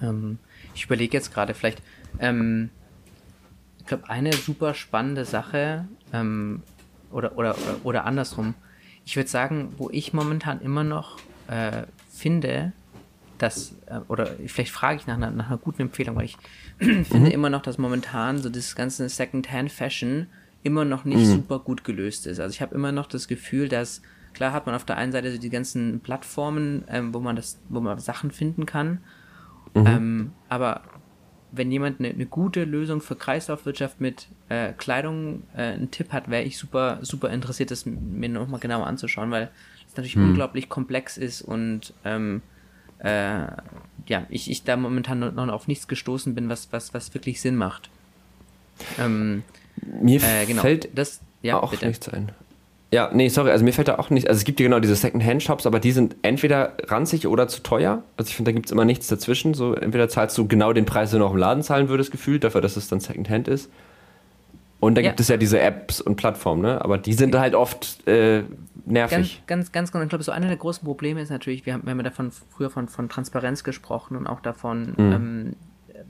[0.03, 0.39] Ähm,
[0.75, 1.83] ich überlege jetzt gerade vielleicht,
[2.19, 2.71] ähm,
[3.79, 6.63] ich glaube, eine super spannende Sache, ähm,
[7.11, 8.55] oder, oder, oder, oder andersrum.
[9.05, 11.19] Ich würde sagen, wo ich momentan immer noch
[11.49, 12.73] äh, finde,
[13.39, 16.37] dass, äh, oder vielleicht frage ich nach einer, nach einer guten Empfehlung, weil ich
[16.79, 17.27] finde mhm.
[17.27, 20.27] immer noch, dass momentan so das ganze Second-Hand-Fashion
[20.63, 21.33] immer noch nicht mhm.
[21.37, 22.41] super gut gelöst ist.
[22.41, 24.03] Also ich habe immer noch das Gefühl, dass
[24.35, 27.59] klar hat man auf der einen Seite so die ganzen Plattformen, ähm, wo man das,
[27.69, 29.01] wo man Sachen finden kann.
[29.75, 29.87] Mhm.
[29.87, 30.83] Ähm, aber
[31.51, 36.31] wenn jemand eine, eine, gute Lösung für Kreislaufwirtschaft mit äh, Kleidung äh, einen Tipp hat,
[36.31, 39.51] wäre ich super, super interessiert, das mir nochmal genauer anzuschauen, weil
[39.87, 40.31] es natürlich mhm.
[40.31, 42.43] unglaublich komplex ist und ähm,
[42.99, 43.47] äh,
[44.07, 47.57] ja, ich, ich da momentan noch auf nichts gestoßen bin, was, was, was wirklich Sinn
[47.57, 47.91] macht.
[48.99, 49.43] Ähm,
[49.83, 50.63] mir äh, genau.
[50.63, 51.87] fällt das ja, auch bitte.
[51.87, 52.33] nichts ein.
[52.91, 54.97] Ja, nee, sorry, also mir fällt da auch nicht, also es gibt ja genau diese
[54.97, 58.03] Second-Hand-Shops, aber die sind entweder ranzig oder zu teuer.
[58.17, 59.53] Also ich finde, da gibt es immer nichts dazwischen.
[59.53, 62.45] So, entweder zahlst du genau den Preis, den du auch im Laden zahlen würdest, gefühlt,
[62.45, 63.71] dafür, dass es dann Second-Hand ist.
[64.81, 65.11] Und da ja.
[65.11, 66.83] gibt es ja diese Apps und Plattformen, ne?
[66.83, 68.45] Aber die sind halt oft äh,
[68.87, 69.43] nervig.
[69.47, 70.05] Ganz, ganz, ganz genau.
[70.05, 72.31] Ich glaube, so einer der großen Probleme ist natürlich, wir haben, wir haben ja davon
[72.31, 75.13] früher von, von Transparenz gesprochen und auch davon, mhm.
[75.13, 75.57] ähm,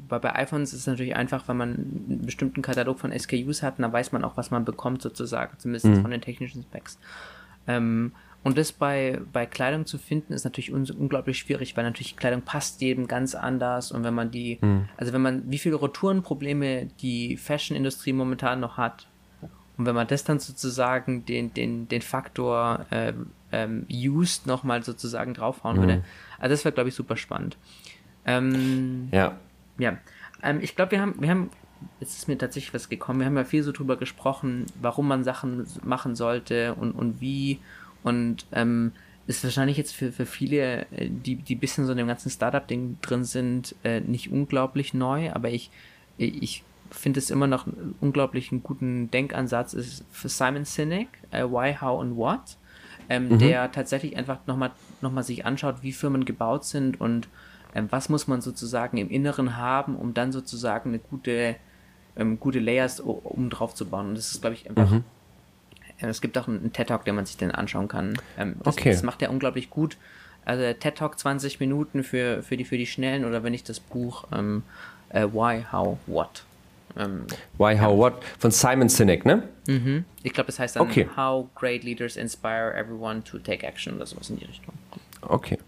[0.08, 3.78] bei, bei iPhones ist es natürlich einfach, wenn man einen bestimmten Katalog von SKUs hat,
[3.78, 6.02] dann weiß man auch, was man bekommt, sozusagen, zumindest mhm.
[6.02, 6.98] von den technischen Specs.
[7.66, 8.12] Ähm,
[8.44, 12.42] und das bei, bei Kleidung zu finden, ist natürlich un unglaublich schwierig, weil natürlich Kleidung
[12.42, 14.88] passt jedem ganz anders und wenn man die, mhm.
[14.96, 19.08] also wenn man, wie viele Retourenprobleme die Fashion-Industrie momentan noch hat
[19.76, 23.12] und wenn man das dann sozusagen den, den, den Faktor äh,
[23.50, 25.80] ähm, used nochmal sozusagen draufhauen mhm.
[25.80, 26.04] würde,
[26.38, 27.56] also das wäre, glaube ich, super spannend.
[28.24, 29.36] Ähm, ja.
[29.78, 29.98] Ja,
[30.42, 31.50] ähm, ich glaube, wir haben, wir haben,
[32.00, 35.24] jetzt ist mir tatsächlich was gekommen, wir haben ja viel so drüber gesprochen, warum man
[35.24, 37.58] Sachen machen sollte und, und wie.
[38.02, 38.92] Und ähm,
[39.28, 42.98] ist wahrscheinlich jetzt für, für viele, äh, die, die bisschen so in dem ganzen Startup-Ding
[43.02, 45.70] drin sind, äh, nicht unglaublich neu, aber ich,
[46.16, 51.76] ich finde es immer noch einen unglaublichen guten Denkansatz ist für Simon Sinek, äh, Why,
[51.78, 52.56] How and What,
[53.10, 53.38] ähm, mhm.
[53.38, 54.70] der tatsächlich einfach nochmal
[55.02, 57.28] noch mal sich anschaut, wie Firmen gebaut sind und
[57.90, 61.56] was muss man sozusagen im Inneren haben, um dann sozusagen eine gute,
[62.16, 64.08] ähm, gute Layers um drauf zu bauen.
[64.08, 64.90] Und das ist, glaube ich, einfach.
[64.90, 65.04] Mhm.
[66.00, 68.18] Äh, es gibt auch einen TED Talk, den man sich dann anschauen kann.
[68.38, 68.90] Ähm, das, okay.
[68.92, 69.96] das macht er unglaublich gut.
[70.44, 73.80] Also TED Talk 20 Minuten für, für, die, für die Schnellen oder wenn ich das
[73.80, 74.62] Buch ähm,
[75.10, 76.44] äh, Why, How, What.
[76.96, 77.26] Ähm,
[77.58, 77.96] Why, How, ja.
[77.96, 79.42] What von Simon Sinek, ne?
[79.66, 80.04] Mhm.
[80.22, 81.06] Ich glaube, es heißt dann okay.
[81.16, 84.74] How Great Leaders Inspire Everyone to Take Action oder sowas in die Richtung.
[85.22, 85.58] Okay.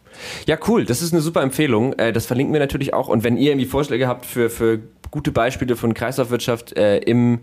[0.47, 0.85] Ja, cool.
[0.85, 1.93] Das ist eine super Empfehlung.
[1.95, 3.09] Äh, das verlinken wir natürlich auch.
[3.09, 4.81] Und wenn ihr irgendwie Vorschläge habt für, für
[5.11, 7.41] gute Beispiele von Kreislaufwirtschaft äh, im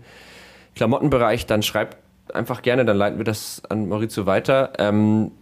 [0.74, 1.96] Klamottenbereich, dann schreibt
[2.34, 4.72] einfach gerne, dann leiten wir das an Maurizio weiter.
[4.78, 5.32] Ähm,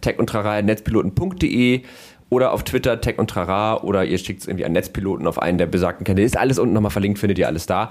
[0.00, 1.82] tech und netzpiloten.de
[2.30, 5.58] oder auf Twitter tech und trara oder ihr schickt es irgendwie an Netzpiloten auf einen
[5.58, 6.26] der besagten Kanäle.
[6.26, 7.90] Ist alles unten nochmal verlinkt, findet ihr alles da.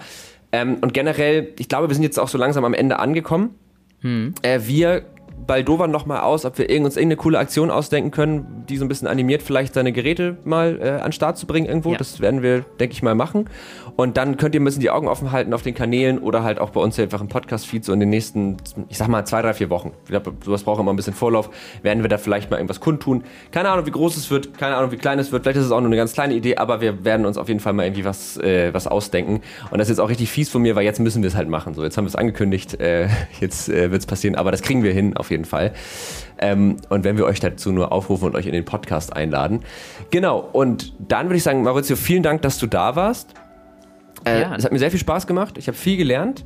[0.51, 3.55] Ähm, und generell, ich glaube, wir sind jetzt auch so langsam am Ende angekommen.
[4.01, 4.33] Hm.
[4.41, 5.05] Äh, wir
[5.45, 9.07] Baldover nochmal aus, ob wir uns irgendeine coole Aktion ausdenken können, die so ein bisschen
[9.07, 11.91] animiert, vielleicht seine Geräte mal äh, an den Start zu bringen irgendwo.
[11.91, 11.97] Ja.
[11.97, 13.49] Das werden wir, denke ich mal, machen.
[13.95, 16.59] Und dann könnt ihr ein bisschen die Augen offen halten auf den Kanälen oder halt
[16.59, 18.57] auch bei uns einfach im Podcast-Feed so in den nächsten,
[18.89, 19.91] ich sag mal, zwei, drei, vier Wochen.
[20.03, 21.49] Ich glaube, sowas braucht immer ein bisschen Vorlauf.
[21.83, 23.23] Werden wir da vielleicht mal irgendwas kundtun.
[23.51, 25.43] Keine Ahnung, wie groß es wird, keine Ahnung, wie klein es wird.
[25.43, 27.59] Vielleicht ist es auch nur eine ganz kleine Idee, aber wir werden uns auf jeden
[27.59, 29.41] Fall mal irgendwie was, äh, was ausdenken.
[29.69, 31.49] Und das ist jetzt auch richtig fies von mir, weil jetzt müssen wir es halt
[31.49, 31.73] machen.
[31.73, 33.07] So, jetzt haben wir es angekündigt, äh,
[33.39, 35.73] jetzt äh, wird es passieren, aber das kriegen wir hin auf jeden Fall.
[36.37, 39.61] Ähm, und wenn wir euch dazu nur aufrufen und euch in den Podcast einladen.
[40.11, 43.33] Genau, und dann würde ich sagen, Maurizio, vielen Dank, dass du da warst.
[44.25, 44.55] Äh, ja.
[44.55, 45.57] Es hat mir sehr viel Spaß gemacht.
[45.57, 46.45] Ich habe viel gelernt.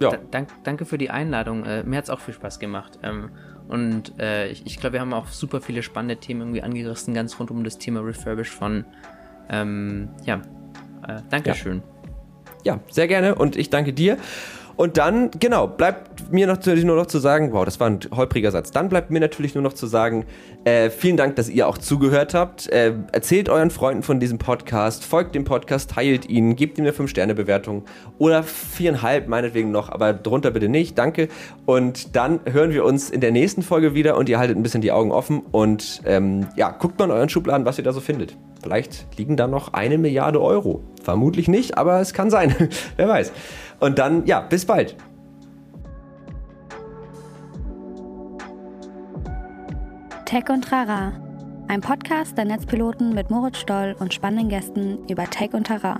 [0.00, 0.10] Ja.
[0.10, 1.64] Da, dank, danke für die Einladung.
[1.64, 2.98] Äh, mir hat es auch viel Spaß gemacht.
[3.02, 3.30] Ähm,
[3.68, 7.38] und äh, ich, ich glaube, wir haben auch super viele spannende Themen irgendwie angerissen, ganz
[7.38, 8.84] rund um das Thema Refurbish von.
[9.48, 10.42] Ähm, ja,
[11.06, 11.82] äh, Dankeschön.
[12.64, 12.74] Ja.
[12.74, 14.18] ja, sehr gerne und ich danke dir.
[14.82, 18.50] Und dann, genau, bleibt mir natürlich nur noch zu sagen, wow, das war ein holpriger
[18.50, 18.72] Satz.
[18.72, 20.24] Dann bleibt mir natürlich nur noch zu sagen,
[20.64, 22.68] äh, vielen Dank, dass ihr auch zugehört habt.
[22.68, 26.92] Äh, erzählt euren Freunden von diesem Podcast, folgt dem Podcast, teilt ihn, gebt ihm eine
[26.92, 27.84] 5-Sterne-Bewertung
[28.18, 30.98] oder viereinhalb meinetwegen noch, aber drunter bitte nicht.
[30.98, 31.28] Danke.
[31.64, 34.80] Und dann hören wir uns in der nächsten Folge wieder und ihr haltet ein bisschen
[34.82, 38.00] die Augen offen und ähm, ja, guckt mal in euren Schubladen, was ihr da so
[38.00, 38.36] findet.
[38.64, 40.82] Vielleicht liegen da noch eine Milliarde Euro.
[41.04, 42.54] Vermutlich nicht, aber es kann sein.
[42.96, 43.32] Wer weiß.
[43.82, 44.96] Und dann, ja, bis bald.
[50.24, 51.12] Tech und Trara.
[51.66, 55.98] Ein Podcast der Netzpiloten mit Moritz Stoll und spannenden Gästen über Tech und Trara.